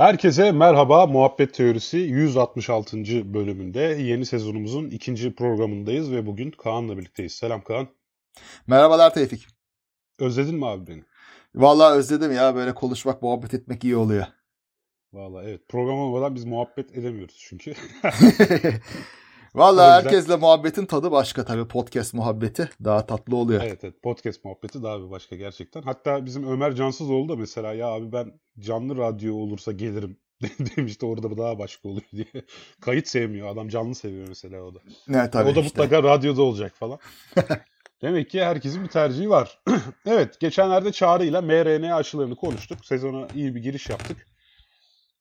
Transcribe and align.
Herkese 0.00 0.52
merhaba. 0.52 1.06
Muhabbet 1.06 1.54
Teorisi 1.54 1.98
166. 1.98 3.34
bölümünde 3.34 3.80
yeni 3.80 4.26
sezonumuzun 4.26 4.90
ikinci 4.90 5.34
programındayız 5.34 6.12
ve 6.12 6.26
bugün 6.26 6.50
Kaan'la 6.50 6.98
birlikteyiz. 6.98 7.32
Selam 7.32 7.64
Kaan. 7.64 7.88
Merhabalar 8.66 9.14
Tevfik. 9.14 9.46
Özledin 10.18 10.54
mi 10.54 10.66
abi 10.66 10.86
beni? 10.86 11.04
Vallahi 11.54 11.98
özledim 11.98 12.32
ya 12.32 12.54
böyle 12.54 12.74
konuşmak, 12.74 13.22
muhabbet 13.22 13.54
etmek 13.54 13.84
iyi 13.84 13.96
oluyor. 13.96 14.26
Vallahi 15.12 15.46
evet. 15.46 15.68
Program 15.68 15.98
olmadan 15.98 16.34
biz 16.34 16.44
muhabbet 16.44 16.98
edemiyoruz 16.98 17.36
çünkü. 17.48 17.74
Yüzden- 19.54 19.92
herkesle 19.92 20.36
muhabbetin 20.36 20.86
tadı 20.86 21.10
başka 21.10 21.44
tabii. 21.44 21.68
Podcast 21.68 22.14
muhabbeti 22.14 22.70
daha 22.84 23.06
tatlı 23.06 23.36
oluyor. 23.36 23.62
evet 23.64 23.84
evet. 23.84 24.02
Podcast 24.02 24.44
muhabbeti 24.44 24.82
daha 24.82 25.00
bir 25.02 25.10
başka 25.10 25.36
gerçekten. 25.36 25.82
Hatta 25.82 26.26
bizim 26.26 26.50
Ömer 26.52 26.74
Cansızoğlu 26.74 27.28
da 27.28 27.36
mesela 27.36 27.72
ya 27.72 27.86
abi 27.88 28.12
ben 28.12 28.40
canlı 28.58 28.96
radyo 28.96 29.34
olursa 29.34 29.72
gelirim 29.72 30.18
demişti 30.76 31.06
orada 31.06 31.38
daha 31.38 31.58
başka 31.58 31.88
oluyor 31.88 32.08
diye. 32.12 32.26
Kayıt 32.80 33.08
sevmiyor. 33.08 33.48
Adam 33.48 33.68
canlı 33.68 33.94
seviyor 33.94 34.28
mesela 34.28 34.62
o 34.62 34.74
da. 34.74 34.78
Ne 35.08 35.30
tabii 35.30 35.50
o 35.50 35.54
da 35.54 35.60
işte. 35.60 35.62
mutlaka 35.62 36.02
radyoda 36.02 36.42
olacak 36.42 36.72
falan. 36.74 36.98
Demek 38.02 38.30
ki 38.30 38.44
herkesin 38.44 38.82
bir 38.82 38.88
tercihi 38.88 39.30
var. 39.30 39.58
evet, 40.06 40.40
geçenlerde 40.40 40.92
Çağrı 40.92 41.24
ile 41.24 41.40
mRNA 41.40 41.96
aşılarını 41.96 42.36
konuştuk. 42.36 42.86
Sezona 42.86 43.28
iyi 43.34 43.54
bir 43.54 43.62
giriş 43.62 43.88
yaptık. 43.90 44.26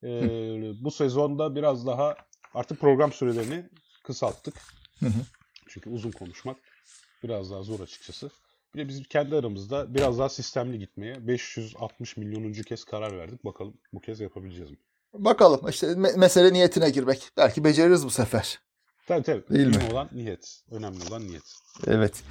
Ee, 0.03 0.61
bu 0.83 0.91
sezonda 0.91 1.55
biraz 1.55 1.87
daha 1.87 2.15
artık 2.53 2.79
program 2.79 3.11
sürelerini 3.11 3.69
kısalttık. 4.09 4.53
Hı 4.99 5.05
hı. 5.05 5.21
Çünkü 5.67 5.89
uzun 5.89 6.11
konuşmak 6.11 6.57
biraz 7.23 7.51
daha 7.51 7.63
zor 7.63 7.79
açıkçası. 7.79 8.29
Bir 8.75 8.79
de 8.79 8.87
biz 8.87 9.07
kendi 9.09 9.35
aramızda 9.35 9.93
biraz 9.93 10.19
daha 10.19 10.29
sistemli 10.29 10.79
gitmeye 10.79 11.27
560 11.27 12.17
milyonuncu 12.17 12.63
kez 12.63 12.83
karar 12.83 13.17
verdik. 13.17 13.45
Bakalım 13.45 13.73
bu 13.93 14.01
kez 14.01 14.19
yapabileceğiz 14.19 14.71
mi? 14.71 14.77
Bakalım 15.13 15.69
işte 15.69 15.87
me- 15.87 16.17
mesele 16.19 16.53
niyetine 16.53 16.89
girmek. 16.89 17.29
Belki 17.37 17.63
beceririz 17.63 18.05
bu 18.05 18.09
sefer. 18.09 18.59
Tabii 19.07 19.23
tabii. 19.23 19.47
Değil 19.49 19.67
Mühim 19.67 19.81
mi? 19.81 19.91
olan 19.93 20.09
niyet. 20.11 20.61
Önemli 20.71 21.03
olan 21.09 21.27
niyet. 21.27 21.53
Evet. 21.87 22.23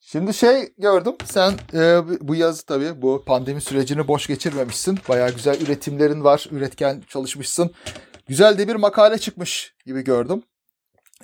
Şimdi 0.00 0.34
şey 0.34 0.74
gördüm. 0.78 1.14
Sen 1.24 1.52
e, 1.74 2.02
bu 2.20 2.34
yaz 2.34 2.62
tabii 2.62 3.02
bu 3.02 3.24
pandemi 3.26 3.60
sürecini 3.60 4.08
boş 4.08 4.26
geçirmemişsin. 4.26 4.98
Bayağı 5.08 5.30
güzel 5.34 5.60
üretimlerin 5.60 6.24
var. 6.24 6.46
Üretken 6.50 7.02
çalışmışsın. 7.08 7.70
Güzel 8.28 8.58
de 8.58 8.68
bir 8.68 8.74
makale 8.74 9.18
çıkmış 9.18 9.74
gibi 9.86 10.04
gördüm. 10.04 10.42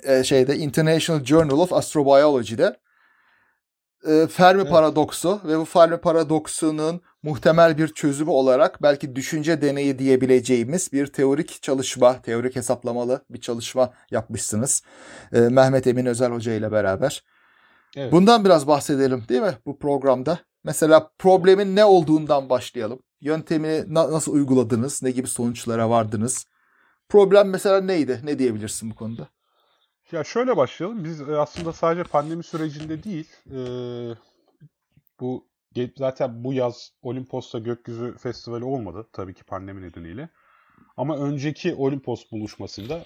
E, 0.03 0.23
şeyde 0.23 0.55
International 0.57 1.23
Journal 1.25 1.59
of 1.59 1.73
Astrobiology'de. 1.73 2.77
E, 4.07 4.27
Fermi 4.27 4.61
Evet. 4.61 4.71
paradoksu 4.71 5.41
ve 5.45 5.57
bu 5.59 5.65
Fermi 5.65 5.97
paradoksunun 5.97 7.01
muhtemel 7.23 7.77
bir 7.77 7.87
çözümü 7.87 8.29
olarak 8.31 8.83
belki 8.83 9.15
düşünce 9.15 9.61
deneyi 9.61 9.99
diyebileceğimiz 9.99 10.93
bir 10.93 11.07
teorik 11.07 11.61
çalışma, 11.63 12.21
teorik 12.21 12.55
hesaplamalı 12.55 13.25
bir 13.29 13.41
çalışma 13.41 13.93
yapmışsınız. 14.11 14.83
E, 15.33 15.39
Mehmet 15.39 15.87
Emin 15.87 16.05
Özel 16.05 16.31
Hoca 16.31 16.53
ile 16.53 16.71
beraber. 16.71 17.23
Evet. 17.97 18.11
Bundan 18.11 18.45
biraz 18.45 18.67
bahsedelim 18.67 19.23
değil 19.29 19.41
mi 19.41 19.53
bu 19.65 19.79
programda? 19.79 20.39
Mesela 20.63 21.11
problemin 21.19 21.75
ne 21.75 21.85
olduğundan 21.85 22.49
başlayalım. 22.49 22.99
Yöntemi 23.21 23.83
na- 23.93 24.11
nasıl 24.11 24.33
uyguladınız? 24.33 25.03
Ne 25.03 25.11
gibi 25.11 25.27
sonuçlara 25.27 25.89
vardınız? 25.89 26.45
Problem 27.09 27.49
mesela 27.49 27.81
neydi? 27.81 28.19
Ne 28.23 28.39
diyebilirsin 28.39 28.91
bu 28.91 28.95
konuda? 28.95 29.27
Ya 30.11 30.23
şöyle 30.23 30.57
başlayalım. 30.57 31.03
Biz 31.03 31.21
e, 31.21 31.37
aslında 31.37 31.73
sadece 31.73 32.03
pandemi 32.03 32.43
sürecinde 32.43 33.03
değil, 33.03 33.29
e, 33.51 33.59
bu 35.19 35.47
zaten 35.97 36.43
bu 36.43 36.53
yaz 36.53 36.91
Olimpos'ta 37.01 37.59
Gökyüzü 37.59 38.17
Festivali 38.17 38.63
olmadı 38.63 39.09
tabii 39.13 39.33
ki 39.33 39.43
pandemi 39.43 39.81
nedeniyle. 39.81 40.29
Ama 40.97 41.17
önceki 41.17 41.75
Olimpos 41.75 42.31
buluşmasında 42.31 43.05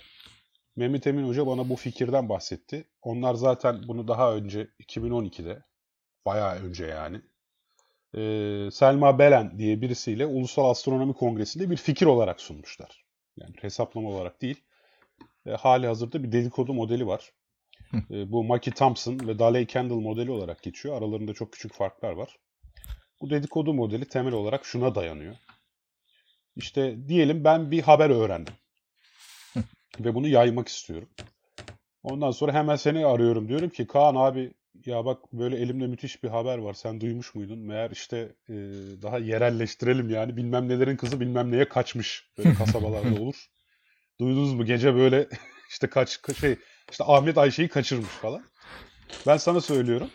Mehmet 0.76 1.08
Emin 1.08 1.28
Hoca 1.28 1.48
bana 1.48 1.70
bu 1.70 1.76
fikirden 1.76 2.30
bahsetti. 2.30 2.86
Onlar 3.02 3.34
zaten 3.34 3.88
bunu 3.88 4.08
daha 4.08 4.36
önce 4.36 4.68
2012'de, 4.80 5.64
bayağı 6.26 6.56
önce 6.56 6.86
yani, 6.86 7.22
e, 8.18 8.72
Selma 8.72 9.20
Belen 9.20 9.60
diye 9.60 9.82
birisiyle 9.82 10.26
Ulusal 10.26 10.70
Astronomi 10.70 11.14
Kongresi'nde 11.14 11.70
bir 11.70 11.78
fikir 11.78 12.06
olarak 12.06 12.42
sunmuşlar. 12.42 13.06
Yani 13.38 13.54
hesaplama 13.62 14.10
olarak 14.10 14.42
değil. 14.42 14.64
E, 15.46 15.52
hali 15.52 15.88
hazırda 15.88 16.24
bir 16.24 16.32
dedikodu 16.32 16.74
modeli 16.74 17.08
var. 17.08 17.32
E, 18.12 18.32
bu 18.32 18.44
Mackie 18.44 18.74
Thompson 18.74 19.20
ve 19.28 19.40
Daley 19.40 19.66
Kendall 19.66 20.00
modeli 20.00 20.32
olarak 20.32 20.64
geçiyor. 20.64 20.98
Aralarında 20.98 21.34
çok 21.34 21.54
küçük 21.54 21.74
farklar 21.74 22.12
var. 22.12 22.38
Bu 23.22 23.30
dedikodu 23.30 23.74
modeli 23.74 24.06
temel 24.06 24.34
olarak 24.34 24.66
şuna 24.66 24.96
dayanıyor. 24.96 25.36
İşte 26.56 27.08
diyelim 27.08 27.44
ben 27.44 27.72
bir 27.72 27.82
haber 27.82 28.10
öğrendim. 28.10 28.54
ve 30.00 30.16
bunu 30.16 30.28
yaymak 30.28 30.68
istiyorum. 30.68 31.10
Ondan 32.04 32.32
sonra 32.32 32.54
hemen 32.54 32.76
seni 32.76 33.06
arıyorum. 33.06 33.48
Diyorum 33.48 33.70
ki 33.70 33.88
Kaan 33.88 34.16
abi 34.16 34.54
ya 34.86 35.06
bak 35.06 35.34
böyle 35.34 35.58
elimde 35.58 35.88
müthiş 35.88 36.24
bir 36.24 36.30
haber 36.30 36.58
var. 36.58 36.74
Sen 36.74 37.02
duymuş 37.02 37.36
muydun? 37.36 37.60
Meğer 37.60 37.92
işte 37.92 38.18
e, 38.50 38.54
daha 39.02 39.18
yerelleştirelim 39.18 40.10
yani. 40.10 40.38
Bilmem 40.38 40.70
nelerin 40.70 40.98
kızı 40.98 41.20
bilmem 41.20 41.52
neye 41.52 41.70
kaçmış. 41.70 42.30
Böyle 42.38 42.54
kasabalarda 42.58 43.22
olur. 43.22 43.50
Duydunuz 44.20 44.54
mu 44.54 44.66
gece 44.66 44.96
böyle 44.96 45.30
işte 45.70 45.88
kaç 45.88 46.16
ka- 46.16 46.36
şey 46.36 46.56
işte 46.92 47.04
Ahmet 47.08 47.38
Ayşe'yi 47.38 47.70
kaçırmış 47.70 48.10
falan. 48.10 48.44
Ben 49.28 49.38
sana 49.38 49.62
söylüyorum. 49.62 50.10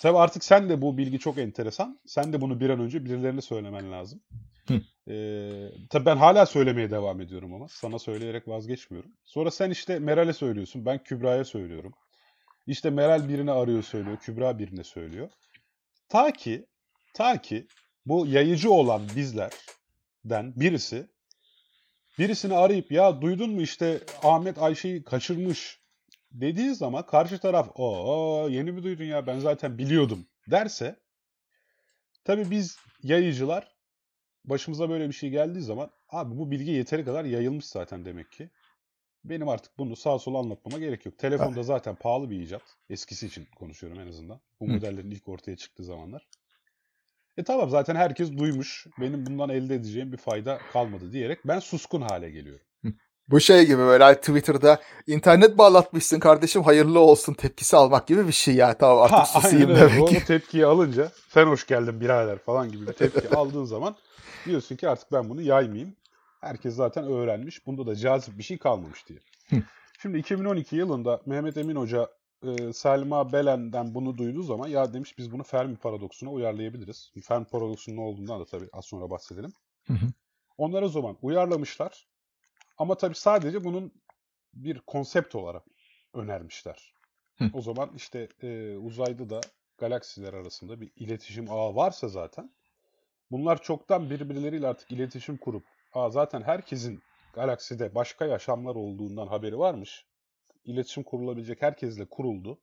Tabii 0.00 0.18
artık 0.18 0.44
sen 0.44 0.68
de 0.68 0.82
bu 0.82 0.98
bilgi 0.98 1.18
çok 1.18 1.38
enteresan. 1.38 2.00
Sen 2.06 2.32
de 2.32 2.40
bunu 2.40 2.60
bir 2.60 2.70
an 2.70 2.80
önce 2.80 3.04
birilerine 3.04 3.40
söylemen 3.40 3.92
lazım. 3.92 4.20
Hı. 4.68 4.80
Ee, 5.12 5.68
tabii 5.90 6.06
ben 6.06 6.16
hala 6.16 6.46
söylemeye 6.46 6.90
devam 6.90 7.20
ediyorum 7.20 7.54
ama 7.54 7.68
sana 7.68 7.98
söyleyerek 7.98 8.48
vazgeçmiyorum. 8.48 9.10
Sonra 9.24 9.50
sen 9.50 9.70
işte 9.70 9.98
Meral'e 9.98 10.32
söylüyorsun. 10.32 10.86
Ben 10.86 11.02
Kübra'ya 11.02 11.44
söylüyorum. 11.44 11.92
İşte 12.66 12.90
Meral 12.90 13.28
birini 13.28 13.50
arıyor 13.50 13.82
söylüyor. 13.82 14.16
Kübra 14.16 14.58
birine 14.58 14.84
söylüyor. 14.84 15.30
Ta 16.08 16.32
ki 16.32 16.66
ta 17.14 17.42
ki 17.42 17.66
bu 18.06 18.26
yayıcı 18.26 18.70
olan 18.70 19.02
bizlerden 19.16 20.52
birisi 20.56 21.08
birisini 22.18 22.54
arayıp 22.54 22.92
ya 22.92 23.20
duydun 23.20 23.50
mu 23.50 23.62
işte 23.62 24.00
Ahmet 24.22 24.58
Ayşe'yi 24.58 25.04
kaçırmış 25.04 25.80
dediği 26.32 26.74
zaman 26.74 27.06
karşı 27.06 27.38
taraf 27.38 27.70
o 27.74 28.48
yeni 28.50 28.72
mi 28.72 28.82
duydun 28.82 29.04
ya 29.04 29.26
ben 29.26 29.38
zaten 29.38 29.78
biliyordum 29.78 30.26
derse 30.50 30.96
tabii 32.24 32.50
biz 32.50 32.76
yayıcılar 33.02 33.74
başımıza 34.44 34.90
böyle 34.90 35.08
bir 35.08 35.14
şey 35.14 35.30
geldiği 35.30 35.62
zaman 35.62 35.90
abi 36.08 36.38
bu 36.38 36.50
bilgi 36.50 36.70
yeteri 36.70 37.04
kadar 37.04 37.24
yayılmış 37.24 37.66
zaten 37.66 38.04
demek 38.04 38.32
ki. 38.32 38.50
Benim 39.24 39.48
artık 39.48 39.78
bunu 39.78 39.96
sağa 39.96 40.18
sola 40.18 40.38
anlatmama 40.38 40.78
gerek 40.78 41.06
yok. 41.06 41.18
Telefonda 41.18 41.62
zaten 41.62 41.94
pahalı 41.94 42.30
bir 42.30 42.40
icat. 42.40 42.62
Eskisi 42.90 43.26
için 43.26 43.46
konuşuyorum 43.56 44.00
en 44.00 44.08
azından. 44.08 44.40
Bu 44.60 44.68
modellerin 44.68 45.10
ilk 45.10 45.28
ortaya 45.28 45.56
çıktığı 45.56 45.84
zamanlar. 45.84 46.28
E 47.36 47.44
tamam 47.44 47.70
zaten 47.70 47.94
herkes 47.96 48.32
duymuş. 48.38 48.86
Benim 49.00 49.26
bundan 49.26 49.48
elde 49.48 49.74
edeceğim 49.74 50.12
bir 50.12 50.16
fayda 50.16 50.58
kalmadı 50.72 51.12
diyerek 51.12 51.38
ben 51.44 51.58
suskun 51.58 52.00
hale 52.00 52.30
geliyorum. 52.30 52.66
Bu 53.28 53.40
şey 53.40 53.66
gibi 53.66 53.78
böyle 53.78 54.14
Twitter'da 54.14 54.80
internet 55.06 55.58
bağlatmışsın 55.58 56.20
kardeşim 56.20 56.62
hayırlı 56.62 57.00
olsun 57.00 57.34
tepkisi 57.34 57.76
almak 57.76 58.06
gibi 58.06 58.26
bir 58.26 58.32
şey 58.32 58.54
ya. 58.54 58.78
Tamam 58.78 58.98
artık 59.02 59.18
Ha, 59.18 59.26
susayım 59.26 59.70
aynen 59.70 59.90
demek 59.90 60.02
O 60.02 60.06
ki. 60.06 60.24
tepkiyi 60.26 60.66
alınca 60.66 61.10
sen 61.28 61.46
hoş 61.46 61.66
geldin 61.66 62.00
birader 62.00 62.38
falan 62.38 62.72
gibi 62.72 62.86
bir 62.86 62.92
tepki 62.92 63.28
aldığın 63.36 63.64
zaman 63.64 63.96
diyorsun 64.46 64.76
ki 64.76 64.88
artık 64.88 65.12
ben 65.12 65.28
bunu 65.30 65.42
yaymayayım. 65.42 65.96
Herkes 66.40 66.74
zaten 66.74 67.04
öğrenmiş. 67.04 67.66
Bunda 67.66 67.86
da 67.86 67.96
cazip 67.96 68.38
bir 68.38 68.42
şey 68.42 68.58
kalmamış 68.58 69.08
diye. 69.08 69.18
Şimdi 70.02 70.18
2012 70.18 70.76
yılında 70.76 71.20
Mehmet 71.26 71.56
Emin 71.56 71.76
Hoca 71.76 72.08
e, 72.44 72.72
Selma 72.72 73.32
Belen'den 73.32 73.94
bunu 73.94 74.18
duyduğu 74.18 74.42
zaman 74.42 74.68
ya 74.68 74.92
demiş 74.92 75.18
biz 75.18 75.32
bunu 75.32 75.42
Fermi 75.42 75.76
paradoksuna 75.76 76.30
uyarlayabiliriz. 76.30 77.12
Fermi 77.22 77.44
paradoksunun 77.44 77.96
ne 77.96 78.00
olduğundan 78.00 78.40
da 78.40 78.44
tabii 78.44 78.68
az 78.72 78.84
sonra 78.84 79.10
bahsedelim. 79.10 79.52
Hı 79.86 79.92
hı. 79.92 80.06
Onlar 80.58 80.82
o 80.82 80.88
zaman 80.88 81.18
uyarlamışlar. 81.22 82.06
Ama 82.78 82.96
tabii 82.96 83.14
sadece 83.14 83.64
bunun 83.64 83.92
bir 84.54 84.80
konsept 84.80 85.34
olarak 85.34 85.62
önermişler. 86.14 86.94
Hı. 87.36 87.50
O 87.52 87.60
zaman 87.60 87.90
işte 87.96 88.28
e, 88.42 88.76
uzayda 88.76 89.30
da 89.30 89.40
galaksiler 89.78 90.34
arasında 90.34 90.80
bir 90.80 90.92
iletişim 90.96 91.50
ağı 91.50 91.74
varsa 91.74 92.08
zaten 92.08 92.50
bunlar 93.30 93.62
çoktan 93.62 94.10
birbirleriyle 94.10 94.66
artık 94.66 94.92
iletişim 94.92 95.36
kurup 95.36 95.64
Aa, 95.94 96.10
zaten 96.10 96.42
herkesin 96.42 97.02
galakside 97.32 97.94
başka 97.94 98.26
yaşamlar 98.26 98.74
olduğundan 98.74 99.26
haberi 99.26 99.58
varmış. 99.58 100.06
İletişim 100.64 101.02
kurulabilecek 101.02 101.62
herkesle 101.62 102.04
kuruldu. 102.04 102.58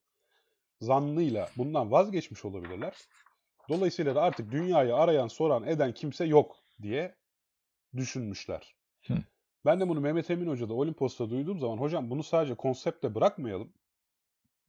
Zannıyla 0.82 1.50
bundan 1.58 1.92
vazgeçmiş 1.92 2.46
olabilirler. 2.46 2.94
Dolayısıyla 3.70 4.16
da 4.16 4.22
artık 4.22 4.52
dünyayı 4.52 4.96
arayan, 4.96 5.28
soran, 5.28 5.68
eden 5.68 5.94
kimse 5.94 6.26
yok 6.26 6.58
diye 6.82 7.16
düşünmüşler. 7.98 8.76
Hı. 9.08 9.18
Ben 9.66 9.80
de 9.80 9.90
bunu 9.90 10.02
Mehmet 10.02 10.32
Emin 10.32 10.48
Hoca'da 10.48 10.74
Olimpos'ta 10.74 11.30
duyduğum 11.30 11.60
zaman 11.60 11.78
hocam 11.78 12.10
bunu 12.10 12.24
sadece 12.24 12.56
konsepte 12.56 13.16
bırakmayalım. 13.16 13.74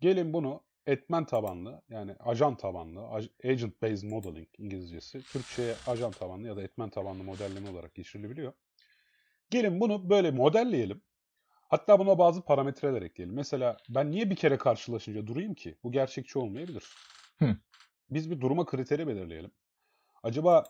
Gelin 0.01 0.33
bunu 0.33 0.63
etmen 0.87 1.25
tabanlı 1.25 1.83
yani 1.89 2.17
ajan 2.21 2.57
tabanlı, 2.57 3.01
agent 3.45 3.83
based 3.83 4.11
modeling 4.11 4.49
İngilizcesi. 4.59 5.23
Türkçe'ye 5.23 5.75
ajan 5.87 6.11
tabanlı 6.11 6.49
ya 6.49 6.57
da 6.57 6.63
etmen 6.63 6.91
tabanlı 6.91 7.25
modelleme 7.25 7.71
olarak 7.71 7.95
geçirilebiliyor. 7.95 8.53
Gelin 9.51 9.81
bunu 9.81 10.11
böyle 10.11 10.31
modelleyelim. 10.31 11.03
Hatta 11.73 11.99
buna 11.99 12.19
bazı 12.19 12.43
parametreler 12.43 13.03
ekleyelim. 13.03 13.35
Mesela 13.35 13.77
ben 13.89 14.11
niye 14.11 14.31
bir 14.31 14.37
kere 14.37 14.57
karşılaşınca 14.57 15.27
durayım 15.27 15.55
ki? 15.55 15.77
Bu 15.85 15.93
gerçekçi 15.93 16.39
olmayabilir. 16.39 16.85
Hı. 17.39 17.57
Biz 18.11 18.31
bir 18.31 18.41
duruma 18.41 18.67
kriteri 18.67 19.07
belirleyelim. 19.07 19.51
Acaba 20.23 20.65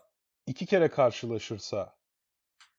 iki 0.47 0.65
kere 0.65 0.87
karşılaşırsa 0.87 1.95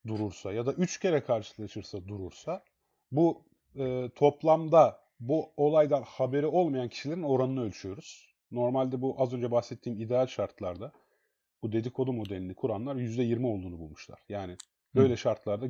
durursa 0.07 0.53
ya 0.53 0.65
da 0.65 0.73
üç 0.73 0.99
kere 0.99 1.23
karşılaşırsa 1.23 2.07
durursa 2.07 2.63
bu 3.11 3.45
e, 3.75 4.09
toplamda 4.15 5.01
bu 5.19 5.53
olaydan 5.57 6.03
haberi 6.03 6.47
olmayan 6.47 6.89
kişilerin 6.89 7.23
oranını 7.23 7.63
ölçüyoruz. 7.63 8.35
Normalde 8.51 9.01
bu 9.01 9.15
az 9.21 9.33
önce 9.33 9.51
bahsettiğim 9.51 9.99
ideal 9.99 10.27
şartlarda 10.27 10.91
bu 11.63 11.71
dedikodu 11.71 12.13
modelini 12.13 12.55
kuranlar 12.55 12.95
%20 12.95 13.45
olduğunu 13.45 13.79
bulmuşlar. 13.79 14.19
Yani 14.29 14.57
böyle 14.95 15.13
Hı. 15.13 15.17
şartlarda 15.17 15.67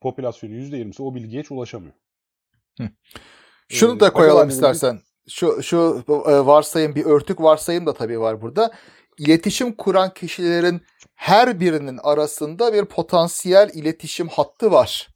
popülasyonun 0.00 0.54
%20'si 0.54 1.02
o 1.02 1.14
bilgiye 1.14 1.42
hiç 1.42 1.50
ulaşamıyor. 1.50 1.94
Şunu 3.68 3.96
Ee, 3.96 4.00
da 4.00 4.12
koyalım 4.12 4.48
istersen. 4.48 5.00
Şu 5.28 5.62
şu 5.62 6.04
e, 6.08 6.46
varsayım 6.46 6.94
bir 6.94 7.04
örtük 7.04 7.40
varsayım 7.40 7.86
da 7.86 7.94
tabii 7.94 8.20
var 8.20 8.42
burada. 8.42 8.70
İletişim 9.18 9.72
kuran 9.72 10.14
kişilerin 10.14 10.82
her 11.14 11.60
birinin 11.60 11.98
arasında 12.02 12.72
bir 12.72 12.84
potansiyel 12.84 13.70
iletişim 13.74 14.28
hattı 14.28 14.72
var. 14.72 15.08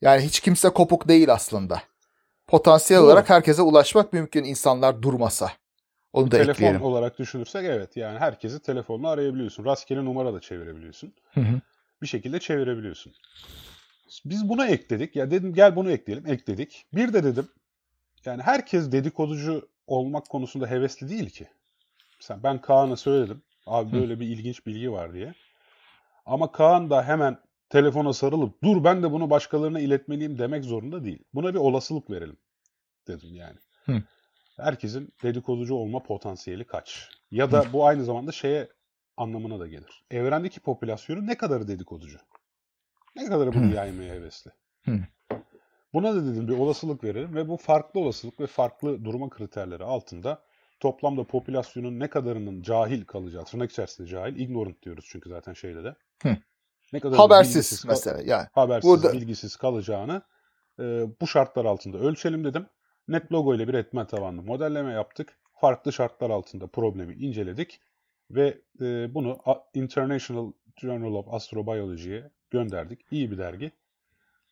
Yani 0.00 0.22
hiç 0.22 0.40
kimse 0.40 0.68
kopuk 0.68 1.08
değil 1.08 1.32
aslında. 1.32 1.82
Potansiyel 2.46 3.00
Doğru. 3.00 3.06
olarak 3.06 3.30
herkese 3.30 3.62
ulaşmak 3.62 4.12
mümkün 4.12 4.44
insanlar 4.44 5.02
durmasa. 5.02 5.52
Onu 6.12 6.30
da 6.30 6.36
Telefon 6.36 6.52
ekleyelim. 6.52 6.82
olarak 6.82 7.18
düşünürsek 7.18 7.64
evet 7.64 7.96
yani 7.96 8.18
herkesi 8.18 8.62
telefonla 8.62 9.08
arayabiliyorsun. 9.10 9.64
Rastgele 9.64 10.04
numara 10.04 10.34
da 10.34 10.40
çevirebiliyorsun. 10.40 11.14
Hı 11.34 11.40
hı. 11.40 11.60
bir 12.02 12.06
şekilde 12.06 12.40
çevirebiliyorsun. 12.40 13.12
Biz 14.24 14.48
buna 14.48 14.66
ekledik. 14.66 15.16
Ya 15.16 15.30
dedim 15.30 15.54
gel 15.54 15.76
bunu 15.76 15.90
ekleyelim. 15.90 16.26
Ekledik. 16.26 16.86
Bir 16.92 17.12
de 17.12 17.24
dedim 17.24 17.48
yani 18.24 18.42
herkes 18.42 18.92
dedikoducu 18.92 19.68
olmak 19.86 20.28
konusunda 20.28 20.66
hevesli 20.66 21.08
değil 21.08 21.30
ki. 21.30 21.48
Mesela 22.20 22.42
ben 22.42 22.60
Kaan'a 22.60 22.96
söyledim. 22.96 23.42
Abi 23.66 23.90
Hı. 23.96 24.00
böyle 24.00 24.20
bir 24.20 24.26
ilginç 24.26 24.66
bilgi 24.66 24.92
var 24.92 25.12
diye. 25.12 25.34
Ama 26.26 26.52
Kaan 26.52 26.90
da 26.90 27.04
hemen 27.04 27.38
telefona 27.68 28.12
sarılıp 28.12 28.62
dur 28.62 28.84
ben 28.84 29.02
de 29.02 29.12
bunu 29.12 29.30
başkalarına 29.30 29.80
iletmeliyim 29.80 30.38
demek 30.38 30.64
zorunda 30.64 31.04
değil. 31.04 31.24
Buna 31.34 31.54
bir 31.54 31.58
olasılık 31.58 32.10
verelim 32.10 32.36
dedim 33.08 33.34
yani. 33.34 33.56
Hı. 33.84 34.02
Herkesin 34.56 35.12
dedikoducu 35.22 35.74
olma 35.74 36.02
potansiyeli 36.02 36.64
kaç? 36.64 37.10
Ya 37.30 37.52
da 37.52 37.72
bu 37.72 37.86
aynı 37.86 38.04
zamanda 38.04 38.32
şeye 38.32 38.68
anlamına 39.16 39.60
da 39.60 39.66
gelir. 39.66 40.04
Evrendeki 40.10 40.60
popülasyonun 40.60 41.26
ne 41.26 41.36
kadarı 41.36 41.68
dedikoducu? 41.68 42.18
Ne 43.16 43.26
kadarı 43.26 43.52
bunu 43.52 43.70
Hı. 43.70 43.74
yaymaya 43.74 44.14
hevesli? 44.14 44.50
Hı. 44.84 44.98
Buna 45.92 46.14
da 46.14 46.26
dedim 46.26 46.48
bir 46.48 46.58
olasılık 46.58 47.04
verelim 47.04 47.34
ve 47.34 47.48
bu 47.48 47.56
farklı 47.56 48.00
olasılık 48.00 48.40
ve 48.40 48.46
farklı 48.46 49.04
duruma 49.04 49.30
kriterleri 49.30 49.84
altında 49.84 50.42
toplamda 50.80 51.24
popülasyonun 51.24 52.00
ne 52.00 52.10
kadarının 52.10 52.62
cahil 52.62 53.04
kalacağı, 53.04 53.44
tırnak 53.44 53.70
içerisinde 53.70 54.08
cahil, 54.08 54.36
ignorant 54.36 54.82
diyoruz 54.82 55.06
çünkü 55.08 55.28
zaten 55.28 55.52
şeyde 55.52 55.84
de. 55.84 55.94
Hı. 56.22 56.36
Ne 56.92 57.00
kadar 57.00 57.18
Habersiz 57.18 57.84
mesela. 57.88 58.22
Yani 58.24 58.46
habersiz, 58.52 58.90
Burada- 58.90 59.12
bilgisiz 59.12 59.56
kalacağını 59.56 60.22
e, 60.80 60.82
bu 61.20 61.26
şartlar 61.26 61.64
altında 61.64 61.98
ölçelim 61.98 62.44
dedim. 62.44 62.66
Net 63.08 63.32
logo 63.32 63.54
ile 63.54 63.68
bir 63.68 63.74
etmen 63.74 64.06
tabanlı 64.06 64.42
modelleme 64.42 64.92
yaptık. 64.92 65.38
Farklı 65.60 65.92
şartlar 65.92 66.30
altında 66.30 66.66
problemi 66.66 67.14
inceledik 67.14 67.80
ve 68.30 68.58
e, 68.80 69.14
bunu 69.14 69.38
International 69.74 70.52
Journal 70.76 71.14
of 71.14 71.34
Astrobiology'ye 71.34 72.30
gönderdik. 72.50 73.00
İyi 73.10 73.30
bir 73.30 73.38
dergi. 73.38 73.72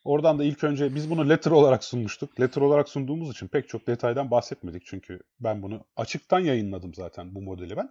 Oradan 0.03 0.39
da 0.39 0.43
ilk 0.43 0.63
önce 0.63 0.95
biz 0.95 1.09
bunu 1.09 1.29
letter 1.29 1.51
olarak 1.51 1.83
sunmuştuk. 1.83 2.39
Letter 2.39 2.61
olarak 2.61 2.89
sunduğumuz 2.89 3.31
için 3.31 3.47
pek 3.47 3.69
çok 3.69 3.87
detaydan 3.87 4.31
bahsetmedik. 4.31 4.85
Çünkü 4.85 5.19
ben 5.39 5.61
bunu 5.61 5.85
açıktan 5.95 6.39
yayınladım 6.39 6.93
zaten 6.93 7.35
bu 7.35 7.41
modeli 7.41 7.77
ben. 7.77 7.89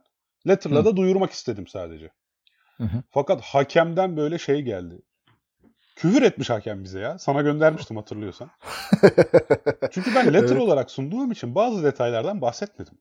Letter'la 0.48 0.80
Hı. 0.80 0.84
da 0.84 0.96
duyurmak 0.96 1.30
istedim 1.30 1.66
sadece. 1.66 2.10
Hı 2.76 2.84
hı. 2.84 3.02
Fakat 3.10 3.40
hakemden 3.40 4.16
böyle 4.16 4.38
şey 4.38 4.62
geldi. 4.62 5.02
Küfür 5.96 6.22
etmiş 6.22 6.50
hakem 6.50 6.84
bize 6.84 7.00
ya. 7.00 7.18
Sana 7.18 7.42
göndermiştim 7.42 7.96
hatırlıyorsan. 7.96 8.50
Çünkü 9.90 10.14
ben 10.14 10.34
letter 10.34 10.48
Evet. 10.48 10.62
olarak 10.62 10.90
sunduğum 10.90 11.32
için 11.32 11.54
bazı 11.54 11.84
detaylardan 11.84 12.40
bahsetmedim. 12.40 12.98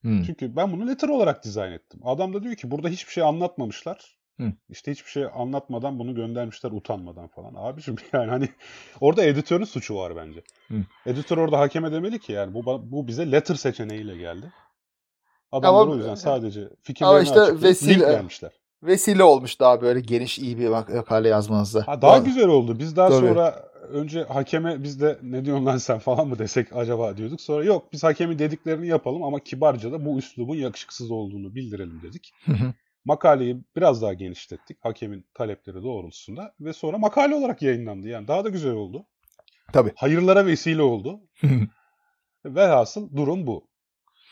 Hmm. 0.00 0.22
Çünkü 0.22 0.56
ben 0.56 0.72
bunu 0.72 0.88
letter 0.88 1.08
olarak 1.08 1.44
dizayn 1.44 1.72
ettim. 1.72 2.00
Adam 2.04 2.34
da 2.34 2.42
diyor 2.42 2.54
ki 2.54 2.70
burada 2.70 2.88
hiçbir 2.88 3.12
şey 3.12 3.22
anlatmamışlar. 3.22 4.16
Hı. 4.40 4.52
İşte 4.68 4.92
hiçbir 4.92 5.10
şey 5.10 5.24
anlatmadan 5.34 5.98
bunu 5.98 6.14
göndermişler 6.14 6.70
utanmadan 6.72 7.28
falan. 7.28 7.54
Abiciğim 7.56 7.98
yani 8.12 8.30
hani 8.30 8.48
orada 9.00 9.24
editörün 9.24 9.64
suçu 9.64 9.94
var 9.96 10.16
bence. 10.16 10.42
Hı. 10.68 10.74
Editör 11.06 11.38
orada 11.38 11.58
hakeme 11.58 11.92
demeli 11.92 12.18
ki 12.18 12.32
yani 12.32 12.54
bu 12.54 12.82
bu 12.92 13.06
bize 13.06 13.32
letter 13.32 13.54
seçeneğiyle 13.54 14.16
geldi. 14.16 14.52
Adamlar 15.52 15.82
Ama- 15.82 15.92
o 15.92 15.96
yüzden 15.96 16.14
sadece 16.14 16.60
Ama 16.60 16.70
fikirlerini 16.82 17.22
işte 17.22 17.40
açıklayıp 17.40 17.62
vesile- 17.64 17.94
link 17.94 18.02
vermişler. 18.02 18.50
Vesile 18.82 19.22
olmuş 19.22 19.60
daha 19.60 19.80
böyle 19.82 20.00
geniş 20.00 20.38
iyi 20.38 20.58
bir 20.58 20.66
mak- 20.68 20.96
makale 20.96 21.28
yazmanızda. 21.28 21.82
Ha, 21.86 22.02
daha 22.02 22.10
Vallahi. 22.10 22.24
güzel 22.24 22.48
oldu. 22.48 22.78
Biz 22.78 22.96
daha 22.96 23.08
Tabii. 23.08 23.26
sonra 23.28 23.68
önce 23.88 24.22
hakeme 24.22 24.82
biz 24.82 25.00
de 25.00 25.18
ne 25.22 25.44
diyorsun 25.44 25.66
lan 25.66 25.76
sen 25.76 25.98
falan 25.98 26.28
mı 26.28 26.38
desek 26.38 26.76
acaba 26.76 27.16
diyorduk. 27.16 27.40
Sonra 27.40 27.64
yok 27.64 27.92
biz 27.92 28.04
hakemin 28.04 28.38
dediklerini 28.38 28.86
yapalım 28.86 29.22
ama 29.22 29.40
kibarca 29.40 29.92
da 29.92 30.04
bu 30.04 30.18
üslubun 30.18 30.56
yakışıksız 30.56 31.10
olduğunu 31.10 31.54
bildirelim 31.54 32.02
dedik. 32.02 32.32
Hı 32.44 32.52
hı. 32.52 32.72
Makaleyi 33.04 33.56
biraz 33.76 34.02
daha 34.02 34.12
genişlettik 34.12 34.78
hakemin 34.84 35.26
talepleri 35.34 35.82
doğrultusunda 35.82 36.54
ve 36.60 36.72
sonra 36.72 36.98
makale 36.98 37.34
olarak 37.34 37.62
yayınlandı. 37.62 38.08
Yani 38.08 38.28
daha 38.28 38.44
da 38.44 38.48
güzel 38.48 38.72
oldu. 38.72 39.06
Tabii. 39.72 39.92
Hayırlara 39.96 40.46
vesile 40.46 40.82
oldu. 40.82 41.20
Velhasıl 42.44 43.16
durum 43.16 43.46
bu. 43.46 43.68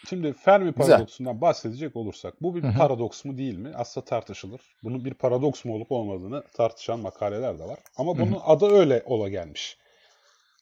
Şimdi 0.08 0.32
Fermi 0.32 0.72
Güzel. 0.74 0.88
paradoksundan 0.88 1.40
bahsedecek 1.40 1.96
olursak 1.96 2.42
bu 2.42 2.54
bir 2.54 2.62
Hı 2.62 2.69
hı. 2.69 2.78
paradoks 2.78 3.24
mu 3.24 3.38
değil 3.38 3.58
mi? 3.58 3.72
Aslında 3.74 4.04
tartışılır. 4.04 4.60
Bunun 4.84 5.04
bir 5.04 5.14
paradoks 5.14 5.64
mu 5.64 5.74
olup 5.74 5.92
olmadığını 5.92 6.44
tartışan 6.54 7.00
makaleler 7.00 7.58
de 7.58 7.64
var. 7.64 7.78
Ama 7.96 8.19
bunun 8.19 8.38
adı 8.44 8.66
öyle 8.66 9.02
ola 9.06 9.28
gelmiş. 9.28 9.78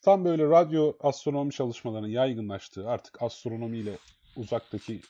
Tam 0.02 0.24
böyle 0.24 0.44
radyo 0.44 0.92
astronomi 1.00 1.52
çalışmalarının 1.52 2.08
yaygınlaştığı 2.08 2.88
artık 2.88 3.22
astronomiyle 3.22 3.92
uzaktaki 4.36 5.00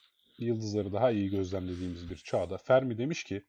yıldızları 0.45 0.93
daha 0.93 1.11
iyi 1.11 1.31
gözlemlediğimiz 1.31 2.11
bir 2.11 2.17
çağda 2.17 2.59
Fermi 2.59 2.99
demiş 2.99 3.25
ki 3.25 3.43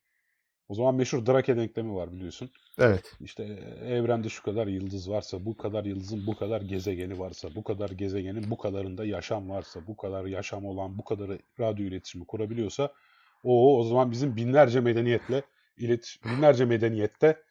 o 0.71 0.75
zaman 0.75 0.95
meşhur 0.95 1.25
Drake 1.25 1.57
denklemi 1.57 1.95
var 1.95 2.11
biliyorsun. 2.11 2.49
Evet. 2.79 3.15
İşte 3.19 3.43
e, 3.43 3.93
evrende 3.95 4.29
şu 4.29 4.43
kadar 4.43 4.67
yıldız 4.67 5.09
varsa, 5.09 5.45
bu 5.45 5.57
kadar 5.57 5.85
yıldızın 5.85 6.27
bu 6.27 6.35
kadar 6.35 6.61
gezegeni 6.61 7.19
varsa, 7.19 7.55
bu 7.55 7.63
kadar 7.63 7.89
gezegenin 7.89 8.51
bu 8.51 8.57
kadarında 8.57 9.05
yaşam 9.05 9.49
varsa, 9.49 9.87
bu 9.87 9.97
kadar 9.97 10.25
yaşam 10.25 10.65
olan 10.65 10.97
bu 10.97 11.03
kadarı 11.03 11.39
radyo 11.59 11.85
iletişimi 11.85 12.25
kurabiliyorsa, 12.25 12.93
o 13.43 13.79
o 13.79 13.83
zaman 13.83 14.11
bizim 14.11 14.35
binlerce 14.35 14.79
medeniyetle 14.79 15.41
ilet 15.77 16.15
binlerce 16.25 16.65
medeniyette 16.65 17.43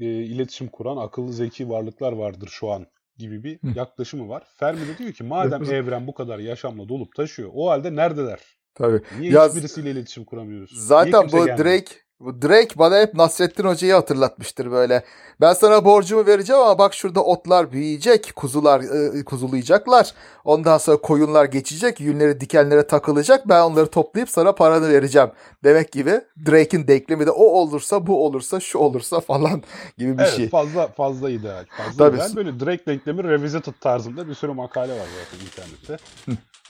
e, 0.00 0.06
iletişim 0.06 0.68
kuran 0.68 0.96
akıllı 0.96 1.32
zeki 1.32 1.68
varlıklar 1.68 2.12
vardır 2.12 2.48
şu 2.48 2.70
an 2.70 2.86
gibi 3.16 3.44
bir 3.44 3.74
yaklaşımı 3.74 4.28
var. 4.28 4.46
Fermi 4.56 4.88
de 4.88 4.98
diyor 4.98 5.12
ki 5.12 5.24
madem 5.24 5.64
evren 5.64 6.06
bu 6.06 6.14
kadar 6.14 6.38
yaşamla 6.38 6.88
dolup 6.88 7.14
taşıyor, 7.14 7.50
o 7.54 7.68
halde 7.68 7.96
neredeler? 7.96 8.57
Tabii. 8.78 9.00
Niye 9.18 9.32
Ya- 9.32 9.48
hiçbirisiyle 9.48 9.90
iletişim 9.90 10.24
kuramıyoruz? 10.24 10.70
Zaten 10.86 11.22
bu 11.32 11.36
gelmiyor? 11.36 11.58
Drake 11.58 11.92
bu 12.20 12.42
Drake 12.42 12.68
bana 12.78 13.00
hep 13.00 13.14
Nasrettin 13.14 13.64
Hoca'yı 13.64 13.92
hatırlatmıştır 13.94 14.70
böyle. 14.70 15.04
Ben 15.40 15.52
sana 15.52 15.84
borcumu 15.84 16.26
vereceğim 16.26 16.62
ama 16.62 16.78
bak 16.78 16.94
şurada 16.94 17.24
otlar 17.24 17.72
büyüyecek, 17.72 18.32
kuzular 18.36 18.80
e, 18.80 19.24
kuzulayacaklar. 19.24 20.12
Ondan 20.44 20.78
sonra 20.78 20.96
koyunlar 20.96 21.44
geçecek, 21.44 22.00
yünleri 22.00 22.40
dikenlere 22.40 22.86
takılacak. 22.86 23.48
Ben 23.48 23.60
onları 23.62 23.86
toplayıp 23.86 24.30
sana 24.30 24.52
paranı 24.54 24.88
vereceğim. 24.88 25.30
Demek 25.64 25.92
gibi 25.92 26.20
Drake'in 26.46 26.88
denklemi 26.88 27.26
de 27.26 27.30
o 27.30 27.44
olursa, 27.44 28.06
bu 28.06 28.26
olursa, 28.26 28.60
şu 28.60 28.78
olursa 28.78 29.20
falan 29.20 29.62
gibi 29.98 30.18
bir 30.18 30.22
evet, 30.22 30.36
şey. 30.36 30.48
fazla 30.48 30.88
fazla 30.88 31.30
ideal. 31.30 31.64
Fazla 31.76 32.04
Tabii. 32.04 32.16
ideal. 32.16 32.36
Böyle 32.36 32.60
Drake 32.60 32.86
denklemi 32.86 33.24
revisited 33.24 33.74
tarzında 33.80 34.28
bir 34.28 34.34
sürü 34.34 34.52
makale 34.52 34.92
var 34.92 35.06
zaten 35.24 35.46
internette. 35.46 35.96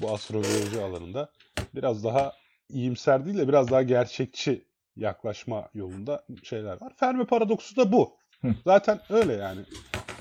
bu 0.02 0.12
astrobiyoloji 0.14 0.82
alanında. 0.82 1.28
Biraz 1.74 2.04
daha 2.04 2.32
iyimser 2.68 3.26
değil 3.26 3.38
de 3.38 3.48
biraz 3.48 3.70
daha 3.70 3.82
gerçekçi 3.82 4.64
yaklaşma 4.96 5.68
yolunda 5.74 6.24
şeyler 6.42 6.80
var. 6.80 6.92
Fermi 6.96 7.26
paradoksu 7.26 7.76
da 7.76 7.92
bu. 7.92 8.16
Hı. 8.42 8.54
Zaten 8.64 9.00
öyle 9.10 9.32
yani. 9.32 9.60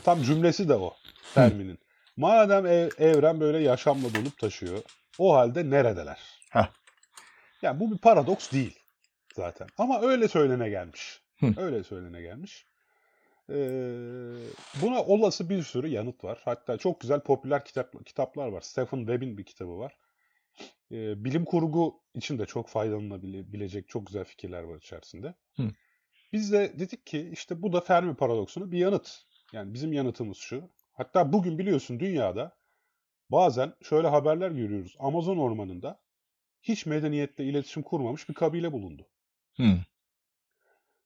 Tam 0.03 0.21
cümlesi 0.23 0.69
de 0.69 0.73
o 0.75 0.93
Fermi'nin. 1.33 1.79
Madem 2.17 2.65
ev- 2.65 2.91
evren 2.99 3.39
böyle 3.39 3.59
yaşamla 3.59 4.15
dolup 4.15 4.37
taşıyor, 4.39 4.81
o 5.19 5.33
halde 5.35 5.69
neredeler? 5.69 6.19
Heh. 6.49 6.69
Yani 7.61 7.79
bu 7.79 7.91
bir 7.91 7.97
paradoks 7.97 8.51
değil 8.51 8.79
zaten. 9.35 9.67
Ama 9.77 10.01
öyle 10.01 10.27
söylene 10.27 10.69
gelmiş. 10.69 11.21
Hı. 11.39 11.53
Öyle 11.57 11.83
söylene 11.83 12.21
gelmiş. 12.21 12.65
Ee, 13.49 13.55
buna 14.81 15.03
olası 15.03 15.49
bir 15.49 15.63
sürü 15.63 15.87
yanıt 15.87 16.23
var. 16.23 16.41
Hatta 16.45 16.77
çok 16.77 17.01
güzel 17.01 17.19
popüler 17.19 17.65
kitap, 17.65 18.05
kitaplar 18.05 18.47
var. 18.47 18.61
Stephen 18.61 18.97
Webb'in 18.97 19.37
bir 19.37 19.43
kitabı 19.43 19.77
var. 19.77 19.97
Ee, 20.91 21.25
bilim 21.25 21.45
kurgu 21.45 22.01
için 22.13 22.39
de 22.39 22.45
çok 22.45 22.69
faydalanabilecek 22.69 23.87
çok 23.87 24.07
güzel 24.07 24.23
fikirler 24.23 24.63
var 24.63 24.77
içerisinde. 24.77 25.35
Hı. 25.55 25.63
Biz 26.33 26.51
de 26.51 26.79
dedik 26.79 27.05
ki 27.05 27.29
işte 27.33 27.61
bu 27.61 27.73
da 27.73 27.81
Fermi 27.81 28.15
paradoksuna 28.15 28.71
bir 28.71 28.77
yanıt. 28.77 29.23
Yani 29.53 29.73
bizim 29.73 29.93
yanıtımız 29.93 30.37
şu. 30.37 30.69
Hatta 30.93 31.33
bugün 31.33 31.59
biliyorsun 31.59 31.99
dünyada 31.99 32.57
bazen 33.29 33.73
şöyle 33.81 34.07
haberler 34.07 34.51
görüyoruz. 34.51 34.95
Amazon 34.99 35.37
ormanında 35.37 36.01
hiç 36.61 36.85
medeniyetle 36.85 37.43
iletişim 37.43 37.83
kurmamış 37.83 38.29
bir 38.29 38.33
kabile 38.33 38.71
bulundu. 38.71 39.07
Hmm. 39.55 39.79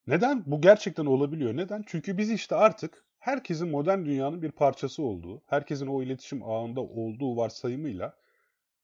Neden? 0.08 0.44
Bu 0.46 0.62
gerçekten 0.62 1.06
olabiliyor. 1.06 1.58
Neden? 1.58 1.84
Çünkü 1.88 2.18
biz 2.18 2.32
işte 2.32 2.56
artık 2.56 3.06
herkesin 3.20 3.70
modern 3.70 4.06
dünyanın 4.06 4.42
bir 4.42 4.52
parçası 4.52 5.04
olduğu, 5.04 5.44
herkesin 5.46 5.88
o 5.88 6.04
iletişim 6.04 6.44
ağında 6.44 6.82
olduğu 6.82 7.38
varsayımıyla 7.38 8.21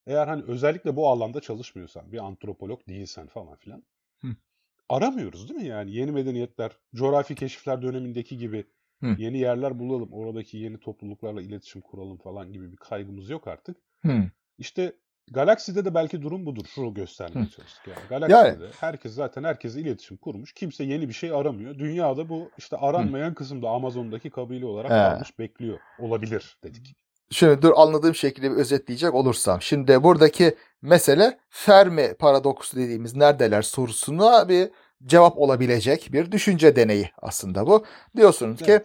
eğer 0.07 0.27
hani 0.27 0.43
özellikle 0.43 0.95
bu 0.95 1.07
alanda 1.09 1.39
çalışmıyorsan, 1.39 2.11
bir 2.11 2.17
antropolog 2.17 2.87
değilsen 2.87 3.27
falan 3.27 3.55
filan 3.55 3.83
Hı. 4.21 4.27
aramıyoruz 4.89 5.49
değil 5.49 5.59
mi 5.61 5.67
yani? 5.67 5.91
Yeni 5.91 6.11
medeniyetler, 6.11 6.71
coğrafi 6.95 7.35
keşifler 7.35 7.81
dönemindeki 7.81 8.37
gibi 8.37 8.65
Hı. 9.01 9.15
yeni 9.17 9.37
yerler 9.37 9.79
bulalım, 9.79 10.13
oradaki 10.13 10.57
yeni 10.57 10.79
topluluklarla 10.79 11.41
iletişim 11.41 11.81
kuralım 11.81 12.17
falan 12.17 12.53
gibi 12.53 12.71
bir 12.71 12.77
kaygımız 12.77 13.29
yok 13.29 13.47
artık. 13.47 13.77
Hmm. 14.01 14.29
İşte 14.57 14.93
Galakside 15.31 15.85
de 15.85 15.93
belki 15.93 16.21
durum 16.21 16.45
budur. 16.45 16.65
Şunu 16.75 16.93
göstermeye 16.93 17.45
Hı. 17.45 17.49
çalıştık 17.49 17.87
yani. 17.87 17.99
Galakside 18.09 18.63
Yani- 18.63 18.73
herkes 18.79 19.13
zaten 19.13 19.43
herkesle 19.43 19.81
iletişim 19.81 20.17
kurmuş. 20.17 20.53
Kimse 20.53 20.83
yeni 20.83 21.07
bir 21.09 21.13
şey 21.13 21.31
aramıyor. 21.31 21.79
Dünyada 21.79 22.29
bu 22.29 22.51
işte 22.57 22.77
aranmayan 22.77 23.33
kısımda 23.33 23.69
Amazon'daki 23.69 24.29
kabile 24.29 24.65
olarak 24.65 24.91
He. 24.91 24.95
kalmış 24.95 25.39
bekliyor. 25.39 25.79
Olabilir 25.99 26.57
dedik. 26.63 26.95
Şimdi 27.31 27.61
dur 27.61 27.73
anladığım 27.75 28.15
şekilde 28.15 28.51
bir 28.51 28.55
özetleyecek 28.55 29.13
olursam. 29.13 29.61
Şimdi 29.61 30.03
buradaki 30.03 30.55
mesele 30.81 31.37
Fermi 31.49 32.13
paradoksu 32.13 32.77
dediğimiz 32.77 33.15
neredeler 33.15 33.61
sorusuna 33.61 34.49
bir 34.49 34.69
cevap 35.05 35.37
olabilecek 35.37 36.09
bir 36.11 36.31
düşünce 36.31 36.75
deneyi 36.75 37.09
aslında 37.21 37.67
bu. 37.67 37.85
Diyorsunuz 38.15 38.61
ki 38.61 38.79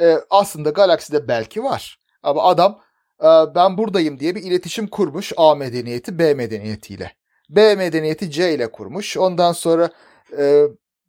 e, 0.00 0.18
aslında 0.30 0.70
galakside 0.70 1.28
belki 1.28 1.62
var. 1.62 1.98
Ama 2.22 2.42
adam 2.42 2.80
e, 3.20 3.28
ben 3.54 3.78
buradayım 3.78 4.20
diye 4.20 4.34
bir 4.34 4.42
iletişim 4.42 4.86
kurmuş 4.86 5.32
A 5.36 5.54
medeniyeti 5.54 6.18
B 6.18 6.34
medeniyetiyle. 6.34 7.12
B 7.50 7.74
medeniyeti 7.74 8.30
C 8.30 8.54
ile 8.54 8.72
kurmuş. 8.72 9.16
Ondan 9.16 9.52
sonra 9.52 9.90
e, 10.38 10.64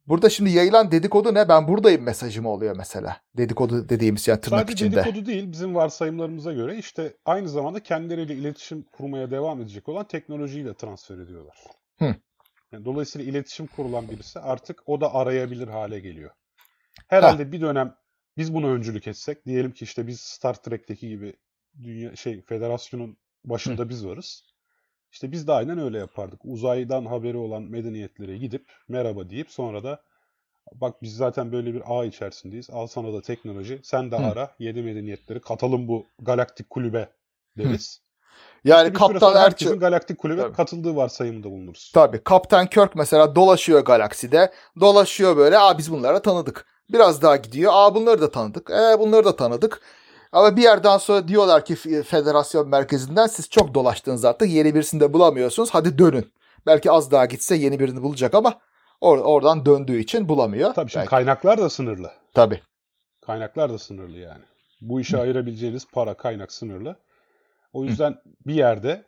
burada 0.08 0.30
şimdi 0.30 0.50
yayılan 0.50 0.92
dedikodu 0.92 1.34
ne? 1.34 1.50
Ben 1.50 1.68
buradayım 1.68 2.04
mesajı 2.04 2.42
mı 2.42 2.50
oluyor 2.50 2.76
mesela? 2.78 3.22
Dedikodu 3.38 3.90
dediğimiz 3.90 4.28
yani 4.28 4.42
tırnak 4.42 4.60
Sadece 4.60 4.86
içinde. 4.86 4.96
dedikodu 4.96 5.26
değil 5.26 5.52
bizim 5.52 5.76
varsayımlarımıza 5.76 6.54
göre 6.54 6.78
işte 6.78 7.14
aynı 7.26 7.50
zamanda 7.50 7.80
kendileriyle 7.80 8.34
iletişim 8.34 8.84
kurmaya 8.84 9.32
devam 9.32 9.62
edecek 9.62 9.90
olan 9.90 10.08
teknolojiyi 10.08 10.66
de 10.66 10.74
transfer 10.74 11.18
ediyorlar. 11.18 11.58
Hı. 12.00 12.16
Yani 12.72 12.86
dolayısıyla 12.86 13.32
iletişim 13.32 13.68
kurulan 13.68 14.10
birisi 14.10 14.40
artık 14.40 14.84
o 14.86 15.02
da 15.02 15.14
arayabilir 15.14 15.68
hale 15.68 16.00
geliyor. 16.00 16.32
Herhalde 17.08 17.52
bir 17.52 17.62
dönem 17.62 17.96
biz 18.38 18.54
buna 18.54 18.68
öncülük 18.68 19.08
etsek 19.08 19.46
diyelim 19.46 19.72
ki 19.72 19.84
işte 19.84 20.08
biz 20.08 20.20
Star 20.20 20.54
Trek'teki 20.54 21.10
gibi 21.10 21.34
dünya 21.84 22.16
şey 22.16 22.42
federasyonun 22.42 23.18
başında 23.46 23.90
biz 23.90 24.06
varız. 24.06 24.44
İşte 25.16 25.32
biz 25.32 25.48
de 25.48 25.52
aynen 25.54 25.80
öyle 25.80 25.98
yapardık. 25.98 26.40
Uzaydan 26.44 27.06
haberi 27.06 27.38
olan 27.38 27.64
medeniyetlere 27.64 28.38
gidip 28.38 28.72
merhaba 28.88 29.30
deyip 29.30 29.52
sonra 29.52 29.84
da 29.84 30.02
bak 30.74 31.02
biz 31.02 31.16
zaten 31.16 31.52
böyle 31.52 31.74
bir 31.74 31.82
ağ 31.86 32.06
içerisindeyiz. 32.06 32.70
Al 32.70 32.88
sana 32.88 33.14
da 33.14 33.22
teknoloji. 33.22 33.80
Sen 33.84 34.12
de 34.12 34.18
Hı. 34.18 34.26
ara. 34.26 34.52
Yedi 34.60 34.82
medeniyetleri 34.82 35.42
katalım 35.42 35.88
bu 35.88 36.06
galaktik 36.22 36.70
kulübe 36.70 37.10
deriz. 37.58 38.02
Yani 38.66 38.94
Bir 38.94 39.00
süre 39.00 39.08
Kaptan 39.08 39.36
Erçel 39.46 39.76
galaktik 39.80 40.18
kulübe 40.18 40.42
Tabii. 40.42 40.54
katıldığı 40.54 40.96
varsayımında 40.96 41.52
bulunuruz. 41.52 41.92
Tabii 41.94 42.24
Kaptan 42.24 42.68
Kirk 42.68 42.96
mesela 42.96 43.36
dolaşıyor 43.36 43.86
galakside. 43.86 44.52
Dolaşıyor 44.80 45.38
böyle. 45.38 45.58
Aa 45.58 45.78
biz 45.78 45.92
bunları 45.92 46.22
tanıdık. 46.22 46.66
Biraz 46.94 47.22
daha 47.22 47.36
gidiyor. 47.36 47.72
Aa 47.76 47.96
bunları 47.96 48.22
da 48.22 48.32
tanıdık. 48.32 48.70
E 48.70 49.00
bunları 49.00 49.26
da 49.26 49.36
tanıdık. 49.36 49.82
Ama 50.36 50.58
bir 50.58 50.62
yerden 50.62 50.98
sonra 50.98 51.28
diyorlar 51.28 51.66
ki 51.66 51.76
federasyon 52.04 52.70
merkezinden 52.70 53.28
siz 53.28 53.50
çok 53.50 53.74
dolaştınız 53.74 54.26
artık. 54.26 54.50
Yeni 54.50 54.76
birisini 54.76 55.02
de 55.02 55.14
bulamıyorsunuz. 55.14 55.70
Hadi 55.72 55.98
dönün. 55.98 56.34
Belki 56.66 56.92
az 56.92 57.12
daha 57.12 57.26
gitse 57.26 57.56
yeni 57.56 57.80
birini 57.80 58.02
bulacak 58.02 58.34
ama 58.36 58.60
or- 59.02 59.22
oradan 59.22 59.66
döndüğü 59.66 60.00
için 60.00 60.30
bulamıyor. 60.30 60.74
Tabii 60.74 60.92
şimdi 60.92 61.00
Belki. 61.02 61.10
kaynaklar 61.10 61.58
da 61.58 61.70
sınırlı. 61.70 62.12
Tabii. 62.34 62.62
Kaynaklar 63.26 63.74
da 63.74 63.78
sınırlı 63.80 64.18
yani. 64.18 64.44
Bu 64.82 65.02
işe 65.02 65.18
ayırabileceğiniz 65.18 65.88
para 65.92 66.14
kaynak 66.14 66.52
sınırlı. 66.52 66.96
O 67.74 67.84
yüzden 67.84 68.16
bir 68.48 68.54
yerde 68.54 69.04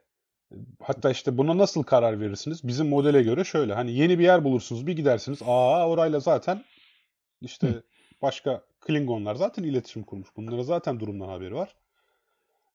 hatta 0.84 1.10
işte 1.10 1.38
buna 1.38 1.58
nasıl 1.58 1.84
karar 1.84 2.20
verirsiniz? 2.20 2.68
Bizim 2.68 2.90
modele 2.90 3.24
göre 3.24 3.44
şöyle 3.44 3.74
hani 3.74 3.92
yeni 3.92 4.20
bir 4.20 4.24
yer 4.24 4.44
bulursunuz 4.44 4.88
bir 4.88 4.94
gidersiniz. 4.96 5.40
Aa 5.48 5.90
orayla 5.90 6.20
zaten 6.20 6.64
işte 7.42 7.68
Hı. 7.68 7.84
başka 8.22 8.62
Klingonlar 8.88 9.36
zaten 9.36 9.64
iletişim 9.64 10.04
kurmuş. 10.04 10.28
Bunlara 10.36 10.64
zaten 10.64 11.00
durumdan 11.00 11.28
haberi 11.28 11.56
var. 11.56 11.76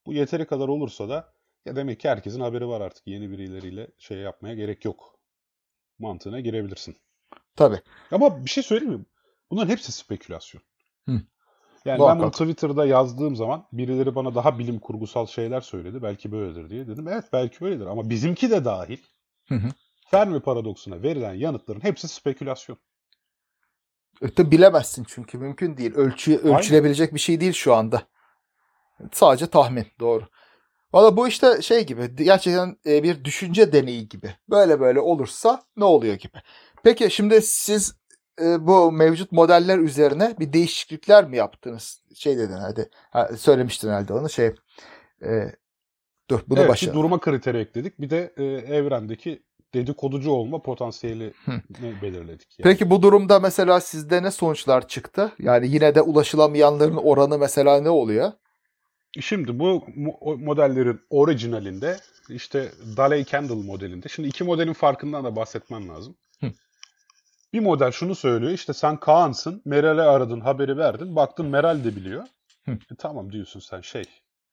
Bu 0.06 0.12
yeteri 0.12 0.46
kadar 0.46 0.68
olursa 0.68 1.08
da 1.08 1.32
ya 1.66 1.76
demek 1.76 2.00
ki 2.00 2.08
herkesin 2.08 2.40
haberi 2.40 2.68
var 2.68 2.80
artık. 2.80 3.06
Yeni 3.06 3.30
birileriyle 3.30 3.90
şey 3.98 4.18
yapmaya 4.18 4.54
gerek 4.54 4.84
yok. 4.84 5.18
Mantığına 5.98 6.40
girebilirsin. 6.40 6.96
Tabii. 7.56 7.80
Ama 8.10 8.44
bir 8.44 8.50
şey 8.50 8.62
söyleyeyim 8.62 8.94
mi? 8.94 9.04
Bunların 9.50 9.68
hepsi 9.70 9.92
spekülasyon. 9.92 10.62
Hı. 11.08 11.12
Yani 11.12 11.24
ben 11.84 11.98
Muhakkak. 11.98 12.20
bunu 12.20 12.30
Twitter'da 12.30 12.86
yazdığım 12.86 13.36
zaman 13.36 13.66
birileri 13.72 14.14
bana 14.14 14.34
daha 14.34 14.58
bilim 14.58 14.78
kurgusal 14.78 15.26
şeyler 15.26 15.60
söyledi. 15.60 16.02
Belki 16.02 16.32
böyledir 16.32 16.70
diye 16.70 16.86
dedim. 16.86 17.08
Evet 17.08 17.24
belki 17.32 17.64
öyledir 17.64 17.86
ama 17.86 18.10
bizimki 18.10 18.50
de 18.50 18.64
dahil. 18.64 18.98
Hı 19.48 19.54
hı. 19.54 19.68
Fermi 20.10 20.40
paradoksuna 20.40 21.02
verilen 21.02 21.34
yanıtların 21.34 21.80
hepsi 21.80 22.08
spekülasyon. 22.08 22.78
Öte 24.20 24.50
bilemezsin 24.50 25.04
çünkü 25.08 25.38
mümkün 25.38 25.76
değil. 25.76 25.94
Ölçü, 25.94 26.36
ölçülebilecek 26.36 27.14
bir 27.14 27.18
şey 27.18 27.40
değil 27.40 27.52
şu 27.52 27.74
anda. 27.74 28.02
Sadece 29.12 29.46
tahmin. 29.46 29.86
Doğru. 30.00 30.24
Valla 30.92 31.16
bu 31.16 31.28
işte 31.28 31.62
şey 31.62 31.86
gibi 31.86 32.16
gerçekten 32.16 32.76
e, 32.86 33.02
bir 33.02 33.24
düşünce 33.24 33.72
deneyi 33.72 34.08
gibi. 34.08 34.34
Böyle 34.50 34.80
böyle 34.80 35.00
olursa 35.00 35.62
ne 35.76 35.84
oluyor 35.84 36.14
gibi. 36.14 36.38
Peki 36.82 37.10
şimdi 37.10 37.42
siz 37.42 37.96
e, 38.40 38.66
bu 38.66 38.92
mevcut 38.92 39.32
modeller 39.32 39.78
üzerine 39.78 40.34
bir 40.38 40.52
değişiklikler 40.52 41.28
mi 41.28 41.36
yaptınız? 41.36 42.02
Şey 42.14 42.38
dedin 42.38 42.56
hadi. 42.56 42.90
Ha, 43.10 43.30
söylemiştin 43.38 43.88
herhalde 43.88 44.12
onu 44.12 44.30
şey. 44.30 44.54
e, 45.22 45.52
dur 46.30 46.40
bunu 46.48 46.58
evet, 46.58 46.68
başa. 46.68 46.86
bir 46.86 46.94
duruma 46.94 47.20
kriteri 47.20 47.58
ekledik. 47.58 48.00
Bir 48.00 48.10
de 48.10 48.32
e, 48.36 48.44
evrendeki 48.76 49.42
dedikoducu 49.74 50.30
olma 50.30 50.62
potansiyeli 50.62 51.32
belirledik. 52.02 52.58
Yani. 52.58 52.62
Peki 52.62 52.90
bu 52.90 53.02
durumda 53.02 53.40
mesela 53.40 53.80
sizde 53.80 54.22
ne 54.22 54.30
sonuçlar 54.30 54.88
çıktı? 54.88 55.32
Yani 55.38 55.68
yine 55.68 55.94
de 55.94 56.02
ulaşılamayanların 56.02 56.96
oranı 56.96 57.38
mesela 57.38 57.80
ne 57.80 57.90
oluyor? 57.90 58.32
Şimdi 59.20 59.58
bu 59.58 59.84
modellerin 60.38 61.00
orijinalinde 61.10 61.96
işte 62.28 62.72
Daley 62.96 63.24
Kendall 63.24 63.62
modelinde. 63.62 64.08
Şimdi 64.08 64.28
iki 64.28 64.44
modelin 64.44 64.72
farkından 64.72 65.24
da 65.24 65.36
bahsetmem 65.36 65.88
lazım. 65.88 66.16
Hı. 66.40 66.52
Bir 67.52 67.60
model 67.60 67.90
şunu 67.90 68.14
söylüyor 68.14 68.52
işte 68.52 68.72
sen 68.72 68.96
Kaan'sın 68.96 69.62
Meral'e 69.64 70.02
aradın 70.02 70.40
haberi 70.40 70.76
verdin 70.76 71.16
baktın 71.16 71.46
Meral 71.46 71.84
de 71.84 71.96
biliyor. 71.96 72.24
Hı. 72.64 72.70
E, 72.70 72.94
tamam 72.98 73.32
diyorsun 73.32 73.60
sen 73.60 73.80
şey 73.80 74.04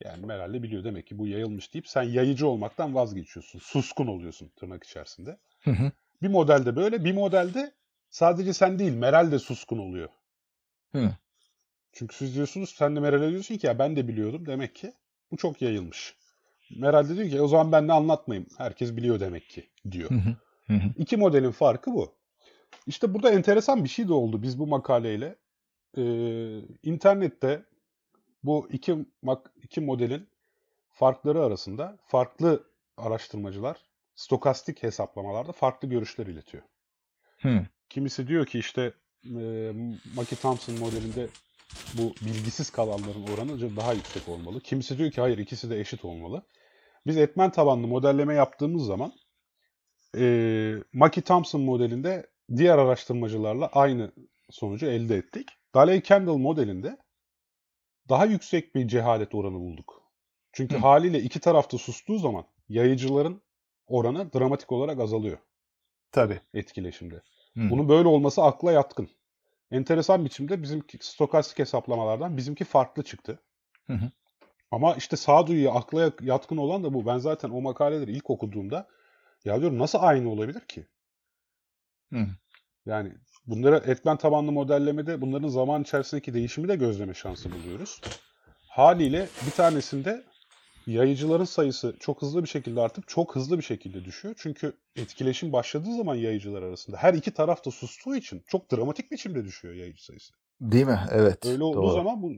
yani 0.06 0.25
Meral 0.25 0.53
de 0.53 0.63
biliyor 0.63 0.84
demek 0.84 1.08
ki 1.08 1.18
bu 1.18 1.27
yayılmış 1.27 1.74
deyip 1.74 1.88
sen 1.88 2.03
yayıcı 2.03 2.48
olmaktan 2.48 2.96
vazgeçiyorsun. 2.96 3.60
Suskun 3.60 4.08
oluyorsun 4.08 4.51
tırnak 4.56 4.84
içerisinde. 4.84 5.38
Hı 5.60 5.72
hı. 5.72 5.91
Bir 6.22 6.27
modelde 6.27 6.75
böyle 6.75 7.06
bir 7.06 7.13
modelde 7.13 7.72
sadece 8.10 8.53
sen 8.53 8.79
değil 8.79 8.94
Meral 8.94 9.32
de 9.32 9.39
suskun 9.39 9.77
oluyor. 9.77 10.10
Hı. 10.91 11.12
Çünkü 11.94 12.15
siz 12.15 12.36
diyorsunuz 12.36 12.70
sen 12.70 12.96
de 12.96 13.00
Meral'e 13.00 13.32
diyorsun 13.32 13.58
ki 13.58 13.68
ya 13.68 13.79
ben 13.79 13.96
de 13.96 14.08
biliyordum 14.08 14.46
demek 14.46 14.75
ki 14.75 14.94
bu 15.32 15.38
çok 15.38 15.62
yayılmış. 15.62 16.15
Meral 16.77 17.10
de 17.10 17.15
diyor 17.15 17.29
ki 17.29 17.41
o 17.41 17.48
zaman 17.48 17.72
ben 17.72 17.88
de 17.88 17.94
anlatmayayım. 17.94 18.50
Herkes 18.58 18.96
biliyor 18.96 19.20
demek 19.20 19.50
ki 19.50 19.70
diyor. 19.91 20.10
Hı 20.10 20.15
hı. 20.15 20.36
Hı 20.68 20.74
hı. 20.74 20.89
İki 20.98 21.18
modelin 21.18 21.51
farkı 21.51 21.94
bu. 21.94 22.15
İşte 22.88 23.13
burada 23.13 23.32
enteresan 23.32 23.84
bir 23.84 23.89
şey 23.89 24.08
de 24.08 24.13
oldu 24.13 24.41
biz 24.41 24.60
bu 24.60 24.68
makaleyle. 24.68 25.36
Ee, 25.98 26.60
internette 26.84 27.65
bu 28.43 28.67
iki, 28.72 29.05
iki 29.63 29.81
modelin 29.81 30.29
farkları 30.89 31.43
arasında 31.43 31.98
farklı 32.05 32.63
araştırmacılar 32.98 33.77
stokastik 34.15 34.84
hesaplamalarda 34.84 35.51
farklı 35.51 35.88
görüşler 35.88 36.27
iletiyor. 36.27 36.63
Hı. 37.38 37.65
Kimisi 37.89 38.27
diyor 38.27 38.46
ki 38.46 38.60
işte 38.60 38.93
e, 39.25 39.72
Maki 40.15 40.36
Thompson 40.41 40.79
modelinde 40.79 41.27
bu 41.93 42.13
bilgisiz 42.25 42.69
kalanların 42.69 43.27
oranı 43.34 43.75
daha 43.75 43.93
yüksek 43.93 44.29
olmalı. 44.29 44.60
Kimisi 44.60 44.98
diyor 44.98 45.12
ki 45.12 45.22
hayır 45.22 45.38
ikisi 45.38 45.69
de 45.69 45.79
eşit 45.79 46.05
olmalı. 46.05 46.43
Biz 47.08 47.17
etmen 47.17 47.51
tabanlı 47.51 47.88
modelleme 47.88 48.34
yaptığımız 48.34 48.86
zaman 48.86 49.13
e, 50.17 50.75
Maki 50.93 51.22
Thompson 51.22 51.62
modelinde 51.62 52.27
diğer 52.55 52.77
araştırmacılarla 52.77 53.67
aynı 53.67 54.12
sonucu 54.50 54.86
elde 54.86 55.15
ettik. 55.15 55.50
Daley 55.75 56.01
Kendall 56.01 56.38
modelinde 56.38 56.98
daha 58.10 58.25
yüksek 58.25 58.75
bir 58.75 58.88
cehalet 58.88 59.36
oranı 59.36 59.60
bulduk. 59.60 60.01
Çünkü 60.54 60.75
Hı. 60.75 60.80
haliyle 60.80 61.20
iki 61.20 61.39
tarafta 61.39 61.78
sustuğu 61.78 62.20
zaman 62.20 62.46
yayıcıların 62.70 63.42
oranı 63.88 64.34
dramatik 64.34 64.72
olarak 64.72 65.00
azalıyor 65.00 65.38
Tabii. 66.12 66.42
etkileşimde. 66.54 67.16
Hı. 67.54 67.70
Bunun 67.70 67.89
böyle 67.89 68.08
olması 68.08 68.44
akla 68.44 68.72
yatkın. 68.72 69.10
enteresan 69.72 70.25
biçimde 70.25 70.62
bizimki 70.62 70.98
stokastik 71.01 71.60
hesaplamalardan 71.60 72.38
bizimki 72.38 72.63
farklı 72.63 73.04
çıktı. 73.04 73.39
Hı 73.88 73.94
hı. 73.94 74.12
Ama 74.72 74.96
işte 74.96 75.18
sağduyuya, 75.18 75.72
akla 75.72 76.12
yatkın 76.22 76.58
olan 76.58 76.84
da 76.84 76.94
bu. 76.94 77.06
Ben 77.06 77.18
zaten 77.18 77.50
o 77.50 77.62
makaleleri 77.62 78.12
ilk 78.12 78.30
okuduğumda 78.30 78.88
ya 79.46 79.60
diyorum 79.62 79.80
nasıl 79.80 80.00
aynı 80.01 80.32
olabilir 80.32 80.62
ki? 80.62 80.88
Hı. 82.13 82.28
Yani 82.86 83.13
bunlara 83.50 83.77
etmen 83.77 84.18
tabanlı 84.18 84.51
modellemede 84.51 85.22
bunların 85.22 85.48
zaman 85.48 85.82
içerisindeki 85.82 86.34
değişimi 86.34 86.68
de 86.68 86.75
gözleme 86.75 87.13
şansı 87.13 87.50
buluyoruz. 87.51 88.01
Haliyle 88.68 89.27
bir 89.46 89.51
tanesinde 89.51 90.24
yayıcıların 90.88 91.46
sayısı 91.46 91.96
çok 92.00 92.22
hızlı 92.22 92.44
bir 92.44 92.48
şekilde 92.50 92.82
artıp 92.82 93.08
çok 93.08 93.36
hızlı 93.36 93.58
bir 93.58 93.63
şekilde 93.63 94.06
düşüyor. 94.06 94.36
Çünkü 94.38 94.74
etkileşim 94.96 95.53
başladığı 95.53 95.98
zaman 95.98 96.15
yayıcılar 96.15 96.62
arasında 96.63 96.98
her 96.98 97.13
iki 97.13 97.32
taraf 97.32 97.65
da 97.65 97.72
sustuğu 97.72 98.15
için 98.15 98.44
çok 98.48 98.72
dramatik 98.72 99.12
biçimde 99.12 99.46
düşüyor 99.46 99.74
yayıcı 99.74 100.06
sayısı. 100.06 100.34
Değil 100.62 100.86
mi? 100.86 101.00
Evet. 101.12 101.46
Öyle 101.46 101.63
olduğu 101.63 101.82
doğru. 101.82 101.94
zaman 101.94 102.22
bu 102.22 102.32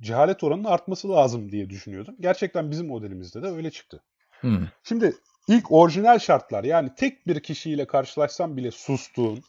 cehalet 0.00 0.44
oranının 0.44 0.68
artması 0.68 1.08
lazım 1.08 1.52
diye 1.52 1.70
düşünüyordum. 1.70 2.14
Gerçekten 2.20 2.70
bizim 2.70 2.86
modelimizde 2.86 3.42
de 3.42 3.46
öyle 3.46 3.70
çıktı. 3.70 4.02
Hı. 4.30 4.68
Şimdi 4.84 5.16
ilk 5.48 5.72
orijinal 5.72 6.18
şartlar 6.18 6.64
yani 6.64 6.90
tek 6.96 7.26
bir 7.26 7.40
kişiyle 7.40 7.86
karşılaşsam 7.86 8.56
bile 8.56 8.70
sustuğun 8.70 9.44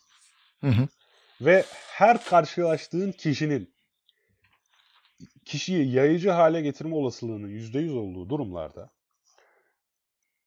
Hı 0.63 0.69
hı. 0.69 0.87
Ve 1.41 1.65
her 1.87 2.23
karşılaştığın 2.23 3.11
kişinin 3.11 3.73
kişiyi 5.45 5.91
yayıcı 5.91 6.29
hale 6.29 6.61
getirme 6.61 6.95
olasılığının 6.95 7.49
%100 7.49 7.97
olduğu 7.97 8.29
durumlarda 8.29 8.89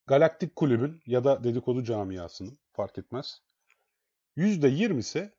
Galaktik 0.06 0.56
Kulübün 0.56 1.00
ya 1.06 1.24
da 1.24 1.44
dedikodu 1.44 1.84
camiasının 1.84 2.58
fark 2.72 2.98
etmez 2.98 3.42
%20'si 4.36 5.30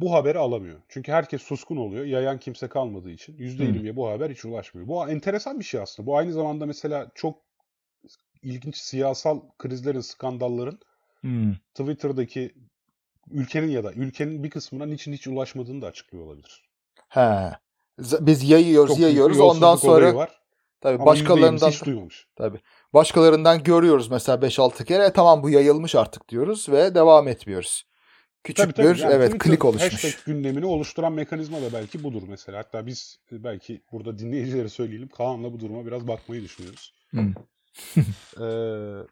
bu 0.00 0.14
haberi 0.14 0.38
alamıyor. 0.38 0.82
Çünkü 0.88 1.12
herkes 1.12 1.42
suskun 1.42 1.76
oluyor. 1.76 2.04
Yayan 2.04 2.38
kimse 2.38 2.68
kalmadığı 2.68 3.10
için. 3.10 3.36
%20'ye 3.36 3.96
bu 3.96 4.08
haber 4.08 4.30
hiç 4.30 4.44
ulaşmıyor. 4.44 4.88
Bu 4.88 5.08
enteresan 5.08 5.58
bir 5.58 5.64
şey 5.64 5.80
aslında. 5.80 6.06
Bu 6.06 6.16
aynı 6.16 6.32
zamanda 6.32 6.66
mesela 6.66 7.10
çok 7.14 7.42
ilginç 8.42 8.76
siyasal 8.76 9.40
krizlerin, 9.58 10.00
skandalların 10.00 10.78
Hı. 11.20 11.56
Twitter'daki 11.74 12.54
ülkenin 13.30 13.68
ya 13.68 13.84
da 13.84 13.92
ülkenin 13.92 14.44
bir 14.44 14.50
kısmına 14.50 14.86
niçin 14.86 15.12
hiç 15.12 15.26
ulaşmadığını 15.26 15.82
da 15.82 15.86
açıklıyor 15.86 16.26
olabilir. 16.26 16.62
He. 17.08 17.52
Biz 18.20 18.50
yayıyoruz, 18.50 18.90
Çok 18.94 19.00
yayıyoruz. 19.00 19.40
Ondan 19.40 19.76
sonra 19.76 20.14
var. 20.14 20.30
tabii 20.80 20.94
Ama 20.94 21.06
başkalarından 21.06 21.70
%20'si 21.70 21.74
hiç 21.74 21.84
duymamış. 21.84 22.26
tabii 22.36 22.60
başkalarından 22.94 23.62
görüyoruz 23.62 24.10
mesela 24.10 24.38
5-6 24.46 24.84
kere. 24.84 25.04
E, 25.04 25.12
tamam 25.12 25.42
bu 25.42 25.50
yayılmış 25.50 25.94
artık 25.94 26.28
diyoruz 26.28 26.68
ve 26.68 26.94
devam 26.94 27.28
etmiyoruz. 27.28 27.86
Küçük 28.44 28.64
Tabii, 28.64 28.72
tabii. 28.72 28.94
bir 28.94 28.98
Yani 28.98 29.12
evet 29.14 29.26
Twitter 29.30 29.50
klik 29.50 29.64
oluşmuş. 29.64 30.04
Hashtag 30.04 30.24
gündemini 30.26 30.66
oluşturan 30.66 31.12
mekanizma 31.12 31.62
da 31.62 31.72
belki 31.72 32.04
budur 32.04 32.22
mesela. 32.28 32.58
Hatta 32.58 32.86
biz 32.86 33.18
e, 33.32 33.44
belki 33.44 33.82
burada 33.92 34.18
dinleyicilere 34.18 34.68
söyleyelim. 34.68 35.08
Kaan'la 35.08 35.52
bu 35.52 35.60
duruma 35.60 35.86
biraz 35.86 36.08
bakmayı 36.08 36.42
düşünüyoruz. 36.42 36.94
Hı. 37.10 37.20
Ee, 38.40 39.06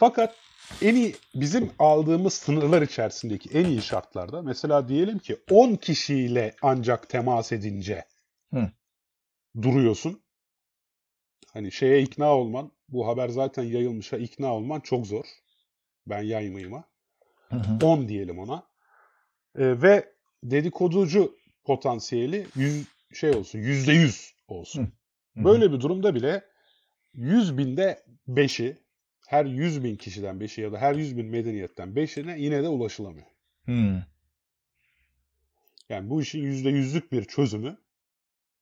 fakat 0.00 0.34
en 0.82 0.94
iyi 0.94 1.14
bizim 1.34 1.70
aldığımız 1.78 2.34
sınırlar 2.34 2.82
içerisindeki 2.82 3.58
en 3.58 3.64
iyi 3.64 3.82
şartlarda 3.82 4.42
mesela 4.42 4.88
diyelim 4.88 5.18
ki 5.18 5.36
10 5.50 5.74
kişiyle 5.74 6.54
ancak 6.62 7.08
temas 7.08 7.52
edince 7.52 8.04
Hı. 8.54 8.70
duruyorsun. 9.62 10.22
Hani 11.52 11.72
şeye 11.72 12.02
ikna 12.02 12.36
olman, 12.36 12.72
bu 12.88 13.06
haber 13.06 13.28
zaten 13.28 13.62
yayılmışa 13.62 14.16
ikna 14.16 14.54
olman 14.54 14.80
çok 14.80 15.06
zor. 15.06 15.24
Ben 16.06 16.22
yaymayıma. 16.22 16.84
Hı 17.48 17.56
hı. 17.56 17.86
10 17.86 18.08
diyelim 18.08 18.38
ona. 18.38 18.66
Ee, 19.58 19.82
ve 19.82 20.12
dedikoducu 20.44 21.36
potansiyeli 21.64 22.46
yüz, 22.54 22.86
şey 23.14 23.30
olsun, 23.30 23.58
%100 23.58 24.32
olsun. 24.48 24.82
Hı 24.82 25.40
hı. 25.40 25.44
Böyle 25.44 25.72
bir 25.72 25.80
durumda 25.80 26.14
bile 26.14 26.44
100 27.14 27.58
binde 27.58 28.04
5'i, 28.28 28.76
her 29.30 29.44
100 29.44 29.84
bin 29.84 29.96
kişiden 29.96 30.36
5'i 30.36 30.62
ya 30.62 30.72
da 30.72 30.78
her 30.78 30.94
100 30.94 31.16
bin 31.16 31.26
medeniyetten 31.26 31.88
5'ine 31.88 32.38
yine 32.38 32.62
de 32.62 32.68
ulaşılamıyor. 32.68 33.26
Hı. 33.66 34.04
Yani 35.88 36.10
bu 36.10 36.22
işin 36.22 36.44
%100'lük 36.44 37.12
bir 37.12 37.24
çözümü 37.24 37.78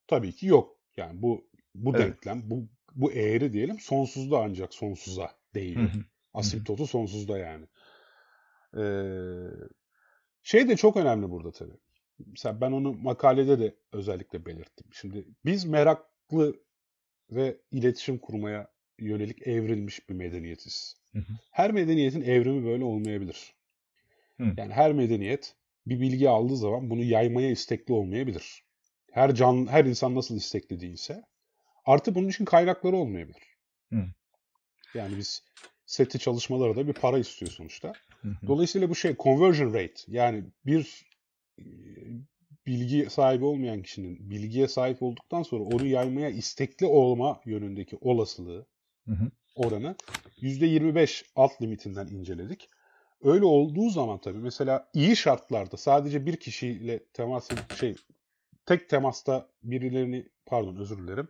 tabii 0.06 0.32
ki 0.32 0.46
yok. 0.46 0.76
Yani 0.96 1.22
bu 1.22 1.48
bu 1.74 1.96
Evet. 1.96 2.00
denklem, 2.00 2.42
bu 2.50 2.68
bu 2.94 3.12
eğri 3.12 3.52
diyelim 3.52 3.80
sonsuzda 3.80 4.38
ancak 4.38 4.74
sonsuza 4.74 5.34
hı. 5.82 6.04
Asimtotu 6.34 6.86
sonsuzda 6.86 7.38
yani. 7.38 7.66
Ee, 8.76 9.34
şey 10.42 10.68
de 10.68 10.76
çok 10.76 10.96
önemli 10.96 11.30
burada 11.30 11.52
tabii. 11.52 11.78
Mesela 12.26 12.60
ben 12.60 12.72
onu 12.72 12.92
makalede 12.92 13.58
de 13.58 13.74
özellikle 13.92 14.46
belirttim. 14.46 14.86
Şimdi 14.92 15.24
biz 15.44 15.64
meraklı 15.64 16.60
ve 17.30 17.56
iletişim 17.70 18.18
kurmaya 18.18 18.77
yönelik 18.98 19.46
evrilmiş 19.46 20.08
bir 20.08 20.14
medeniyetiz. 20.14 20.96
Hı 21.12 21.18
hı. 21.18 21.32
Her 21.50 21.72
medeniyetin 21.72 22.22
evrimi 22.22 22.64
böyle 22.66 22.84
olmayabilir. 22.84 23.54
Hı. 24.36 24.54
Yani 24.56 24.72
her 24.72 24.92
medeniyet 24.92 25.54
bir 25.86 26.00
bilgi 26.00 26.28
aldığı 26.28 26.56
zaman 26.56 26.90
bunu 26.90 27.02
yaymaya 27.02 27.50
istekli 27.50 27.92
olmayabilir. 27.94 28.62
Her 29.12 29.34
can, 29.34 29.66
her 29.66 29.84
insan 29.84 30.14
nasıl 30.14 30.36
istekli 30.36 30.80
değilse 30.80 31.22
artı 31.84 32.14
bunun 32.14 32.28
için 32.28 32.44
kaynakları 32.44 32.96
olmayabilir. 32.96 33.42
Hı. 33.92 34.04
Yani 34.94 35.16
biz 35.16 35.42
seti 35.86 36.18
çalışmaları 36.18 36.76
da 36.76 36.88
bir 36.88 36.92
para 36.92 37.18
istiyor 37.18 37.50
sonuçta. 37.52 37.92
Hı 38.22 38.28
hı. 38.28 38.46
Dolayısıyla 38.46 38.90
bu 38.90 38.94
şey 38.94 39.16
conversion 39.16 39.74
rate 39.74 40.02
yani 40.08 40.44
bir 40.66 41.06
e, 41.58 41.64
bilgi 42.66 43.10
sahibi 43.10 43.44
olmayan 43.44 43.82
kişinin 43.82 44.30
bilgiye 44.30 44.68
sahip 44.68 45.02
olduktan 45.02 45.42
sonra 45.42 45.64
onu 45.64 45.86
yaymaya 45.86 46.30
istekli 46.30 46.86
olma 46.86 47.40
yönündeki 47.44 47.96
olasılığı 48.00 48.66
Hı 49.08 49.14
hı. 49.14 49.30
oranı 49.54 49.96
%25 50.40 51.24
alt 51.36 51.62
limitinden 51.62 52.06
inceledik. 52.06 52.70
Öyle 53.22 53.44
olduğu 53.44 53.90
zaman 53.90 54.18
tabii 54.20 54.38
mesela 54.38 54.88
iyi 54.94 55.16
şartlarda 55.16 55.76
sadece 55.76 56.26
bir 56.26 56.36
kişiyle 56.36 57.04
temas 57.04 57.48
şey 57.80 57.96
tek 58.66 58.88
temasta 58.88 59.48
birilerini 59.62 60.28
pardon 60.46 60.76
özür 60.76 60.98
dilerim. 60.98 61.28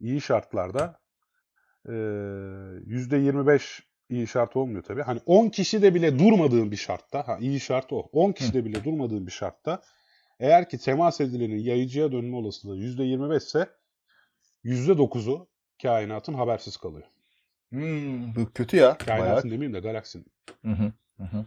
İyi 0.00 0.20
şartlarda 0.20 1.00
e, 1.88 1.92
%25 1.92 3.82
iyi 4.10 4.26
şart 4.26 4.56
olmuyor 4.56 4.82
tabii. 4.82 5.02
Hani 5.02 5.20
10 5.26 5.48
kişi 5.48 5.82
de 5.82 5.94
bile 5.94 6.18
durmadığın 6.18 6.70
bir 6.70 6.76
şartta, 6.76 7.28
ha 7.28 7.38
iyi 7.40 7.60
şart 7.60 7.92
o. 7.92 8.08
10 8.12 8.32
kişi 8.32 8.54
de 8.54 8.64
bile 8.64 8.84
durmadığın 8.84 9.26
bir 9.26 9.32
şartta 9.32 9.82
eğer 10.40 10.68
ki 10.68 10.78
temas 10.78 11.20
edilenin 11.20 11.58
yayıcıya 11.58 12.12
dönme 12.12 12.36
olasılığı 12.36 12.76
%25 12.78 13.36
ise 13.36 13.68
%9'u 14.64 15.48
kainatın 15.82 16.34
habersiz 16.34 16.76
kalıyor. 16.76 17.06
Hmm, 17.70 18.34
bu 18.34 18.50
kötü 18.54 18.76
ya. 18.76 18.82
Bayağı. 19.06 19.18
Kainatın 19.18 19.50
demeyeyim 19.50 19.74
de 19.74 19.80
galaksinin. 19.80 20.26
Hı 20.64 20.70
hı. 20.70 20.92
Hı 21.16 21.24
hı. 21.24 21.44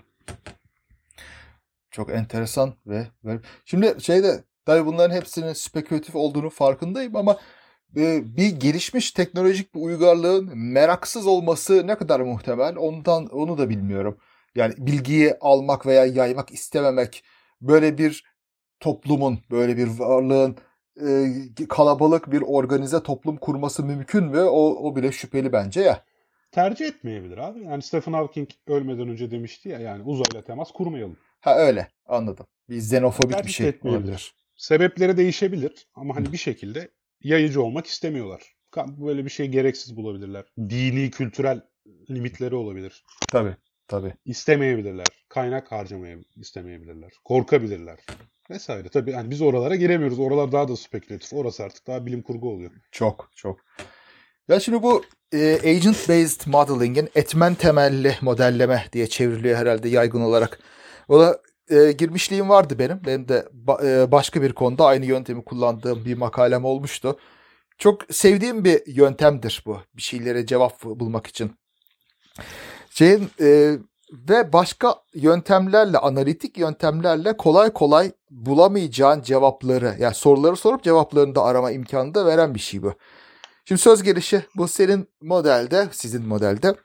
Çok 1.92 2.12
enteresan 2.12 2.74
ve 2.88 3.08
ve- 3.26 3.40
şimdi 3.66 3.96
şeyde 4.00 4.44
tabii 4.66 4.86
bunların 4.86 5.16
hepsinin 5.16 5.54
spekülatif 5.54 6.16
olduğunu 6.16 6.50
farkındayım 6.50 7.16
ama 7.16 7.38
e, 7.96 8.36
bir 8.38 8.48
gelişmiş 8.56 9.12
teknolojik 9.12 9.76
bir 9.76 9.80
uygarlığın 9.80 10.58
meraksız 10.58 11.28
olması 11.28 11.88
ne 11.88 11.98
kadar 11.98 12.20
muhtemel 12.20 12.76
ondan 12.78 13.26
onu 13.26 13.58
da 13.58 13.70
bilmiyorum. 13.70 14.18
Yani 14.56 14.74
bilgiyi 14.78 15.34
almak 15.42 15.86
veya 15.86 16.06
yaymak 16.06 16.52
istememek 16.52 17.24
böyle 17.62 17.98
bir 17.98 18.24
toplumun 18.80 19.40
böyle 19.52 19.78
bir 19.78 19.88
varlığın 20.00 20.58
e, 21.02 21.66
kalabalık 21.70 22.32
bir 22.32 22.42
organize 22.42 23.04
toplum 23.04 23.38
kurması 23.38 23.84
mümkün 23.84 24.24
mü? 24.24 24.40
O, 24.42 24.90
o 24.90 24.96
bile 24.96 25.12
şüpheli 25.12 25.54
bence 25.54 25.82
ya. 25.82 26.04
Tercih 26.52 26.86
etmeyebilir 26.86 27.38
abi. 27.38 27.64
Yani 27.64 27.82
Stephen 27.82 28.14
Hawking 28.14 28.50
ölmeden 28.68 29.10
önce 29.10 29.32
demişti 29.32 29.70
ya 29.70 29.80
yani 29.80 30.04
uzayla 30.04 30.42
temas 30.44 30.72
kurmayalım. 30.72 31.18
Ha 31.42 31.58
öyle 31.58 31.88
anladım. 32.06 32.46
Bir 32.70 32.76
xenofobik 32.76 33.30
bir 33.30 33.36
Tercih 33.36 33.54
şey 33.54 33.68
etmeyebilir. 33.68 34.04
olabilir. 34.04 34.36
Sebepleri 34.56 35.18
değişebilir 35.18 35.88
ama 35.96 36.16
hani 36.16 36.32
bir 36.32 36.38
şekilde 36.38 36.92
yayıcı 37.24 37.64
olmak 37.64 37.86
istemiyorlar. 37.86 38.42
Böyle 38.78 39.26
bir 39.26 39.30
şey 39.30 39.48
gereksiz 39.48 39.96
bulabilirler. 39.98 40.46
Dini, 40.58 41.12
kültürel 41.12 41.62
limitleri 42.10 42.56
olabilir. 42.56 43.04
Tabii 43.28 43.56
tabii. 43.88 44.14
İstemeyebilirler. 44.26 45.06
Kaynak 45.30 45.72
harcamaya 45.72 46.18
istemeyebilirler. 46.36 47.12
Korkabilirler. 47.26 48.00
Vesaire. 48.50 48.90
Tabii 48.90 49.12
hani 49.12 49.32
biz 49.32 49.42
oralara 49.42 49.76
giremiyoruz. 49.76 50.20
Oralar 50.20 50.52
daha 50.52 50.68
da 50.68 50.76
spekülatif. 50.76 51.34
Orası 51.34 51.64
artık 51.64 51.88
daha 51.88 52.06
bilim 52.06 52.22
kurgu 52.22 52.50
oluyor. 52.50 52.72
Çok 52.92 53.32
çok. 53.36 53.60
Ya 54.48 54.60
şimdi 54.60 54.84
bu 54.84 55.04
e, 55.34 55.54
agent 55.70 56.10
based 56.10 56.42
modeling'in 56.46 57.10
etmen 57.16 57.56
temelli 57.56 58.16
modelleme 58.22 58.86
diye 58.94 59.08
çevriliyor 59.08 59.58
herhalde 59.58 59.90
yaygın 59.90 60.22
olarak. 60.22 60.60
Ona 61.08 61.38
e, 61.70 61.92
girmişliğim 61.92 62.50
vardı 62.50 62.80
benim. 62.80 63.02
Benim 63.06 63.28
de 63.28 63.48
ba- 63.66 64.04
e, 64.04 64.12
başka 64.12 64.42
bir 64.42 64.54
konuda 64.54 64.86
aynı 64.86 65.06
yöntemi 65.06 65.44
kullandığım 65.44 66.06
bir 66.06 66.18
makalem 66.18 66.66
olmuştu. 66.66 67.20
Çok 67.78 68.02
sevdiğim 68.14 68.66
bir 68.66 68.82
yöntemdir 68.88 69.64
bu. 69.66 69.82
Bir 69.94 70.02
şeylere 70.02 70.46
cevap 70.46 70.84
bulmak 70.84 71.28
için. 71.28 71.52
Şeyin 72.98 73.30
e, 73.40 73.78
ve 74.30 74.54
başka 74.54 74.96
yöntemlerle, 75.14 75.98
analitik 75.98 76.58
yöntemlerle 76.58 77.38
kolay 77.38 77.74
kolay 77.74 78.12
bulamayacağın 78.30 79.22
cevapları, 79.22 79.96
yani 80.00 80.16
soruları 80.16 80.56
sorup 80.56 80.84
cevaplarını 80.84 81.36
da 81.36 81.44
arama 81.44 81.72
imkanı 81.72 82.14
da 82.14 82.26
veren 82.26 82.56
bir 82.56 82.60
şey 82.60 82.84
bu. 82.84 82.94
Şimdi 83.66 83.82
söz 83.82 84.04
gelişi 84.04 84.46
bu 84.56 84.68
senin 84.68 85.10
modelde, 85.22 85.88
sizin 85.92 86.28
modelde 86.28 86.76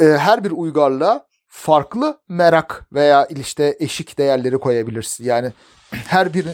e, 0.00 0.04
her 0.04 0.44
bir 0.44 0.50
uygarlığa 0.50 1.26
farklı 1.48 2.20
merak 2.28 2.86
veya 2.92 3.26
işte 3.26 3.76
eşik 3.80 4.18
değerleri 4.18 4.58
koyabilirsin. 4.58 5.24
Yani 5.24 5.52
her 5.90 6.34
bir 6.34 6.46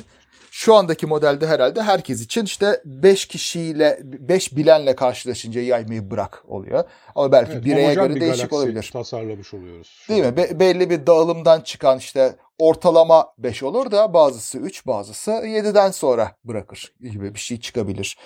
şu 0.56 0.74
andaki 0.74 1.06
modelde 1.06 1.46
herhalde 1.46 1.82
herkes 1.82 2.20
için 2.20 2.44
işte 2.44 2.82
5 2.84 3.26
kişiyle 3.26 3.98
5 4.02 4.56
bilenle 4.56 4.96
karşılaşınca 4.96 5.60
yaymayı 5.60 6.10
bırak 6.10 6.44
oluyor. 6.48 6.84
Ama 7.14 7.32
belki 7.32 7.52
Evet, 7.52 7.64
bireye 7.64 7.94
göre 7.94 8.14
bir 8.14 8.20
değişik 8.20 8.52
olabilir. 8.52 8.90
tasarlamış 8.92 9.54
oluyoruz. 9.54 10.06
Değil 10.08 10.24
mi? 10.24 10.36
Be- 10.36 10.60
belli 10.60 10.90
bir 10.90 11.06
dağılımdan 11.06 11.60
çıkan 11.60 11.98
işte 11.98 12.36
ortalama 12.58 13.26
5 13.38 13.62
olur 13.62 13.90
da 13.90 14.14
bazısı 14.14 14.58
3 14.58 14.86
bazısı 14.86 15.30
7'den 15.30 15.90
sonra 15.90 16.32
bırakır 16.44 16.94
gibi 17.00 17.34
bir 17.34 17.38
şey 17.40 17.60
çıkabilir. 17.60 18.18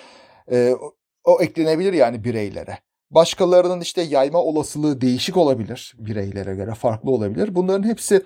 Ee, 0.51 0.75
o 1.23 1.41
eklenebilir 1.41 1.93
yani 1.93 2.23
bireylere. 2.23 2.77
Başkalarının 3.09 3.81
işte 3.81 4.01
yayma 4.01 4.39
olasılığı 4.39 5.01
değişik 5.01 5.37
olabilir 5.37 5.93
bireylere 5.97 6.55
göre 6.55 6.73
farklı 6.73 7.11
olabilir. 7.11 7.55
Bunların 7.55 7.87
hepsi 7.89 8.21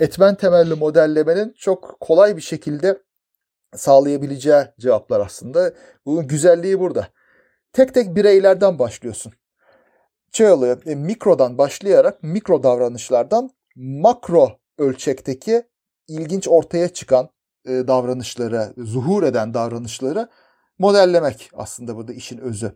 etmen 0.00 0.34
temelli 0.34 0.74
modellemenin 0.74 1.54
çok 1.58 1.96
kolay 2.00 2.36
bir 2.36 2.42
şekilde 2.42 3.05
sağlayabileceği 3.74 4.64
cevaplar 4.80 5.20
aslında. 5.20 5.72
Bunun 6.06 6.26
güzelliği 6.26 6.80
burada. 6.80 7.08
Tek 7.72 7.94
tek 7.94 8.16
bireylerden 8.16 8.78
başlıyorsun. 8.78 9.32
Şey 10.32 10.50
oluyor, 10.50 10.86
e, 10.86 10.94
mikrodan 10.94 11.58
başlayarak 11.58 12.22
mikro 12.22 12.62
davranışlardan 12.62 13.50
makro 13.76 14.58
ölçekteki 14.78 15.62
ilginç 16.08 16.48
ortaya 16.48 16.88
çıkan 16.88 17.28
e, 17.64 17.70
davranışları, 17.70 18.74
zuhur 18.76 19.22
eden 19.22 19.54
davranışları 19.54 20.28
modellemek 20.78 21.50
aslında 21.54 21.96
burada 21.96 22.12
işin 22.12 22.38
özü. 22.38 22.72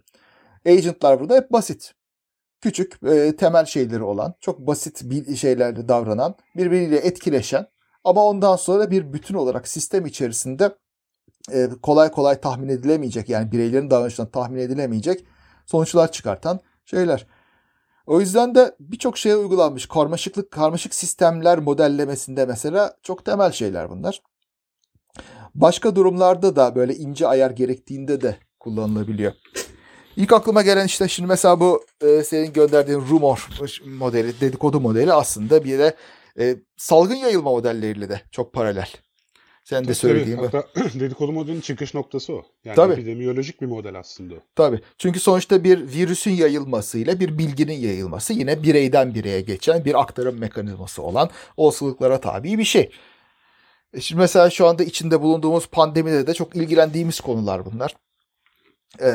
Agentlar 0.67 1.21
burada 1.21 1.37
hep 1.37 1.53
basit. 1.53 1.95
Küçük, 2.61 3.03
e, 3.03 3.37
temel 3.37 3.65
şeyleri 3.65 4.03
olan, 4.03 4.35
çok 4.41 4.59
basit 4.59 5.01
bir 5.05 5.37
şeylerle 5.37 5.89
davranan, 5.89 6.35
birbiriyle 6.57 6.97
etkileşen 6.97 7.67
ama 8.05 8.25
ondan 8.25 8.57
sonra 8.57 8.91
bir 8.91 9.13
bütün 9.13 9.35
olarak 9.35 9.69
sistem 9.69 10.07
içerisinde 10.07 10.77
e, 11.53 11.69
kolay 11.83 12.11
kolay 12.11 12.41
tahmin 12.41 12.69
edilemeyecek 12.69 13.29
yani 13.29 13.53
bireylerin 13.53 13.91
davranışından 13.91 14.31
tahmin 14.31 14.59
edilemeyecek 14.59 15.25
sonuçlar 15.67 16.13
çıkartan 16.13 16.61
şeyler. 16.85 17.27
O 18.07 18.21
yüzden 18.21 18.55
de 18.55 18.77
birçok 18.81 19.19
şeye 19.19 19.37
uygulanmış 19.37 19.87
karmaşıklık, 19.87 20.51
karmaşık 20.51 20.95
sistemler 20.95 21.59
modellemesinde 21.59 22.47
mesela 22.47 22.97
çok 23.03 23.25
temel 23.25 23.53
şeyler 23.53 23.91
bunlar. 23.91 24.23
Başka 25.55 25.97
durumlarda 25.97 26.57
da 26.57 26.75
böyle 26.75 26.95
ince 26.95 27.27
ayar 27.27 27.51
gerektiğinde 27.51 28.21
de 28.21 28.37
kullanılabiliyor. 28.61 29.33
İlk 30.17 30.33
aklıma 30.33 30.63
gelen 30.63 30.87
işte 30.87 31.09
şimdi 31.09 31.27
mesela 31.29 31.61
bu 31.61 31.85
e, 32.01 32.25
senin 32.25 32.53
gönderdiğin 32.53 33.01
rumor 33.01 33.49
modeli, 33.87 34.41
dedikodu 34.41 34.81
modeli 34.81 35.13
aslında 35.13 35.65
bir 35.65 35.79
de 35.79 35.95
e, 36.39 36.57
salgın 36.77 37.15
yayılma 37.15 37.51
modelleriyle 37.51 38.09
de 38.09 38.21
çok 38.31 38.53
paralel. 38.53 38.89
Sen 39.65 39.89
de 39.89 39.95
söylediğin. 39.95 40.37
Hatta 40.37 40.65
dedikodu 41.01 41.33
modelinin 41.33 41.61
çıkış 41.61 41.95
noktası 41.95 42.33
o. 42.33 42.43
Yani 42.65 42.77
Tabii. 42.77 42.93
epidemiyolojik 42.93 43.61
bir 43.61 43.67
model 43.67 43.99
aslında 43.99 44.35
o. 44.35 44.39
Tabii. 44.55 44.81
Çünkü 44.99 45.21
sonuçta 45.21 45.65
bir 45.65 45.93
virüsün 45.93 46.31
yayılmasıyla 46.31 47.21
bir 47.21 47.39
bilginin 47.39 47.79
yayılması 47.79 48.33
yine 48.33 48.63
bireyden 48.63 49.15
bireye 49.15 49.41
geçen 49.41 49.85
bir 49.85 50.01
aktarım 50.01 50.39
mekanizması 50.39 51.03
olan 51.03 51.31
olasılıklara 51.57 52.21
tabi 52.21 52.59
bir 52.59 52.65
şey. 52.65 52.91
E 53.95 54.01
Şimdi 54.01 54.21
mesela 54.21 54.51
şu 54.51 54.67
anda 54.67 54.83
içinde 54.85 55.21
bulunduğumuz 55.21 55.67
pandemide 55.67 56.27
de 56.27 56.35
çok 56.35 56.57
ilgilendiğimiz 56.57 57.21
konular 57.21 57.65
bunlar. 57.65 57.97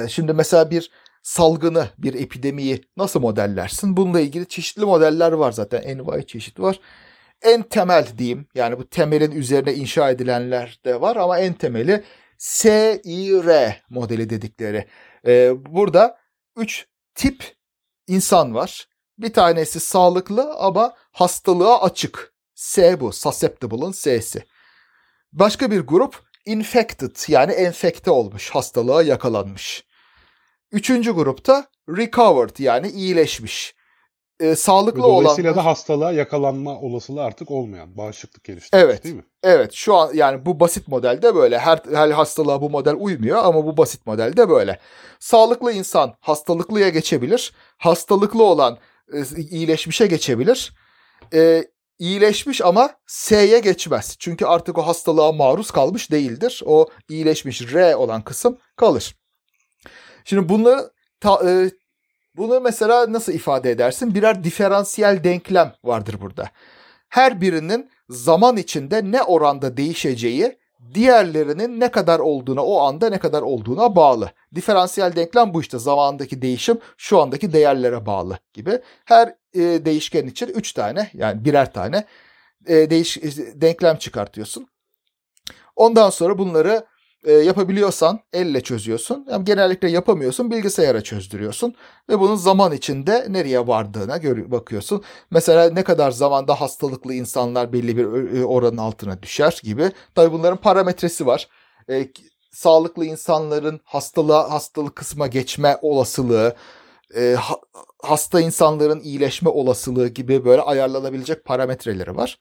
Şimdi 0.09 0.33
mesela 0.33 0.71
bir 0.71 0.91
salgını, 1.25 1.89
bir 1.97 2.13
epidemiyi 2.13 2.81
nasıl 2.97 3.19
modellersin? 3.19 3.97
Bununla 3.97 4.19
ilgili 4.19 4.47
çeşitli 4.47 4.85
modeller 4.85 5.31
var 5.31 5.51
zaten. 5.51 5.81
Envai 5.81 6.27
çeşit 6.27 6.59
var. 6.59 6.79
En 7.41 7.63
temel 7.63 8.07
diyeyim 8.17 8.47
yani 8.55 8.79
bu 8.79 8.89
temelin 8.89 9.31
üzerine 9.31 9.73
inşa 9.73 10.09
edilenler 10.09 10.79
de 10.85 11.01
var 11.01 11.15
ama 11.15 11.39
en 11.39 11.53
temeli 11.53 12.03
SIR 12.37 13.83
modeli 13.89 14.29
dedikleri. 14.29 14.87
Ee, 15.27 15.53
burada 15.65 16.17
üç 16.57 16.87
tip 17.15 17.55
insan 18.07 18.55
var. 18.55 18.87
Bir 19.17 19.33
tanesi 19.33 19.79
sağlıklı 19.79 20.53
ama 20.53 20.95
hastalığa 21.11 21.81
açık. 21.81 22.33
S 22.55 22.99
bu. 22.99 23.13
Susceptible'ın 23.13 23.91
S'si. 23.91 24.45
Başka 25.33 25.71
bir 25.71 25.79
grup 25.79 26.23
infected 26.45 27.15
yani 27.27 27.51
enfekte 27.51 28.11
olmuş, 28.11 28.49
hastalığa 28.49 29.03
yakalanmış. 29.03 29.85
Üçüncü 30.71 31.11
grupta 31.11 31.65
recovered 31.89 32.59
yani 32.59 32.87
iyileşmiş. 32.87 33.75
Ee, 34.39 34.55
sağlıklı 34.55 35.05
olan 35.05 35.23
Dolayısıyla 35.23 35.55
da 35.55 35.65
hastalığa 35.65 36.11
yakalanma 36.11 36.79
olasılığı 36.79 37.23
artık 37.23 37.51
olmayan 37.51 37.97
bağışıklık 37.97 38.43
geliştirmiş 38.43 38.85
Evet. 38.85 39.03
değil 39.03 39.15
mi? 39.15 39.23
Evet 39.43 39.73
şu 39.73 39.95
an 39.95 40.11
yani 40.13 40.45
bu 40.45 40.59
basit 40.59 40.87
modelde 40.87 41.35
böyle. 41.35 41.59
Her, 41.59 41.79
her 41.93 42.11
hastalığa 42.11 42.61
bu 42.61 42.69
model 42.69 42.95
uymuyor 42.99 43.37
ama 43.43 43.65
bu 43.65 43.77
basit 43.77 44.05
modelde 44.05 44.49
böyle. 44.49 44.79
Sağlıklı 45.19 45.71
insan 45.71 46.13
hastalıklıya 46.19 46.89
geçebilir. 46.89 47.53
Hastalıklı 47.77 48.43
olan 48.43 48.77
e, 49.13 49.41
iyileşmişe 49.49 50.07
geçebilir. 50.07 50.73
E, 51.33 51.63
iyileşmiş 51.99 52.61
ama 52.61 52.89
S'ye 53.07 53.59
geçmez. 53.59 54.15
Çünkü 54.19 54.45
artık 54.45 54.77
o 54.77 54.87
hastalığa 54.87 55.31
maruz 55.31 55.71
kalmış 55.71 56.11
değildir. 56.11 56.63
O 56.65 56.87
iyileşmiş 57.09 57.73
R 57.73 57.95
olan 57.95 58.21
kısım 58.21 58.57
kalır. 58.75 59.15
Şimdi 60.25 60.49
bunu 60.49 60.89
ta- 61.19 61.49
e, 61.51 61.71
bunu 62.37 62.61
mesela 62.61 63.13
nasıl 63.13 63.33
ifade 63.33 63.71
edersin? 63.71 64.15
Birer 64.15 64.43
diferansiyel 64.43 65.23
denklem 65.23 65.73
vardır 65.83 66.21
burada. 66.21 66.49
Her 67.09 67.41
birinin 67.41 67.89
zaman 68.09 68.57
içinde 68.57 69.11
ne 69.11 69.23
oranda 69.23 69.77
değişeceği 69.77 70.57
diğerlerinin 70.93 71.79
ne 71.79 71.91
kadar 71.91 72.19
olduğuna 72.19 72.65
o 72.65 72.79
anda 72.79 73.09
ne 73.09 73.19
kadar 73.19 73.41
olduğuna 73.41 73.95
bağlı. 73.95 74.31
Diferansiyel 74.55 75.15
denklem 75.15 75.53
bu 75.53 75.61
işte 75.61 75.79
zamandaki 75.79 76.41
değişim 76.41 76.77
şu 76.97 77.21
andaki 77.21 77.53
değerlere 77.53 78.05
bağlı 78.05 78.39
gibi. 78.53 78.79
Her 79.05 79.35
e, 79.53 79.85
değişken 79.85 80.27
için 80.27 80.47
3 80.47 80.73
tane 80.73 81.09
yani 81.13 81.45
birer 81.45 81.73
tane 81.73 82.05
e, 82.67 82.89
değiş 82.89 83.17
denklem 83.53 83.97
çıkartıyorsun. 83.97 84.67
Ondan 85.75 86.09
sonra 86.09 86.37
bunları 86.37 86.85
e, 87.25 87.31
yapabiliyorsan 87.33 88.19
elle 88.33 88.61
çözüyorsun. 88.61 89.25
Yani 89.31 89.45
genellikle 89.45 89.89
yapamıyorsun 89.89 90.51
bilgisayara 90.51 91.01
çözdürüyorsun 91.01 91.75
ve 92.09 92.19
bunun 92.19 92.35
zaman 92.35 92.71
içinde 92.71 93.25
nereye 93.29 93.67
vardığına 93.67 94.17
gör- 94.17 94.51
bakıyorsun. 94.51 95.03
Mesela 95.31 95.69
ne 95.69 95.83
kadar 95.83 96.11
zamanda 96.11 96.61
hastalıklı 96.61 97.13
insanlar 97.13 97.73
belli 97.73 97.97
bir 97.97 98.05
oranın 98.43 98.77
altına 98.77 99.23
düşer 99.23 99.59
gibi. 99.63 99.91
Tabii 100.15 100.31
bunların 100.33 100.57
parametresi 100.57 101.25
var. 101.25 101.49
E, 101.89 102.07
sağlıklı 102.51 103.05
insanların 103.05 103.79
hastalığa 103.83 104.51
hastalık 104.51 104.95
kısma 104.95 105.27
geçme 105.27 105.77
olasılığı, 105.81 106.55
e, 107.15 107.35
ha- 107.39 107.59
hasta 108.03 108.39
insanların 108.41 108.99
iyileşme 108.99 109.49
olasılığı 109.49 110.07
gibi 110.07 110.45
böyle 110.45 110.61
ayarlanabilecek 110.61 111.45
parametreleri 111.45 112.15
var. 112.15 112.39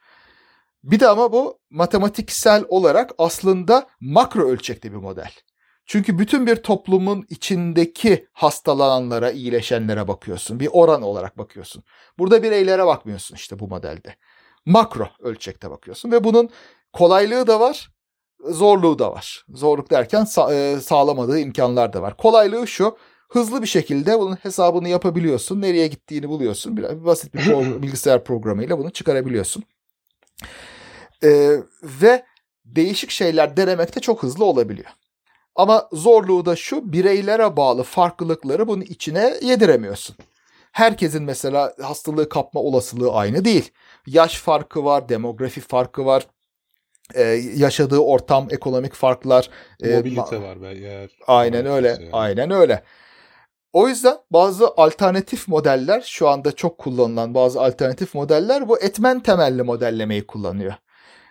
Bir 0.84 1.00
de 1.00 1.08
ama 1.08 1.32
bu 1.32 1.58
matematiksel 1.70 2.64
olarak 2.68 3.10
aslında 3.18 3.86
makro 4.00 4.48
ölçekli 4.48 4.92
bir 4.92 4.96
model. 4.96 5.30
Çünkü 5.86 6.18
bütün 6.18 6.46
bir 6.46 6.56
toplumun 6.56 7.26
içindeki 7.30 8.26
hastalananlara, 8.32 9.30
iyileşenlere 9.30 10.08
bakıyorsun. 10.08 10.60
Bir 10.60 10.68
oran 10.72 11.02
olarak 11.02 11.38
bakıyorsun. 11.38 11.82
Burada 12.18 12.42
bireylere 12.42 12.86
bakmıyorsun 12.86 13.34
işte 13.34 13.58
bu 13.58 13.68
modelde. 13.68 14.14
Makro 14.66 15.08
ölçekte 15.20 15.70
bakıyorsun 15.70 16.12
ve 16.12 16.24
bunun 16.24 16.50
kolaylığı 16.92 17.46
da 17.46 17.60
var, 17.60 17.90
zorluğu 18.48 18.98
da 18.98 19.12
var. 19.12 19.44
Zorluk 19.48 19.90
derken 19.90 20.22
sa- 20.22 20.54
e, 20.76 20.80
sağlamadığı 20.80 21.38
imkanlar 21.38 21.92
da 21.92 22.02
var. 22.02 22.16
Kolaylığı 22.16 22.66
şu, 22.66 22.96
hızlı 23.28 23.62
bir 23.62 23.66
şekilde 23.66 24.18
bunun 24.18 24.36
hesabını 24.36 24.88
yapabiliyorsun. 24.88 25.60
Nereye 25.60 25.86
gittiğini 25.86 26.28
buluyorsun. 26.28 26.76
Biraz 26.76 27.04
basit 27.04 27.34
bir 27.34 27.40
pro- 27.44 27.82
bilgisayar 27.82 28.24
programıyla 28.24 28.78
bunu 28.78 28.90
çıkarabiliyorsun. 28.90 29.64
Ee, 31.24 31.56
ve 31.82 32.24
değişik 32.64 33.10
şeyler 33.10 33.56
denemekte 33.56 34.00
çok 34.00 34.22
hızlı 34.22 34.44
olabiliyor. 34.44 34.90
Ama 35.56 35.88
zorluğu 35.92 36.46
da 36.46 36.56
şu 36.56 36.92
bireylere 36.92 37.56
bağlı 37.56 37.82
farklılıkları 37.82 38.68
bunun 38.68 38.80
içine 38.82 39.34
yediremiyorsun. 39.42 40.16
Herkesin 40.72 41.22
mesela 41.22 41.74
hastalığı 41.82 42.28
kapma 42.28 42.60
olasılığı 42.60 43.12
aynı 43.12 43.44
değil. 43.44 43.70
Yaş 44.06 44.38
farkı 44.38 44.84
var, 44.84 45.08
demografi 45.08 45.60
farkı 45.60 46.06
var, 46.06 46.26
ee, 47.14 47.22
yaşadığı 47.56 47.98
ortam, 47.98 48.48
ekonomik 48.50 48.94
farklar. 48.94 49.50
e, 49.82 49.96
Mobilite 49.96 50.42
var 50.42 50.62
be 50.62 50.68
eğer. 50.68 51.10
Aynen 51.26 51.66
öyle. 51.66 51.88
Yani. 51.88 52.08
Aynen 52.12 52.50
öyle. 52.50 52.82
O 53.72 53.88
yüzden 53.88 54.16
bazı 54.30 54.68
alternatif 54.76 55.48
modeller 55.48 56.00
şu 56.00 56.28
anda 56.28 56.52
çok 56.52 56.78
kullanılan 56.78 57.34
bazı 57.34 57.60
alternatif 57.60 58.14
modeller 58.14 58.68
bu 58.68 58.80
etmen 58.80 59.20
temelli 59.20 59.62
modellemeyi 59.62 60.26
kullanıyor. 60.26 60.74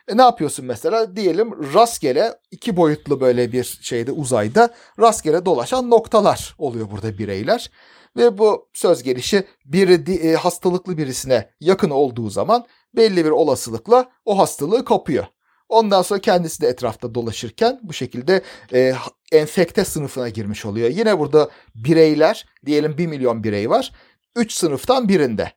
E 0.07 0.17
ne 0.17 0.21
yapıyorsun 0.21 0.65
mesela? 0.65 1.15
Diyelim 1.15 1.73
rastgele 1.73 2.33
iki 2.51 2.77
boyutlu 2.77 3.21
böyle 3.21 3.51
bir 3.51 3.79
şeyde 3.81 4.11
uzayda 4.11 4.73
rastgele 4.99 5.45
dolaşan 5.45 5.89
noktalar 5.89 6.55
oluyor 6.57 6.91
burada 6.91 7.17
bireyler. 7.17 7.71
Ve 8.17 8.37
bu 8.37 8.69
söz 8.73 9.03
gelişi 9.03 9.47
biri 9.65 10.13
e, 10.13 10.33
hastalıklı 10.35 10.97
birisine 10.97 11.49
yakın 11.59 11.89
olduğu 11.89 12.29
zaman 12.29 12.65
belli 12.95 13.25
bir 13.25 13.29
olasılıkla 13.29 14.11
o 14.25 14.39
hastalığı 14.39 14.85
kapıyor. 14.85 15.25
Ondan 15.69 16.01
sonra 16.01 16.21
kendisi 16.21 16.61
de 16.61 16.67
etrafta 16.67 17.15
dolaşırken 17.15 17.79
bu 17.83 17.93
şekilde 17.93 18.41
e, 18.73 18.93
enfekte 19.31 19.85
sınıfına 19.85 20.29
girmiş 20.29 20.65
oluyor. 20.65 20.89
Yine 20.89 21.19
burada 21.19 21.49
bireyler 21.75 22.45
diyelim 22.65 22.97
1 22.97 23.07
milyon 23.07 23.43
birey 23.43 23.69
var. 23.69 23.91
3 24.35 24.53
sınıftan 24.53 25.09
birinde. 25.09 25.51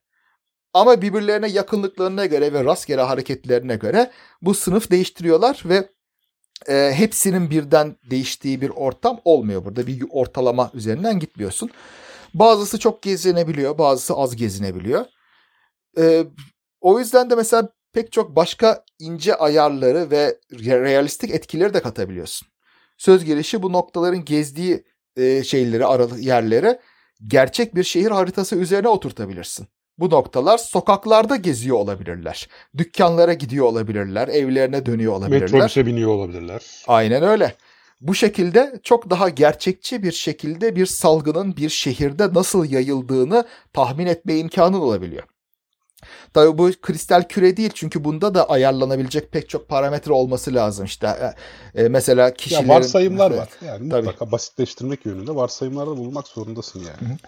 Ama 0.72 1.02
birbirlerine 1.02 1.48
yakınlıklarına 1.48 2.26
göre 2.26 2.52
ve 2.52 2.64
rastgele 2.64 3.02
hareketlerine 3.02 3.76
göre 3.76 4.10
bu 4.42 4.54
sınıf 4.54 4.90
değiştiriyorlar 4.90 5.62
ve 5.64 5.88
e, 6.68 6.92
hepsinin 6.94 7.50
birden 7.50 7.96
değiştiği 8.10 8.60
bir 8.60 8.70
ortam 8.70 9.20
olmuyor 9.24 9.64
burada. 9.64 9.86
Bir 9.86 10.04
ortalama 10.10 10.70
üzerinden 10.74 11.18
gitmiyorsun. 11.18 11.70
Bazısı 12.34 12.78
çok 12.78 13.02
gezinebiliyor, 13.02 13.78
bazısı 13.78 14.14
az 14.14 14.36
gezinebiliyor. 14.36 15.06
E, 15.98 16.24
o 16.80 16.98
yüzden 16.98 17.30
de 17.30 17.34
mesela 17.34 17.68
pek 17.92 18.12
çok 18.12 18.36
başka 18.36 18.84
ince 18.98 19.34
ayarları 19.34 20.10
ve 20.10 20.38
realistik 20.52 21.30
etkileri 21.30 21.74
de 21.74 21.82
katabiliyorsun. 21.82 22.48
Söz 22.98 23.24
gelişi 23.24 23.62
bu 23.62 23.72
noktaların 23.72 24.24
gezdiği 24.24 24.84
e, 25.16 25.44
şeyleri, 25.44 25.86
aralı 25.86 26.18
yerlere 26.20 26.80
gerçek 27.26 27.74
bir 27.74 27.84
şehir 27.84 28.10
haritası 28.10 28.56
üzerine 28.56 28.88
oturtabilirsin. 28.88 29.66
Bu 29.98 30.10
noktalar 30.10 30.58
sokaklarda 30.58 31.36
geziyor 31.36 31.76
olabilirler. 31.76 32.48
Dükkanlara 32.78 33.32
gidiyor 33.32 33.66
olabilirler, 33.66 34.28
evlerine 34.28 34.86
dönüyor 34.86 35.12
olabilirler. 35.12 35.52
Metrobüse 35.52 35.86
biniyor 35.86 36.10
olabilirler. 36.10 36.62
Aynen 36.86 37.22
öyle. 37.22 37.54
Bu 38.00 38.14
şekilde 38.14 38.80
çok 38.82 39.10
daha 39.10 39.28
gerçekçi 39.28 40.02
bir 40.02 40.12
şekilde 40.12 40.76
bir 40.76 40.86
salgının 40.86 41.56
bir 41.56 41.68
şehirde 41.68 42.34
nasıl 42.34 42.70
yayıldığını 42.70 43.46
tahmin 43.72 44.06
etme 44.06 44.36
imkanın 44.36 44.80
olabiliyor. 44.80 45.22
Tabii 46.34 46.58
bu 46.58 46.70
kristal 46.82 47.22
küre 47.22 47.56
değil 47.56 47.70
çünkü 47.74 48.04
bunda 48.04 48.34
da 48.34 48.50
ayarlanabilecek 48.50 49.32
pek 49.32 49.48
çok 49.48 49.68
parametre 49.68 50.12
olması 50.12 50.54
lazım. 50.54 50.84
İşte 50.84 51.34
e, 51.74 51.82
e 51.82 51.88
mesela 51.88 52.34
kişilerin... 52.34 52.68
Ya 52.68 52.74
varsayımlar 52.74 53.30
var. 53.30 53.48
Yani 53.66 53.88
Tabii. 53.88 54.06
mutlaka 54.06 54.32
basitleştirmek 54.32 55.06
yönünde 55.06 55.34
varsayımlarda 55.34 55.96
bulunmak 55.96 56.28
zorundasın 56.28 56.80
yani. 56.80 57.10
Hı 57.10 57.14
hı. 57.14 57.18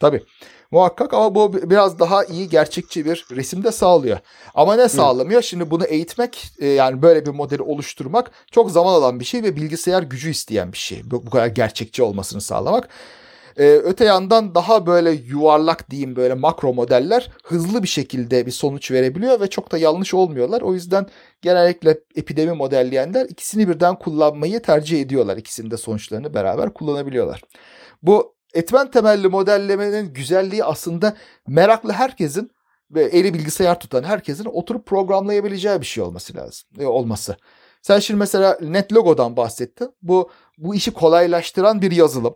Tabii. 0.00 0.22
Muhakkak 0.70 1.14
ama 1.14 1.34
bu 1.34 1.70
biraz 1.70 1.98
daha 1.98 2.24
iyi 2.24 2.48
gerçekçi 2.48 3.04
bir 3.04 3.26
resimde 3.30 3.72
sağlıyor. 3.72 4.18
Ama 4.54 4.76
ne 4.76 4.88
sağlamıyor? 4.88 5.42
Şimdi 5.42 5.70
bunu 5.70 5.84
eğitmek 5.84 6.52
e, 6.58 6.66
yani 6.66 7.02
böyle 7.02 7.26
bir 7.26 7.30
modeli 7.30 7.62
oluşturmak 7.62 8.30
çok 8.50 8.70
zaman 8.70 8.92
alan 8.92 9.20
bir 9.20 9.24
şey 9.24 9.42
ve 9.42 9.56
bilgisayar 9.56 10.02
gücü 10.02 10.30
isteyen 10.30 10.72
bir 10.72 10.78
şey. 10.78 11.02
Bu, 11.04 11.26
bu 11.26 11.30
kadar 11.30 11.46
gerçekçi 11.46 12.02
olmasını 12.02 12.40
sağlamak. 12.40 12.88
Ee, 13.58 13.64
öte 13.84 14.04
yandan 14.04 14.54
daha 14.54 14.86
böyle 14.86 15.10
yuvarlak 15.10 15.90
diyeyim 15.90 16.16
böyle 16.16 16.34
makro 16.34 16.74
modeller 16.74 17.30
hızlı 17.44 17.82
bir 17.82 17.88
şekilde 17.88 18.46
bir 18.46 18.50
sonuç 18.50 18.90
verebiliyor 18.90 19.40
ve 19.40 19.50
çok 19.50 19.72
da 19.72 19.78
yanlış 19.78 20.14
olmuyorlar. 20.14 20.60
O 20.60 20.74
yüzden 20.74 21.06
genellikle 21.42 21.98
epidemi 22.16 22.52
modelleyenler 22.52 23.26
ikisini 23.26 23.68
birden 23.68 23.98
kullanmayı 23.98 24.62
tercih 24.62 25.00
ediyorlar. 25.00 25.36
İkisinin 25.36 25.70
de 25.70 25.76
sonuçlarını 25.76 26.34
beraber 26.34 26.74
kullanabiliyorlar. 26.74 27.42
Bu 28.02 28.35
etmen 28.56 28.90
temelli 28.90 29.28
modellemenin 29.28 30.12
güzelliği 30.14 30.64
aslında 30.64 31.16
meraklı 31.46 31.92
herkesin 31.92 32.50
ve 32.90 33.04
eli 33.04 33.34
bilgisayar 33.34 33.80
tutan 33.80 34.02
herkesin 34.02 34.44
oturup 34.44 34.86
programlayabileceği 34.86 35.80
bir 35.80 35.86
şey 35.86 36.04
olması 36.04 36.36
lazım. 36.36 36.68
E, 36.78 36.86
olması. 36.86 37.36
Sen 37.82 37.98
şimdi 37.98 38.18
mesela 38.18 38.58
NetLogo'dan 38.60 39.36
bahsettin. 39.36 39.92
Bu 40.02 40.30
bu 40.58 40.74
işi 40.74 40.90
kolaylaştıran 40.90 41.82
bir 41.82 41.92
yazılım. 41.92 42.34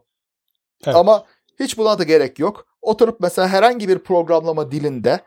Evet. 0.86 0.96
Ama 0.96 1.24
hiç 1.60 1.78
buna 1.78 1.98
da 1.98 2.04
gerek 2.04 2.38
yok. 2.38 2.66
Oturup 2.82 3.20
mesela 3.20 3.48
herhangi 3.48 3.88
bir 3.88 3.98
programlama 3.98 4.72
dilinde 4.72 5.20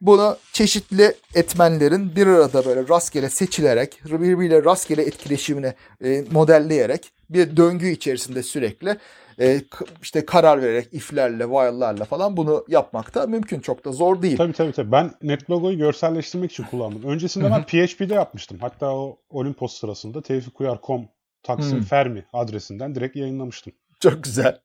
bunu 0.00 0.36
çeşitli 0.52 1.14
etmenlerin 1.34 2.16
bir 2.16 2.26
arada 2.26 2.64
böyle 2.64 2.88
rastgele 2.88 3.30
seçilerek, 3.30 4.00
birbiriyle 4.04 4.64
rastgele 4.64 5.02
etkileşimini 5.02 5.74
e, 6.04 6.24
modelleyerek 6.30 7.12
bir 7.30 7.56
döngü 7.56 7.88
içerisinde 7.88 8.42
sürekli 8.42 8.96
e, 9.40 9.60
işte 10.02 10.26
karar 10.26 10.62
vererek 10.62 10.94
iflerle, 10.94 11.44
while'larla 11.44 12.04
falan 12.04 12.36
bunu 12.36 12.64
yapmak 12.68 13.14
da 13.14 13.26
mümkün. 13.26 13.60
Çok 13.60 13.84
da 13.84 13.92
zor 13.92 14.22
değil. 14.22 14.36
Tabii 14.36 14.52
tabii. 14.52 14.72
tabii. 14.72 14.92
Ben 14.92 15.10
NetLogo'yu 15.22 15.78
görselleştirmek 15.78 16.52
için 16.52 16.64
kullandım. 16.64 17.02
Öncesinde 17.02 17.50
ben 17.50 17.62
PHP'de 17.62 18.14
yapmıştım. 18.14 18.58
Hatta 18.60 18.96
o 18.96 19.18
Olimpos 19.30 19.80
sırasında 19.80 20.22
tevfikuyar.com 20.22 21.08
Taksim 21.42 21.82
Fermi 21.82 22.24
adresinden 22.32 22.94
direkt 22.94 23.16
yayınlamıştım. 23.16 23.72
Çok 24.00 24.24
güzel. 24.24 24.60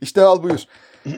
İşte 0.00 0.22
al 0.22 0.42
buyur. 0.42 0.60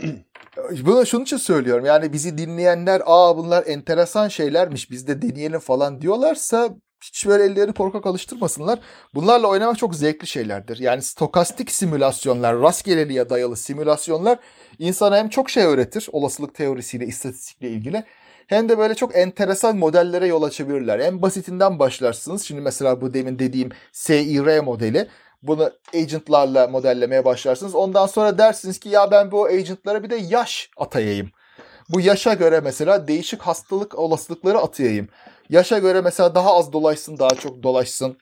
Bunu 0.87 1.07
şunun 1.07 1.23
için 1.23 1.37
söylüyorum. 1.37 1.85
Yani 1.85 2.12
bizi 2.12 2.38
dinleyenler 2.38 3.03
aa 3.07 3.37
bunlar 3.37 3.64
enteresan 3.66 4.29
şeylermiş 4.29 4.90
biz 4.90 5.07
de 5.09 5.23
deneyelim 5.23 5.61
falan 5.61 6.01
diyorlarsa 6.01 6.71
hiç 7.05 7.27
böyle 7.27 7.45
ellerini 7.45 7.73
korkak 7.73 8.07
alıştırmasınlar. 8.07 8.79
Bunlarla 9.15 9.47
oynamak 9.47 9.79
çok 9.79 9.95
zevkli 9.95 10.27
şeylerdir. 10.27 10.79
Yani 10.79 11.03
stokastik 11.03 11.71
simülasyonlar, 11.71 12.61
rastgeleliğe 12.61 13.31
dayalı 13.31 13.57
simülasyonlar 13.57 14.39
insana 14.79 15.17
hem 15.17 15.29
çok 15.29 15.51
şey 15.51 15.65
öğretir 15.65 16.09
olasılık 16.13 16.55
teorisiyle, 16.55 17.07
istatistikle 17.07 17.71
ilgili 17.71 18.05
hem 18.47 18.69
de 18.69 18.79
böyle 18.79 18.95
çok 18.95 19.17
enteresan 19.17 19.77
modellere 19.77 20.27
yol 20.27 20.43
açabilirler. 20.43 20.99
En 20.99 21.23
basitinden 21.23 21.79
başlarsınız. 21.79 22.43
Şimdi 22.43 22.61
mesela 22.61 23.01
bu 23.01 23.15
demin 23.15 23.39
dediğim 23.39 23.71
SIR 23.93 24.61
modeli 24.61 25.09
bunu 25.43 25.71
agentlarla 25.95 26.67
modellemeye 26.67 27.25
başlarsınız. 27.25 27.75
Ondan 27.75 28.07
sonra 28.07 28.39
dersiniz 28.39 28.79
ki 28.79 28.89
ya 28.89 29.11
ben 29.11 29.31
bu 29.31 29.47
agentlara 29.47 30.03
bir 30.03 30.11
de 30.11 30.17
yaş 30.17 30.71
atayayım. 30.77 31.31
Bu 31.89 32.01
yaşa 32.01 32.35
göre 32.35 32.61
mesela 32.61 33.09
değişik 33.09 33.43
hastalık 33.43 33.99
olasılıkları 33.99 34.59
atayayım. 34.59 35.09
Yaşa 35.49 35.79
göre 35.79 36.01
mesela 36.01 36.35
daha 36.35 36.55
az 36.55 36.73
dolaşsın, 36.73 37.19
daha 37.19 37.31
çok 37.31 37.63
dolaşsın. 37.63 38.19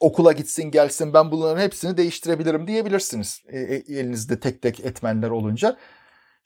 Okula 0.00 0.32
gitsin, 0.32 0.70
gelsin. 0.70 1.14
Ben 1.14 1.30
bunların 1.30 1.62
hepsini 1.62 1.96
değiştirebilirim 1.96 2.66
diyebilirsiniz. 2.66 3.42
E, 3.48 3.58
e, 3.58 3.74
elinizde 3.74 4.40
tek 4.40 4.62
tek 4.62 4.80
etmenler 4.80 5.30
olunca. 5.30 5.76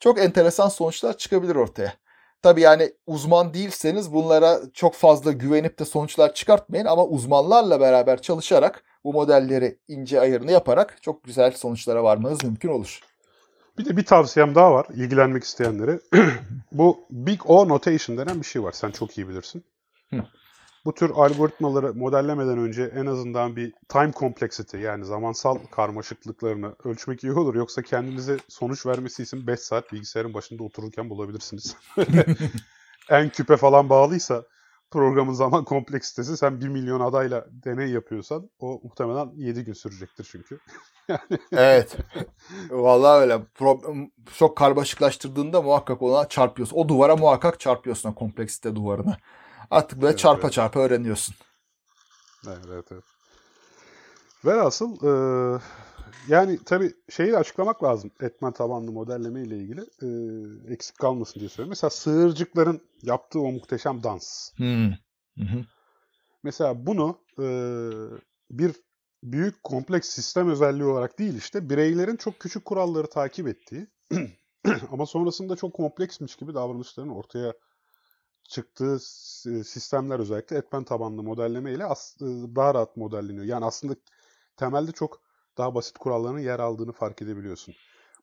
Çok 0.00 0.18
enteresan 0.18 0.68
sonuçlar 0.68 1.18
çıkabilir 1.18 1.56
ortaya. 1.56 1.94
Tabii 2.42 2.60
yani 2.60 2.92
uzman 3.06 3.54
değilseniz 3.54 4.12
bunlara 4.12 4.60
çok 4.74 4.94
fazla 4.94 5.32
güvenip 5.32 5.78
de 5.78 5.84
sonuçlar 5.84 6.34
çıkartmayın 6.34 6.86
ama 6.86 7.06
uzmanlarla 7.06 7.80
beraber 7.80 8.22
çalışarak 8.22 8.84
bu 9.04 9.12
modelleri 9.12 9.78
ince 9.88 10.20
ayarını 10.20 10.52
yaparak 10.52 11.02
çok 11.02 11.24
güzel 11.24 11.52
sonuçlara 11.52 12.04
varmanız 12.04 12.44
mümkün 12.44 12.68
olur. 12.68 13.00
Bir 13.78 13.84
de 13.84 13.96
bir 13.96 14.04
tavsiyem 14.04 14.54
daha 14.54 14.72
var 14.72 14.86
ilgilenmek 14.94 15.44
isteyenlere. 15.44 16.00
bu 16.72 16.98
Big 17.10 17.40
O 17.46 17.68
Notation 17.68 18.18
denen 18.18 18.40
bir 18.40 18.46
şey 18.46 18.62
var. 18.62 18.72
Sen 18.72 18.90
çok 18.90 19.18
iyi 19.18 19.28
bilirsin. 19.28 19.64
Hı. 20.14 20.20
Bu 20.84 20.94
tür 20.94 21.10
algoritmaları 21.10 21.94
modellemeden 21.94 22.58
önce 22.58 22.92
en 22.94 23.06
azından 23.06 23.56
bir 23.56 23.72
time 23.88 24.12
complexity 24.12 24.76
yani 24.76 25.04
zamansal 25.04 25.58
karmaşıklıklarını 25.58 26.74
ölçmek 26.84 27.24
iyi 27.24 27.32
olur. 27.32 27.54
Yoksa 27.54 27.82
kendinize 27.82 28.36
sonuç 28.48 28.86
vermesi 28.86 29.22
için 29.22 29.46
5 29.46 29.60
saat 29.60 29.92
bilgisayarın 29.92 30.34
başında 30.34 30.62
otururken 30.62 31.10
bulabilirsiniz. 31.10 31.76
en 33.10 33.28
küpe 33.28 33.56
falan 33.56 33.88
bağlıysa 33.88 34.44
programın 34.90 35.32
zaman 35.32 35.64
kompleksitesi 35.64 36.36
sen 36.36 36.60
1 36.60 36.68
milyon 36.68 37.00
adayla 37.00 37.46
deney 37.50 37.90
yapıyorsan 37.90 38.50
o 38.60 38.80
muhtemelen 38.84 39.30
7 39.36 39.64
gün 39.64 39.72
sürecektir 39.72 40.28
çünkü. 40.30 40.58
evet. 41.52 41.96
Vallahi 42.70 43.20
öyle. 43.20 43.42
Problem, 43.54 44.10
çok 44.38 44.56
karmaşıklaştırdığında 44.56 45.62
muhakkak 45.62 46.02
ona 46.02 46.28
çarpıyorsun. 46.28 46.76
O 46.76 46.88
duvara 46.88 47.16
muhakkak 47.16 47.60
çarpıyorsun 47.60 48.08
o 48.08 48.14
kompleksite 48.14 48.76
duvarına. 48.76 49.16
Artık 49.70 50.00
böyle 50.00 50.10
evet, 50.10 50.18
çarpa 50.18 50.42
evet. 50.42 50.52
çarpa 50.52 50.80
öğreniyorsun. 50.80 51.34
Evet 52.46 52.66
evet. 52.68 52.84
evet. 52.92 53.04
Velhasıl 54.44 54.96
e, 55.06 55.12
yani 56.28 56.58
tabii 56.64 56.94
şeyi 57.10 57.36
açıklamak 57.36 57.84
lazım 57.84 58.10
etmen 58.20 58.52
tabanlı 58.52 58.92
modelleme 58.92 59.42
ile 59.42 59.56
ilgili 59.56 59.80
e, 59.80 60.08
eksik 60.72 60.98
kalmasın 60.98 61.40
diye 61.40 61.48
söylüyorum. 61.48 61.70
Mesela 61.70 61.90
sığırcıkların 61.90 62.80
yaptığı 63.02 63.40
o 63.40 63.52
muhteşem 63.52 64.02
dans. 64.02 64.52
Hmm. 64.56 64.90
Hı 65.38 65.44
hı. 65.44 65.64
Mesela 66.42 66.86
bunu 66.86 67.18
e, 67.38 67.46
bir 68.50 68.72
büyük 69.22 69.62
kompleks 69.62 70.08
sistem 70.08 70.50
özelliği 70.50 70.84
olarak 70.84 71.18
değil 71.18 71.34
işte 71.34 71.70
bireylerin 71.70 72.16
çok 72.16 72.40
küçük 72.40 72.64
kuralları 72.64 73.06
takip 73.06 73.48
ettiği 73.48 73.86
ama 74.92 75.06
sonrasında 75.06 75.56
çok 75.56 75.74
kompleksmiş 75.74 76.36
gibi 76.36 76.54
davranışların 76.54 77.16
ortaya 77.16 77.54
çıktığı 78.44 78.98
sistemler 79.64 80.18
özellikle 80.18 80.56
etmen 80.56 80.84
tabanlı 80.84 81.22
modelleme 81.22 81.72
ile 81.72 81.84
daha 82.56 82.74
rahat 82.74 82.96
modelleniyor. 82.96 83.44
Yani 83.44 83.64
aslında 83.64 83.94
temelde 84.56 84.92
çok 84.92 85.20
daha 85.58 85.74
basit 85.74 85.98
kuralların 85.98 86.38
yer 86.38 86.58
aldığını 86.58 86.92
fark 86.92 87.22
edebiliyorsun. 87.22 87.74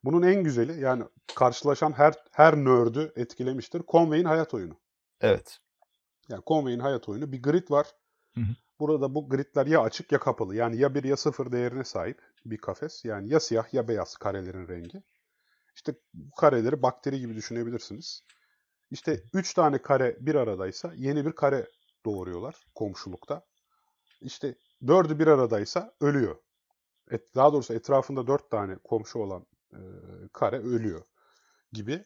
Bunun 0.04 0.22
en 0.22 0.44
güzeli 0.44 0.80
yani 0.80 1.04
karşılaşan 1.36 1.92
her 1.92 2.14
her 2.32 2.56
nerd'ü 2.56 3.14
etkilemiştir. 3.16 3.82
Conway'in 3.88 4.26
hayat 4.26 4.54
oyunu. 4.54 4.78
Evet. 5.22 5.60
Yani 6.30 6.44
Conway'in 6.48 6.80
hayat 6.80 7.10
oyunu 7.10 7.32
bir 7.32 7.42
grid 7.42 7.72
var. 7.72 7.88
Hı 8.34 8.42
hı. 8.42 8.56
Burada 8.80 9.16
bu 9.16 9.30
gridler 9.30 9.66
ya 9.66 9.82
açık 9.82 10.12
ya 10.12 10.20
kapalı. 10.20 10.56
Yani 10.56 10.78
ya 10.78 10.96
bir 10.96 11.04
ya 11.04 11.18
sıfır 11.18 11.52
değerine 11.52 11.84
sahip 11.84 12.22
bir 12.46 12.58
kafes. 12.58 13.06
Yani 13.06 13.30
ya 13.30 13.40
siyah 13.40 13.74
ya 13.74 13.88
beyaz 13.88 14.18
karelerin 14.18 14.68
rengi. 14.68 15.04
İşte 15.76 15.96
bu 16.14 16.36
kareleri 16.36 16.82
bakteri 16.82 17.20
gibi 17.20 17.36
düşünebilirsiniz. 17.36 18.24
İşte 18.92 19.24
3 19.34 19.54
tane 19.54 19.82
kare 19.82 20.18
bir 20.20 20.36
aradaysa 20.36 20.94
yeni 20.96 21.26
bir 21.26 21.32
kare 21.32 21.68
doğuruyorlar 22.06 22.56
komşulukta. 22.76 23.46
İşte 24.22 24.56
dördü 24.88 25.20
bir 25.20 25.28
aradaysa 25.28 25.94
ölüyor. 26.02 26.36
Et, 27.12 27.36
daha 27.36 27.54
doğrusu 27.54 27.74
etrafında 27.74 28.28
dört 28.28 28.52
tane 28.52 28.78
komşu 28.84 29.20
olan 29.20 29.46
e, 29.74 29.80
kare 30.34 30.60
ölüyor 30.60 31.02
gibi. 31.72 32.04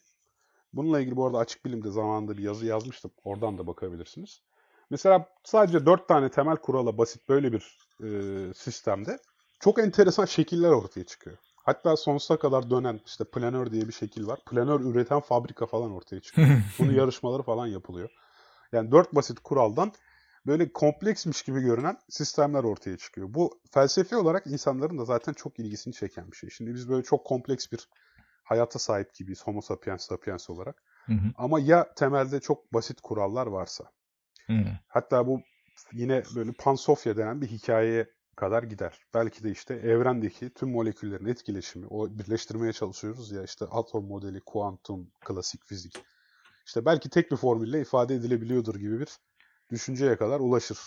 Bununla 0.73 0.99
ilgili 0.99 1.15
bu 1.15 1.25
arada 1.25 1.37
açık 1.37 1.65
bilimde 1.65 1.91
zamanında 1.91 2.37
bir 2.37 2.43
yazı 2.43 2.65
yazmıştım. 2.65 3.11
Oradan 3.23 3.57
da 3.57 3.67
bakabilirsiniz. 3.67 4.41
Mesela 4.89 5.29
sadece 5.43 5.85
dört 5.85 6.07
tane 6.07 6.29
temel 6.31 6.57
kurala 6.57 6.97
basit 6.97 7.29
böyle 7.29 7.51
bir 7.51 7.77
e, 8.03 8.07
sistemde 8.53 9.19
çok 9.59 9.79
enteresan 9.79 10.25
şekiller 10.25 10.69
ortaya 10.69 11.05
çıkıyor. 11.05 11.37
Hatta 11.63 11.97
sonsuza 11.97 12.39
kadar 12.39 12.69
dönen 12.69 12.99
işte 13.05 13.23
planör 13.23 13.71
diye 13.71 13.87
bir 13.87 13.93
şekil 13.93 14.27
var. 14.27 14.39
Planör 14.45 14.79
üreten 14.79 15.19
fabrika 15.19 15.65
falan 15.65 15.91
ortaya 15.91 16.19
çıkıyor. 16.21 16.47
Bunun 16.79 16.93
yarışmaları 16.93 17.43
falan 17.43 17.67
yapılıyor. 17.67 18.09
Yani 18.71 18.91
dört 18.91 19.15
basit 19.15 19.39
kuraldan 19.39 19.91
böyle 20.45 20.73
kompleksmiş 20.73 21.41
gibi 21.43 21.61
görünen 21.61 21.97
sistemler 22.09 22.63
ortaya 22.63 22.97
çıkıyor. 22.97 23.27
Bu 23.33 23.59
felsefi 23.73 24.15
olarak 24.15 24.47
insanların 24.47 24.97
da 24.97 25.05
zaten 25.05 25.33
çok 25.33 25.59
ilgisini 25.59 25.93
çeken 25.93 26.31
bir 26.31 26.37
şey. 26.37 26.49
Şimdi 26.49 26.73
biz 26.73 26.89
böyle 26.89 27.03
çok 27.03 27.25
kompleks 27.25 27.71
bir 27.71 27.89
hayata 28.43 28.79
sahip 28.79 29.13
gibiyiz 29.13 29.43
homo 29.43 29.61
sapiens 29.61 30.07
sapiens 30.07 30.49
olarak. 30.49 30.83
Hı 31.05 31.13
hı. 31.13 31.31
Ama 31.35 31.59
ya 31.59 31.93
temelde 31.93 32.39
çok 32.39 32.73
basit 32.73 33.01
kurallar 33.01 33.47
varsa. 33.47 33.83
Hı. 34.47 34.63
Hatta 34.87 35.27
bu 35.27 35.41
yine 35.93 36.23
böyle 36.35 36.51
Pansofya 36.51 37.17
denen 37.17 37.41
bir 37.41 37.47
hikayeye 37.47 38.07
kadar 38.35 38.63
gider. 38.63 38.99
Belki 39.13 39.43
de 39.43 39.51
işte 39.51 39.73
evrendeki 39.73 40.49
tüm 40.53 40.71
moleküllerin 40.71 41.25
etkileşimi, 41.25 41.87
o 41.89 42.09
birleştirmeye 42.09 42.73
çalışıyoruz 42.73 43.31
ya 43.31 43.43
işte 43.43 43.65
atom 43.65 44.05
modeli, 44.05 44.41
kuantum, 44.41 45.11
klasik 45.25 45.65
fizik. 45.65 46.03
İşte 46.65 46.85
belki 46.85 47.09
tek 47.09 47.31
bir 47.31 47.37
formülle 47.37 47.81
ifade 47.81 48.15
edilebiliyordur 48.15 48.75
gibi 48.75 48.99
bir 48.99 49.09
düşünceye 49.69 50.17
kadar 50.17 50.39
ulaşır. 50.39 50.79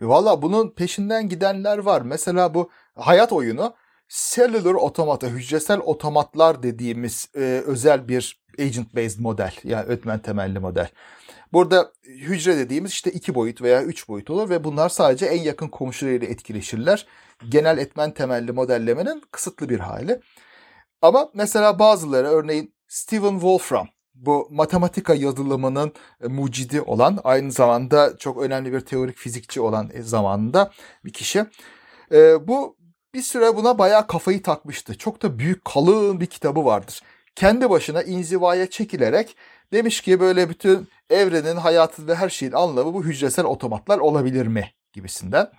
Valla 0.00 0.42
bunun 0.42 0.70
peşinden 0.70 1.28
gidenler 1.28 1.78
var. 1.78 2.02
Mesela 2.02 2.54
bu 2.54 2.70
hayat 2.94 3.32
oyunu 3.32 3.74
cellular 4.08 4.74
otomata, 4.74 5.26
hücresel 5.26 5.78
otomatlar 5.80 6.62
dediğimiz 6.62 7.28
e, 7.36 7.62
özel 7.66 8.08
bir 8.08 8.42
agent 8.58 8.96
based 8.96 9.20
model. 9.20 9.52
Yani 9.64 9.84
öğretmen 9.84 10.18
temelli 10.18 10.58
model. 10.58 10.88
Burada 11.52 11.92
hücre 12.04 12.56
dediğimiz 12.56 12.90
işte 12.90 13.12
iki 13.12 13.34
boyut 13.34 13.62
veya 13.62 13.82
üç 13.82 14.08
boyut 14.08 14.30
olur 14.30 14.50
ve 14.50 14.64
bunlar 14.64 14.88
sadece 14.88 15.26
en 15.26 15.42
yakın 15.42 15.68
komşularıyla 15.68 16.28
etkileşirler. 16.28 17.06
Genel 17.48 17.78
etmen 17.78 18.10
temelli 18.14 18.52
modellemenin 18.52 19.22
kısıtlı 19.30 19.68
bir 19.68 19.80
hali. 19.80 20.20
Ama 21.02 21.28
mesela 21.34 21.78
bazıları 21.78 22.28
örneğin 22.28 22.74
Stephen 22.88 23.32
Wolfram 23.32 23.88
bu 24.16 24.48
matematika 24.50 25.14
yazılımının 25.14 25.92
e, 26.20 26.26
mucidi 26.26 26.80
olan 26.80 27.18
aynı 27.24 27.52
zamanda 27.52 28.16
çok 28.18 28.42
önemli 28.42 28.72
bir 28.72 28.80
teorik 28.80 29.16
fizikçi 29.16 29.60
olan 29.60 29.90
e, 29.94 30.02
zamanında 30.02 30.70
bir 31.04 31.12
kişi. 31.12 31.46
E, 32.12 32.48
bu 32.48 32.75
bir 33.16 33.22
süre 33.22 33.56
buna 33.56 33.78
bayağı 33.78 34.06
kafayı 34.06 34.42
takmıştı. 34.42 34.98
Çok 34.98 35.22
da 35.22 35.38
büyük 35.38 35.64
kalın 35.64 36.20
bir 36.20 36.26
kitabı 36.26 36.64
vardır. 36.64 37.02
Kendi 37.34 37.70
başına 37.70 38.02
inzivaya 38.02 38.70
çekilerek 38.70 39.36
demiş 39.72 40.00
ki 40.00 40.20
böyle 40.20 40.48
bütün 40.48 40.88
evrenin, 41.10 41.56
hayatın 41.56 42.08
ve 42.08 42.14
her 42.14 42.28
şeyin 42.28 42.52
anlamı 42.52 42.94
bu 42.94 43.04
hücresel 43.04 43.44
otomatlar 43.44 43.98
olabilir 43.98 44.46
mi 44.46 44.72
gibisinden. 44.92 45.50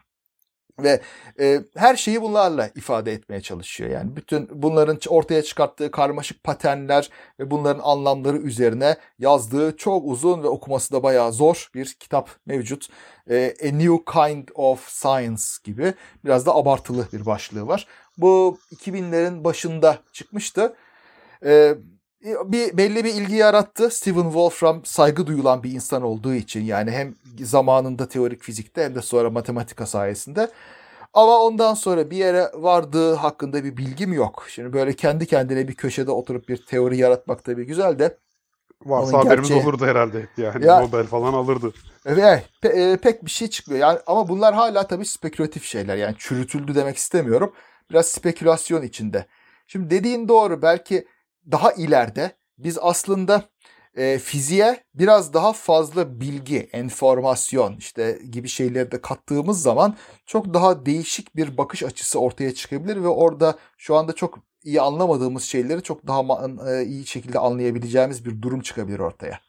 Ve 0.80 1.02
e, 1.40 1.62
her 1.76 1.96
şeyi 1.96 2.22
bunlarla 2.22 2.70
ifade 2.76 3.12
etmeye 3.12 3.42
çalışıyor. 3.42 3.90
Yani 3.90 4.16
bütün 4.16 4.50
bunların 4.64 5.00
ortaya 5.08 5.42
çıkarttığı 5.44 5.92
karmaşık 5.92 6.44
paternler 6.44 7.10
ve 7.40 7.52
bunların 7.52 7.82
anlamları 7.84 8.38
üzerine 8.38 8.98
yazdığı 9.20 9.78
çok 9.78 10.06
uzun 10.06 10.44
ve 10.44 10.48
okuması 10.48 10.94
da 10.94 11.04
bayağı 11.04 11.34
zor 11.34 11.70
bir 11.76 11.94
kitap 12.00 12.30
mevcut. 12.46 12.90
E, 13.30 13.56
A 13.64 13.68
New 13.72 13.98
Kind 14.14 14.48
of 14.56 14.90
Science 14.90 15.44
gibi 15.64 15.94
biraz 16.26 16.46
da 16.46 16.56
abartılı 16.56 17.08
bir 17.14 17.26
başlığı 17.26 17.68
var. 17.68 17.88
Bu 18.18 18.60
2000'lerin 18.76 19.44
başında 19.44 20.00
çıkmıştı. 20.14 20.76
E, 21.46 21.76
bir 22.24 22.78
belli 22.78 23.04
bir 23.04 23.14
ilgi 23.14 23.36
yarattı. 23.36 23.90
Stephen 23.90 24.24
Wolfram 24.24 24.86
saygı 24.86 25.28
duyulan 25.28 25.64
bir 25.64 25.72
insan 25.72 26.02
olduğu 26.02 26.34
için 26.34 26.62
yani 26.62 26.92
hem 26.92 27.16
zamanında 27.44 28.08
teorik 28.08 28.44
fizikte 28.44 28.84
hem 28.84 28.96
de 28.96 29.02
sonra 29.02 29.30
matematika 29.30 29.86
sayesinde. 29.86 30.50
Ama 31.14 31.40
ondan 31.40 31.74
sonra 31.74 32.10
bir 32.10 32.18
yere 32.18 32.52
vardığı 32.54 33.14
hakkında 33.14 33.64
bir 33.64 33.78
bilgim 33.78 34.14
yok. 34.14 34.46
Şimdi 34.50 34.74
böyle 34.74 34.94
kendi 34.94 35.26
kendine 35.26 35.68
bir 35.68 35.76
köşede 35.76 36.12
oturup 36.12 36.50
bir 36.50 36.66
teori 36.66 36.98
yaratmak 36.98 37.44
tabii 37.44 37.66
güzel 37.66 38.00
de. 38.00 38.18
Varsa 38.86 39.18
haberimiz 39.18 39.50
gerçeği... 39.50 39.70
olurdu 39.70 39.86
herhalde 39.86 40.22
hep 40.22 40.30
yani. 40.38 40.66
Ya, 40.66 40.80
Nobel 40.80 41.04
falan 41.04 41.34
alırdı. 41.34 41.74
Evet 42.06 42.44
pe, 42.62 42.68
e, 42.68 42.98
pek 42.98 43.26
bir 43.26 43.32
şey 43.32 43.48
çıkmıyor. 43.48 43.82
Yani, 43.82 44.00
ama 44.08 44.28
bunlar 44.28 44.54
hala 44.54 44.88
tabii 44.88 45.06
spekülatif 45.06 45.64
şeyler. 45.64 45.96
Yani 45.96 46.16
çürütüldü 46.18 46.76
demek 46.76 46.98
istemiyorum. 46.98 47.54
Biraz 47.90 48.06
spekülasyon 48.06 48.82
içinde. 48.82 49.26
Şimdi 49.68 49.90
dediğin 49.90 50.28
doğru. 50.28 50.62
Belki 50.62 51.08
daha 51.52 51.72
ileride 51.72 52.32
biz 52.58 52.78
aslında 52.82 53.44
e, 53.96 54.20
fiziğe 54.20 54.84
biraz 54.94 55.34
daha 55.34 55.54
fazla 55.54 56.20
bilgi, 56.22 56.70
enformasyon 56.74 57.76
işte 57.78 58.20
gibi 58.32 58.48
şeyleri 58.48 58.92
de 58.92 59.02
kattığımız 59.02 59.62
zaman 59.62 59.96
çok 60.26 60.54
daha 60.54 60.86
değişik 60.86 61.36
bir 61.36 61.58
bakış 61.58 61.84
açısı 61.84 62.20
ortaya 62.20 62.54
çıkabilir 62.54 63.04
ve 63.04 63.08
orada 63.08 63.58
şu 63.78 63.96
anda 63.96 64.14
çok 64.14 64.40
iyi 64.64 64.82
anlamadığımız 64.82 65.44
şeyleri 65.44 65.84
çok 65.84 66.08
daha 66.08 66.22
e, 66.72 66.86
iyi 66.86 67.06
şekilde 67.06 67.40
anlayabileceğimiz 67.40 68.26
bir 68.26 68.42
durum 68.42 68.62
çıkabilir 68.62 69.00
ortaya. 69.00 69.40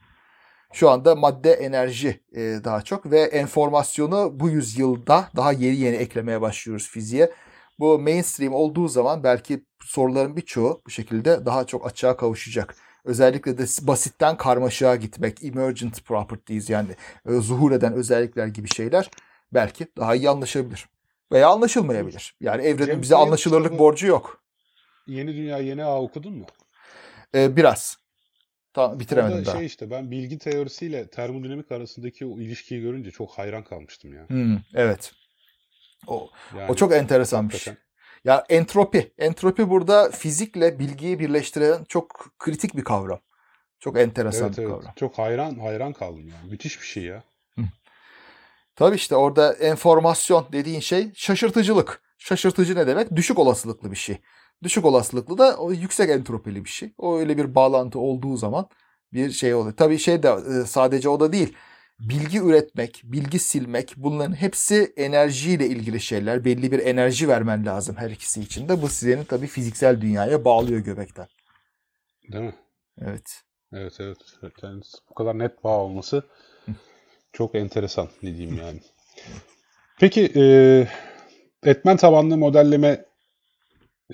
Şu 0.72 0.90
anda 0.90 1.14
madde 1.14 1.52
enerji 1.52 2.20
e, 2.32 2.40
daha 2.64 2.82
çok 2.82 3.10
ve 3.10 3.20
enformasyonu 3.20 4.40
bu 4.40 4.48
yüzyılda 4.48 5.28
daha 5.36 5.52
yeni 5.52 5.76
yeni 5.76 5.96
eklemeye 5.96 6.40
başlıyoruz 6.40 6.88
fiziğe. 6.88 7.32
Bu 7.78 7.98
mainstream 7.98 8.54
olduğu 8.54 8.88
zaman 8.88 9.24
belki 9.24 9.64
soruların 9.84 10.36
birçoğu 10.36 10.82
bu 10.86 10.90
şekilde 10.90 11.46
daha 11.46 11.66
çok 11.66 11.86
açığa 11.86 12.16
kavuşacak. 12.16 12.76
Özellikle 13.04 13.58
de 13.58 13.62
basitten 13.82 14.36
karmaşığa 14.36 14.96
gitmek, 14.96 15.44
emergent 15.44 16.04
properties 16.04 16.70
yani 16.70 16.90
e, 17.28 17.32
zuhur 17.32 17.72
eden 17.72 17.92
özellikler 17.92 18.46
gibi 18.46 18.68
şeyler 18.68 19.10
belki 19.52 19.86
daha 19.96 20.14
iyi 20.14 20.30
anlaşabilir. 20.30 20.88
Veya 21.32 21.48
anlaşılmayabilir. 21.48 22.36
Yani 22.40 22.62
evrenin 22.62 22.86
Cem 22.86 23.02
bize 23.02 23.16
anlaşılırlık 23.16 23.78
borcu 23.78 24.06
yok. 24.06 24.44
Yeni 25.06 25.36
Dünya 25.36 25.58
Yeni 25.58 25.84
Ağ 25.84 26.02
okudun 26.02 26.32
mu? 26.32 26.46
Ee, 27.34 27.56
biraz. 27.56 27.98
Tamam 28.74 29.00
bitiremedim 29.00 29.36
Orada 29.36 29.46
daha. 29.46 29.56
şey 29.56 29.66
işte 29.66 29.90
ben 29.90 30.10
bilgi 30.10 30.38
teorisiyle 30.38 31.10
termodinamik 31.10 31.72
arasındaki 31.72 32.26
o 32.26 32.40
ilişkiyi 32.40 32.80
görünce 32.80 33.10
çok 33.10 33.30
hayran 33.30 33.64
kalmıştım 33.64 34.14
ya. 34.14 34.28
Hmm, 34.28 34.56
evet. 34.74 35.12
O, 36.06 36.30
yani, 36.56 36.70
o 36.70 36.74
çok 36.74 36.92
enteresan 36.92 37.50
bir 37.50 37.58
şey. 37.58 37.74
Ya 38.24 38.44
entropi. 38.48 39.12
Entropi 39.18 39.70
burada 39.70 40.10
fizikle 40.10 40.78
bilgiyi 40.78 41.18
birleştiren 41.18 41.84
çok 41.84 42.30
kritik 42.38 42.76
bir 42.76 42.84
kavram. 42.84 43.20
Çok 43.80 43.98
enteresan 43.98 44.46
evet, 44.46 44.58
bir 44.58 44.62
evet. 44.62 44.72
kavram. 44.72 44.92
Çok 44.96 45.18
hayran 45.18 45.58
hayran 45.58 45.92
kaldım 45.92 46.28
yani. 46.28 46.50
Müthiş 46.50 46.80
bir 46.80 46.86
şey 46.86 47.02
ya. 47.02 47.22
Tabii 48.76 48.96
işte 48.96 49.16
orada 49.16 49.52
enformasyon 49.52 50.46
dediğin 50.52 50.80
şey 50.80 51.10
şaşırtıcılık. 51.14 52.02
Şaşırtıcı 52.18 52.76
ne 52.76 52.86
demek? 52.86 53.16
Düşük 53.16 53.38
olasılıklı 53.38 53.90
bir 53.90 53.96
şey. 53.96 54.18
Düşük 54.62 54.84
olasılıklı 54.84 55.38
da 55.38 55.56
o 55.56 55.72
yüksek 55.72 56.10
entropili 56.10 56.64
bir 56.64 56.70
şey. 56.70 56.92
O 56.98 57.18
öyle 57.18 57.36
bir 57.36 57.54
bağlantı 57.54 57.98
olduğu 57.98 58.36
zaman 58.36 58.68
bir 59.12 59.30
şey 59.30 59.54
oluyor. 59.54 59.76
Tabii 59.76 59.98
şey 59.98 60.22
de 60.22 60.28
e, 60.28 60.66
sadece 60.66 61.08
o 61.08 61.20
da 61.20 61.32
değil 61.32 61.56
bilgi 62.00 62.38
üretmek, 62.38 63.00
bilgi 63.04 63.38
silmek 63.38 63.94
bunların 63.96 64.34
hepsi 64.34 64.92
enerjiyle 64.96 65.66
ilgili 65.66 66.00
şeyler. 66.00 66.44
Belli 66.44 66.72
bir 66.72 66.78
enerji 66.78 67.28
vermen 67.28 67.66
lazım 67.66 67.96
her 67.96 68.10
ikisi 68.10 68.40
için 68.40 68.68
de. 68.68 68.82
Bu 68.82 68.88
seni 68.88 69.24
tabii 69.24 69.46
fiziksel 69.46 70.00
dünyaya 70.00 70.44
bağlıyor 70.44 70.80
göbekten. 70.80 71.26
Değil 72.32 72.44
mi? 72.44 72.54
Evet. 73.00 73.42
Evet 73.72 73.96
evet. 74.00 74.18
Yani 74.62 74.82
bu 75.10 75.14
kadar 75.14 75.38
net 75.38 75.64
bağ 75.64 75.78
olması 75.78 76.22
çok 77.32 77.54
enteresan 77.54 78.08
ne 78.22 78.36
diyeyim 78.36 78.56
yani. 78.56 78.80
Peki 80.00 80.32
e, 80.36 80.42
etmen 81.62 81.96
tabanlı 81.96 82.36
modelleme 82.36 83.04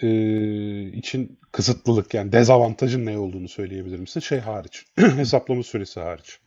e, 0.02 0.08
için 0.82 1.38
kısıtlılık 1.52 2.14
yani 2.14 2.32
dezavantajın 2.32 3.06
ne 3.06 3.18
olduğunu 3.18 3.48
söyleyebilir 3.48 3.98
misin? 3.98 4.20
Şey 4.20 4.38
hariç. 4.38 4.86
hesaplama 4.96 5.62
süresi 5.62 6.00
hariç. 6.00 6.40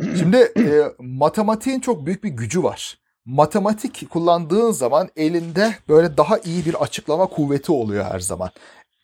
Şimdi 0.00 0.36
e, 0.36 0.82
matematiğin 0.98 1.80
çok 1.80 2.06
büyük 2.06 2.24
bir 2.24 2.28
gücü 2.28 2.62
var. 2.62 2.98
Matematik 3.24 4.10
kullandığın 4.10 4.70
zaman 4.70 5.08
elinde 5.16 5.74
böyle 5.88 6.16
daha 6.16 6.38
iyi 6.38 6.66
bir 6.66 6.74
açıklama 6.74 7.26
kuvveti 7.26 7.72
oluyor 7.72 8.04
her 8.04 8.20
zaman. 8.20 8.50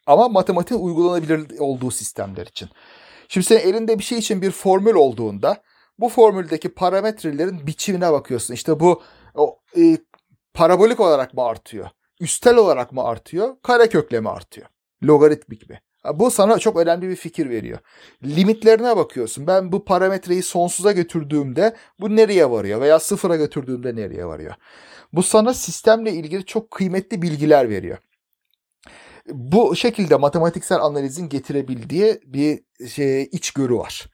Ama 0.07 0.29
matematiğin 0.29 0.81
uygulanabilir 0.81 1.59
olduğu 1.59 1.91
sistemler 1.91 2.47
için. 2.47 2.69
Şimdi 3.29 3.47
senin 3.47 3.61
elinde 3.61 3.99
bir 3.99 4.05
şey 4.05 4.19
için 4.19 4.43
bir 4.43 4.51
formül 4.51 4.95
olduğunda 4.95 5.63
bu 5.99 6.09
formüldeki 6.09 6.69
parametrelerin 6.69 7.67
biçimine 7.67 8.13
bakıyorsun. 8.13 8.55
İşte 8.55 8.81
bu 8.81 9.03
o, 9.35 9.59
e, 9.77 9.99
parabolik 10.55 11.01
olarak 11.01 11.35
mı 11.35 11.43
artıyor? 11.43 11.89
Üstel 12.21 12.57
olarak 12.57 12.93
mı 12.93 13.05
artıyor? 13.05 13.57
Karekökle 13.63 14.21
mi 14.21 14.31
artıyor? 14.31 14.67
Logaritmik 15.03 15.71
mi? 15.71 15.81
Bu 16.15 16.31
sana 16.31 16.59
çok 16.59 16.77
önemli 16.77 17.09
bir 17.09 17.17
fikir 17.17 17.51
veriyor. 17.51 17.79
Limitlerine 18.25 18.97
bakıyorsun. 18.97 19.47
Ben 19.47 19.73
bu 19.73 19.85
parametreyi 19.85 20.43
sonsuza 20.43 20.93
götürdüğümde 20.93 21.77
bu 22.01 22.17
nereye 22.17 22.51
varıyor 22.51 22.81
veya 22.81 23.01
sıfıra 23.01 23.37
götürdüğümde 23.37 23.97
nereye 23.97 24.27
varıyor? 24.27 24.55
Bu 25.13 25.23
sana 25.23 25.55
sistemle 25.55 26.13
ilgili 26.13 26.45
çok 26.47 26.71
kıymetli 26.71 27.23
bilgiler 27.23 27.71
veriyor. 27.71 27.99
Bu 29.29 29.77
şekilde 29.77 30.17
matematiksel 30.17 30.79
analizin 30.81 31.29
getirebildiği 31.29 32.21
bir 32.27 32.61
şey, 32.89 33.23
içgörü 33.23 33.75
var. 33.75 34.07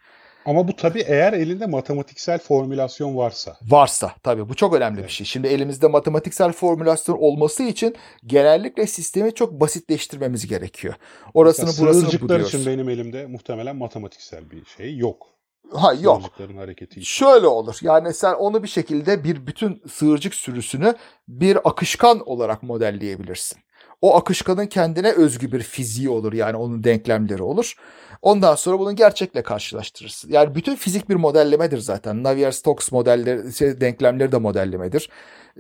Ama 0.47 0.69
bu 0.69 0.77
tabii 0.77 1.01
eğer 1.01 1.33
elinde 1.33 1.67
matematiksel 1.67 2.39
formülasyon 2.39 3.17
varsa. 3.17 3.57
Varsa 3.63 4.15
tabii 4.23 4.49
bu 4.49 4.55
çok 4.55 4.75
önemli 4.75 5.03
bir 5.03 5.09
şey. 5.09 5.27
Şimdi 5.27 5.49
elimizde 5.49 5.87
matematiksel 5.87 6.53
formülasyon 6.53 7.19
olması 7.19 7.63
için 7.63 7.97
genellikle 8.27 8.87
sistemi 8.87 9.35
çok 9.35 9.53
basitleştirmemiz 9.53 10.47
gerekiyor. 10.47 10.95
Orasını 11.35 11.67
Mesela 11.67 11.85
burasını 11.87 12.21
buluyoruz. 12.21 12.49
için 12.49 12.67
benim 12.67 12.89
elimde 12.89 13.27
muhtemelen 13.27 13.77
matematiksel 13.77 14.51
bir 14.51 14.65
şey 14.65 14.97
yok. 14.97 15.27
Ha 15.73 15.95
yok. 16.01 16.23
Hareketi. 16.57 17.05
Şöyle 17.05 17.47
olur. 17.47 17.79
Yani 17.83 18.15
sen 18.15 18.35
onu 18.35 18.63
bir 18.63 18.69
şekilde 18.69 19.25
bir 19.25 19.47
bütün 19.47 19.83
sığırcık 19.91 20.35
sürüsünü 20.35 20.95
bir 21.29 21.69
akışkan 21.69 22.29
olarak 22.29 22.63
modelleyebilirsin. 22.63 23.59
O 24.03 24.17
akışkanın 24.17 24.67
kendine 24.67 25.13
özgü 25.13 25.53
bir 25.53 25.63
fiziği 25.63 26.09
olur. 26.09 26.33
Yani 26.33 26.57
onun 26.57 26.85
denklemleri 26.85 27.43
olur. 27.43 27.75
Ondan 28.23 28.55
sonra 28.55 28.79
bunu 28.79 28.97
gerçekle 28.97 29.43
karşılaştırırsın. 29.43 30.33
Yani 30.33 30.55
bütün 30.55 30.77
fizik 30.77 31.09
bir 31.09 31.15
modellemedir 31.15 31.79
zaten. 31.79 32.25
Navier-Stokes 32.25 32.93
modelleri, 32.93 33.53
şey, 33.53 33.81
denklemleri 33.81 34.33
de 34.33 34.39
modellemedir. 34.39 35.11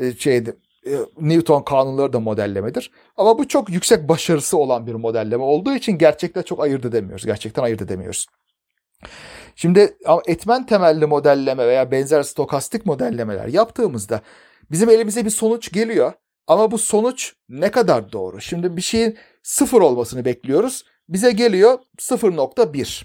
Ee, 0.01 0.13
şeyde, 0.13 0.57
e, 0.87 0.93
Newton 1.21 1.63
kanunları 1.63 2.13
da 2.13 2.21
modellemedir. 2.21 2.91
Ama 3.17 3.39
bu 3.39 3.49
çok 3.49 3.71
yüksek 3.71 4.09
başarısı 4.09 4.59
olan 4.59 4.87
bir 4.87 4.95
modelleme 4.95 5.43
olduğu 5.45 5.75
için 5.75 5.99
gerçekten 5.99 6.43
çok 6.43 6.63
ayırt 6.63 6.85
edemiyoruz. 6.85 7.27
Gerçekten 7.27 7.63
ayırt 7.63 7.83
edemiyoruz. 7.83 8.27
Şimdi 9.57 9.97
etmen 10.27 10.67
temelli 10.67 11.07
modelleme 11.07 11.67
veya 11.67 11.91
benzer 11.91 12.23
stokastik 12.23 12.87
modellemeler 12.87 13.47
yaptığımızda 13.47 14.21
bizim 14.71 14.91
elimize 14.91 15.25
bir 15.25 15.31
sonuç 15.31 15.73
geliyor. 15.73 16.13
Ama 16.47 16.71
bu 16.71 16.79
sonuç 16.79 17.35
ne 17.49 17.71
kadar 17.71 18.13
doğru? 18.13 18.41
Şimdi 18.41 18.77
bir 18.77 18.83
şeyin 18.83 19.19
sıfır 19.43 19.81
olmasını 19.81 20.25
bekliyoruz. 20.25 20.85
Bize 21.09 21.33
geliyor 21.33 21.79
0.1. 21.99 23.05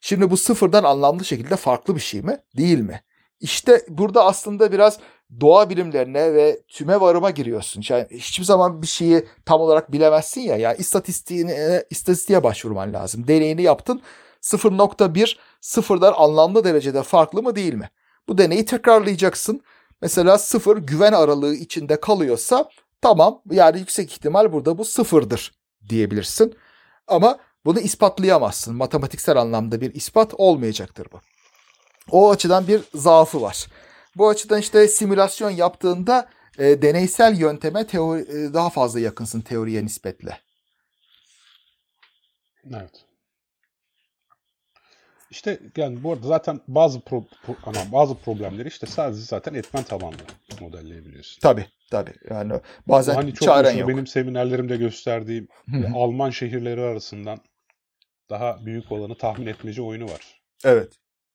Şimdi 0.00 0.30
bu 0.30 0.36
sıfırdan 0.36 0.84
anlamlı 0.84 1.24
şekilde 1.24 1.56
farklı 1.56 1.94
bir 1.94 2.00
şey 2.00 2.22
mi? 2.22 2.38
Değil 2.56 2.78
mi? 2.78 3.02
İşte 3.40 3.82
burada 3.88 4.24
aslında 4.24 4.72
biraz 4.72 4.98
doğa 5.40 5.70
bilimlerine 5.70 6.34
ve 6.34 6.62
tüme 6.68 7.00
varıma 7.00 7.30
giriyorsun. 7.30 7.82
Yani 7.88 8.06
hiçbir 8.10 8.44
zaman 8.44 8.82
bir 8.82 8.86
şeyi 8.86 9.26
tam 9.44 9.60
olarak 9.60 9.92
bilemezsin 9.92 10.40
ya. 10.40 10.56
Yani 10.56 10.76
istatistiğine, 10.78 11.84
istatistiğe 11.90 12.42
başvurman 12.42 12.92
lazım. 12.92 13.28
Deneyini 13.28 13.62
yaptın. 13.62 14.02
0.1 14.42 15.36
sıfırdan 15.60 16.14
anlamlı 16.16 16.64
derecede 16.64 17.02
farklı 17.02 17.42
mı 17.42 17.56
değil 17.56 17.74
mi? 17.74 17.90
Bu 18.28 18.38
deneyi 18.38 18.64
tekrarlayacaksın. 18.64 19.60
Mesela 20.02 20.38
sıfır 20.38 20.76
güven 20.76 21.12
aralığı 21.12 21.54
içinde 21.54 22.00
kalıyorsa 22.00 22.68
tamam 23.00 23.42
yani 23.50 23.78
yüksek 23.78 24.12
ihtimal 24.12 24.52
burada 24.52 24.78
bu 24.78 24.84
sıfırdır 24.84 25.52
diyebilirsin. 25.88 26.58
Ama 27.06 27.38
bunu 27.64 27.80
ispatlayamazsın. 27.80 28.74
Matematiksel 28.74 29.36
anlamda 29.36 29.80
bir 29.80 29.94
ispat 29.94 30.34
olmayacaktır 30.34 31.06
bu. 31.12 31.20
O 32.10 32.30
açıdan 32.30 32.68
bir 32.68 32.80
zaafı 32.94 33.42
var. 33.42 33.66
Bu 34.16 34.28
açıdan 34.28 34.60
işte 34.60 34.88
simülasyon 34.88 35.50
yaptığında 35.50 36.28
e, 36.58 36.82
deneysel 36.82 37.40
yönteme 37.40 37.86
teori, 37.86 38.20
e, 38.20 38.54
daha 38.54 38.70
fazla 38.70 39.00
yakınsın 39.00 39.40
teoriye 39.40 39.84
nispetle. 39.84 40.40
Evet. 42.70 43.05
İşte 45.36 45.60
yani 45.76 46.02
bu 46.02 46.12
arada 46.12 46.26
zaten 46.26 46.60
bazı 46.68 47.00
pro, 47.00 47.16
pro- 47.16 47.56
ama 47.66 47.92
bazı 47.92 48.14
problemleri 48.14 48.68
işte 48.68 48.86
sadece 48.86 49.20
zaten 49.20 49.54
etmen 49.54 49.84
tabanlı 49.84 50.16
modelleyebiliyorsun. 50.60 51.40
Tabii 51.40 51.66
tabii. 51.90 52.12
Yani 52.30 52.52
bazen 52.88 53.14
hani 53.14 53.34
çok 53.34 53.48
çaren 53.48 53.76
yok. 53.76 53.88
benim 53.88 54.06
seminerlerimde 54.06 54.76
gösterdiğim. 54.76 55.48
Alman 55.94 56.30
şehirleri 56.30 56.80
arasından 56.80 57.38
daha 58.30 58.66
büyük 58.66 58.92
olanı 58.92 59.14
tahmin 59.18 59.46
etmece 59.46 59.82
oyunu 59.82 60.04
var. 60.04 60.40
Evet. 60.64 60.92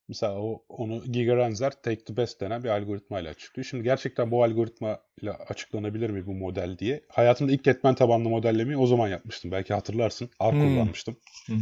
Mesela 0.07 0.41
o, 0.41 0.63
onu 0.69 1.03
Giga 1.03 1.35
Renzer 1.35 1.71
Take 1.71 2.03
the 2.03 2.17
Best 2.17 2.41
denen 2.41 2.63
bir 2.63 2.69
algoritmayla 2.69 3.31
açıklıyor. 3.31 3.65
Şimdi 3.65 3.83
gerçekten 3.83 4.31
bu 4.31 4.43
algoritma 4.43 4.99
ile 5.21 5.31
açıklanabilir 5.31 6.09
mi 6.09 6.25
bu 6.25 6.33
model 6.33 6.77
diye. 6.77 7.01
Hayatımda 7.09 7.51
ilk 7.51 7.67
etmen 7.67 7.95
tabanlı 7.95 8.29
modellemeyi 8.29 8.77
o 8.77 8.87
zaman 8.87 9.07
yapmıştım. 9.07 9.51
Belki 9.51 9.73
hatırlarsın. 9.73 10.29
R 10.41 10.51
Hmm. 10.51 10.59
kullanmıştım. 10.59 11.17
Hı. 11.47 11.53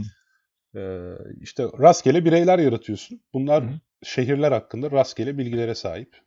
Ee, 0.75 1.11
işte 1.41 1.63
rastgele 1.63 2.25
bireyler 2.25 2.59
yaratıyorsun. 2.59 3.21
Bunlar 3.33 3.63
Hı 3.63 3.67
hı. 3.67 3.79
şehirler 4.03 4.51
hakkında 4.51 4.91
rastgele 4.91 5.37
bilgilere 5.37 5.75
sahip. 5.75 6.21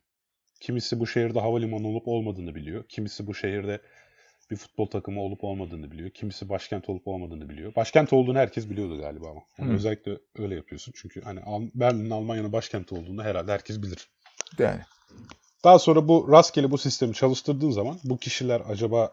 Kimisi 0.59 0.99
bu 0.99 1.07
şehirde 1.07 1.39
havalimanı 1.39 1.87
olup 1.87 2.07
olmadığını 2.07 2.55
biliyor. 2.55 2.83
Kimisi 2.89 3.27
bu 3.27 3.33
şehirde 3.35 3.81
bir 4.51 4.55
futbol 4.55 4.85
takımı 4.85 5.21
olup 5.21 5.43
olmadığını 5.43 5.91
biliyor. 5.91 6.09
Kimisi 6.09 6.49
başkent 6.49 6.89
olup 6.89 7.07
olmadığını 7.07 7.49
biliyor. 7.49 7.75
Başkent 7.75 8.13
olduğunu 8.13 8.37
herkes 8.37 8.69
biliyordu 8.69 8.97
galiba 9.01 9.27
ama. 9.29 9.69
Hı. 9.69 9.73
özellikle 9.73 10.17
öyle 10.37 10.55
yapıyorsun. 10.55 10.93
Çünkü 10.95 11.21
hani 11.21 11.39
Berlin'in 11.75 12.09
Almanya'nın 12.09 12.53
başkenti 12.53 12.95
olduğunu 12.95 13.23
herhalde 13.23 13.51
herkes 13.51 13.81
bilir. 13.81 14.09
Yani. 14.59 14.79
Daha 15.63 15.79
sonra 15.79 16.07
bu 16.07 16.31
rastgele 16.31 16.71
bu 16.71 16.77
sistemi 16.77 17.13
çalıştırdığın 17.13 17.71
zaman 17.71 17.99
bu 18.03 18.17
kişiler 18.17 18.61
acaba 18.69 19.11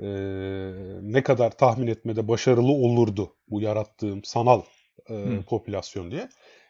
eee, 0.00 0.72
ne 1.02 1.22
kadar 1.22 1.50
tahmin 1.58 1.86
etmede 1.86 2.28
başarılı 2.28 2.72
olurdu 2.72 3.36
bu 3.48 3.60
yarattığım 3.60 4.24
sanal 4.24 4.62
eee, 5.10 5.16
Hı. 5.38 5.42
popülasyon 5.42 6.10
diye. 6.10 6.28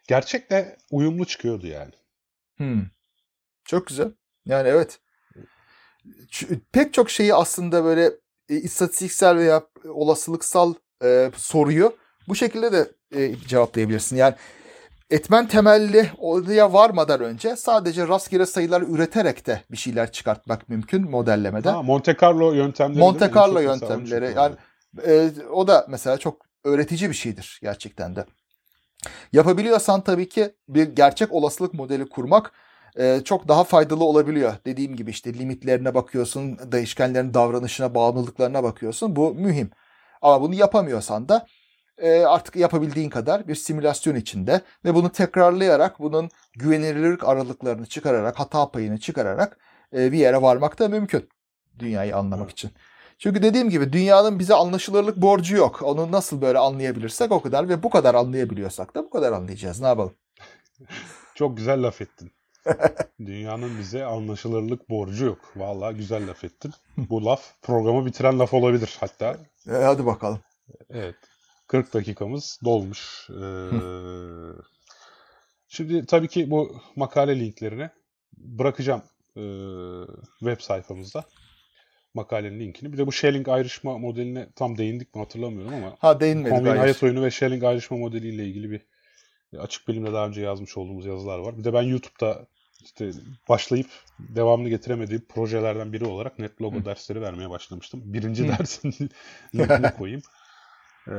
Gerçekle 0.08 0.76
uyumlu 0.90 1.24
çıkıyordu 1.26 1.66
yani. 1.66 1.92
Hmm. 2.56 2.82
Çok 3.64 3.86
güzel. 3.86 4.12
Yani 4.46 4.68
evet. 4.68 5.00
Ç- 6.30 6.60
Pek 6.72 6.94
çok 6.94 7.10
şeyi 7.10 7.34
aslında 7.34 7.84
böyle 7.84 8.10
e, 8.48 8.54
istatistiksel 8.56 9.36
veya 9.36 9.62
olasılıksal 9.88 10.74
e, 11.04 11.30
soruyu 11.36 11.96
bu 12.28 12.34
şekilde 12.34 12.72
de 12.72 12.92
e, 13.16 13.36
cevaplayabilirsin. 13.36 14.16
Yani 14.16 14.34
etmen 15.10 15.48
temelli 15.48 16.10
oraya 16.18 16.72
varmadan 16.72 17.20
önce 17.20 17.56
sadece 17.56 18.08
rastgele 18.08 18.46
sayılar 18.46 18.82
üreterek 18.82 19.46
de 19.46 19.62
bir 19.70 19.76
şeyler 19.76 20.12
çıkartmak 20.12 20.68
mümkün 20.68 21.10
modellemede. 21.10 21.70
Ha, 21.70 21.82
Monte 21.82 22.16
Carlo 22.22 22.52
yöntemleri 22.52 22.98
Monte? 22.98 23.30
Carlo 23.36 23.60
yöntemleri 23.60 24.32
yani 24.36 24.54
e, 25.06 25.30
o 25.52 25.68
da 25.68 25.86
mesela 25.88 26.18
çok 26.18 26.46
öğretici 26.64 27.10
bir 27.10 27.14
şeydir 27.14 27.58
gerçekten 27.62 28.16
de. 28.16 28.24
Yapabiliyorsan 29.32 30.00
tabii 30.00 30.28
ki 30.28 30.54
bir 30.68 30.88
gerçek 30.88 31.32
olasılık 31.32 31.74
modeli 31.74 32.08
kurmak 32.08 32.52
e, 32.96 33.20
çok 33.24 33.48
daha 33.48 33.64
faydalı 33.64 34.04
olabiliyor. 34.04 34.54
Dediğim 34.66 34.96
gibi 34.96 35.10
işte 35.10 35.34
limitlerine 35.34 35.94
bakıyorsun, 35.94 36.58
değişkenlerin 36.72 37.34
davranışına, 37.34 37.94
bağımlılıklarına 37.94 38.62
bakıyorsun. 38.62 39.16
Bu 39.16 39.34
mühim. 39.34 39.70
Ama 40.22 40.42
bunu 40.42 40.54
yapamıyorsan 40.54 41.28
da 41.28 41.46
e, 41.98 42.24
artık 42.24 42.56
yapabildiğin 42.56 43.10
kadar 43.10 43.48
bir 43.48 43.54
simülasyon 43.54 44.14
içinde 44.14 44.60
ve 44.84 44.94
bunu 44.94 45.12
tekrarlayarak 45.12 45.98
bunun 45.98 46.30
güvenilirlik 46.54 47.24
aralıklarını 47.24 47.86
çıkararak, 47.86 48.40
hata 48.40 48.70
payını 48.70 48.98
çıkararak 48.98 49.58
e, 49.92 50.12
bir 50.12 50.18
yere 50.18 50.42
varmak 50.42 50.78
da 50.78 50.88
mümkün 50.88 51.28
dünyayı 51.78 52.16
anlamak 52.16 52.50
için. 52.50 52.70
Çünkü 53.18 53.42
dediğim 53.42 53.70
gibi 53.70 53.92
dünyanın 53.92 54.38
bize 54.38 54.54
anlaşılırlık 54.54 55.16
borcu 55.16 55.56
yok. 55.56 55.82
Onu 55.82 56.12
nasıl 56.12 56.40
böyle 56.42 56.58
anlayabilirsek 56.58 57.32
o 57.32 57.42
kadar 57.42 57.68
ve 57.68 57.82
bu 57.82 57.90
kadar 57.90 58.14
anlayabiliyorsak 58.14 58.94
da 58.94 59.04
bu 59.04 59.10
kadar 59.10 59.32
anlayacağız. 59.32 59.80
Ne 59.80 59.86
yapalım? 59.86 60.14
Çok 61.34 61.56
güzel 61.56 61.82
laf 61.82 62.00
ettin. 62.00 62.32
Dünyanın 63.26 63.78
bize 63.78 64.04
anlaşılırlık 64.04 64.90
borcu 64.90 65.24
yok. 65.24 65.38
Vallahi 65.56 65.96
güzel 65.96 66.28
laf 66.28 66.44
ettin. 66.44 66.72
Bu 66.96 67.24
laf 67.24 67.42
programı 67.62 68.06
bitiren 68.06 68.38
laf 68.38 68.54
olabilir 68.54 68.96
hatta. 69.00 69.36
E, 69.70 69.72
hadi 69.72 70.06
bakalım. 70.06 70.40
Evet. 70.90 71.16
40 71.68 71.94
dakikamız 71.94 72.60
dolmuş. 72.64 73.28
Ee, 73.30 73.68
şimdi 75.68 76.06
tabii 76.06 76.28
ki 76.28 76.50
bu 76.50 76.76
makale 76.96 77.40
linklerini 77.40 77.90
bırakacağım 78.36 79.02
ee, 79.36 79.42
web 80.38 80.60
sayfamızda. 80.60 81.24
Makalenin 82.14 82.60
linkini. 82.60 82.92
Bir 82.92 82.98
de 82.98 83.06
bu 83.06 83.12
Schelling 83.12 83.48
ayrışma 83.48 83.98
modeline 83.98 84.48
tam 84.56 84.78
değindik 84.78 85.14
mi 85.14 85.18
hatırlamıyorum 85.18 85.74
ama 85.74 85.96
Ha 85.98 86.20
değinmedik. 86.20 86.66
Hayır. 86.66 86.76
hayat 86.76 87.02
oyunu 87.02 87.22
ve 87.22 87.30
Schelling 87.30 87.64
ayrışma 87.64 87.96
modeliyle 87.96 88.46
ilgili 88.46 88.70
bir 88.70 88.80
açık 89.58 89.88
bilimde 89.88 90.12
daha 90.12 90.26
önce 90.26 90.40
yazmış 90.40 90.76
olduğumuz 90.76 91.06
yazılar 91.06 91.38
var. 91.38 91.58
Bir 91.58 91.64
de 91.64 91.72
ben 91.72 91.82
YouTube'da 91.82 92.46
işte 92.84 93.10
başlayıp 93.48 93.88
devamını 94.18 94.68
getiremediğim 94.68 95.24
projelerden 95.28 95.92
biri 95.92 96.04
olarak 96.04 96.38
net 96.38 96.62
logo 96.62 96.84
dersleri 96.84 97.20
vermeye 97.20 97.50
başlamıştım. 97.50 98.02
Birinci 98.04 98.48
dersin 98.48 98.94
linkini 99.54 99.94
koyayım. 99.98 100.22
Ee, 101.10 101.16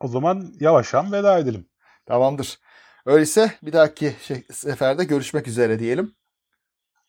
o 0.00 0.08
zaman 0.08 0.52
yavaştan 0.60 1.12
veda 1.12 1.38
edelim. 1.38 1.68
Tamamdır. 2.06 2.58
Öyleyse 3.06 3.52
bir 3.62 3.72
dahaki 3.72 4.16
şey, 4.22 4.44
seferde 4.52 5.04
görüşmek 5.04 5.48
üzere 5.48 5.78
diyelim. 5.78 6.14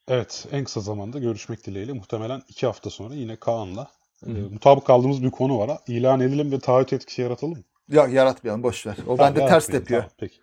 Evet, 0.08 0.46
en 0.52 0.64
kısa 0.64 0.82
zamanda 0.82 1.20
görüşmek 1.20 1.66
dileğiyle. 1.66 1.94
Muhtemelen 1.94 2.42
iki 2.48 2.66
hafta 2.66 2.90
sonra 2.90 3.14
yine 3.14 3.36
Kaan'la 3.36 3.92
e, 4.28 4.30
mutabık 4.30 4.86
kaldığımız 4.86 5.24
bir 5.24 5.32
konu 5.32 5.60
var. 5.60 5.78
İlan 5.88 6.20
edelim 6.20 6.52
ve 6.52 6.60
taahhüt 6.60 6.94
etkisi 6.94 7.22
yaratalım 7.22 7.54
mı? 7.54 7.64
Ya 7.90 8.08
yaratmayalım 8.08 8.64
boş 8.64 8.88
ver. 8.88 8.98
O 9.08 9.18
bende 9.18 9.46
ters 9.46 9.68
tepiyor. 9.68 10.02
Tamam, 10.02 10.14
peki. 10.18 10.42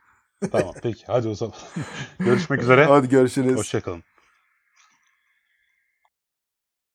Tamam, 0.52 0.74
peki. 0.82 1.04
Hadi 1.06 1.28
o 1.28 1.34
zaman. 1.34 1.54
görüşmek 2.18 2.62
üzere. 2.62 2.84
Hadi 2.84 3.08
görüşürüz. 3.08 3.56
Hoşçakalın. 3.56 4.04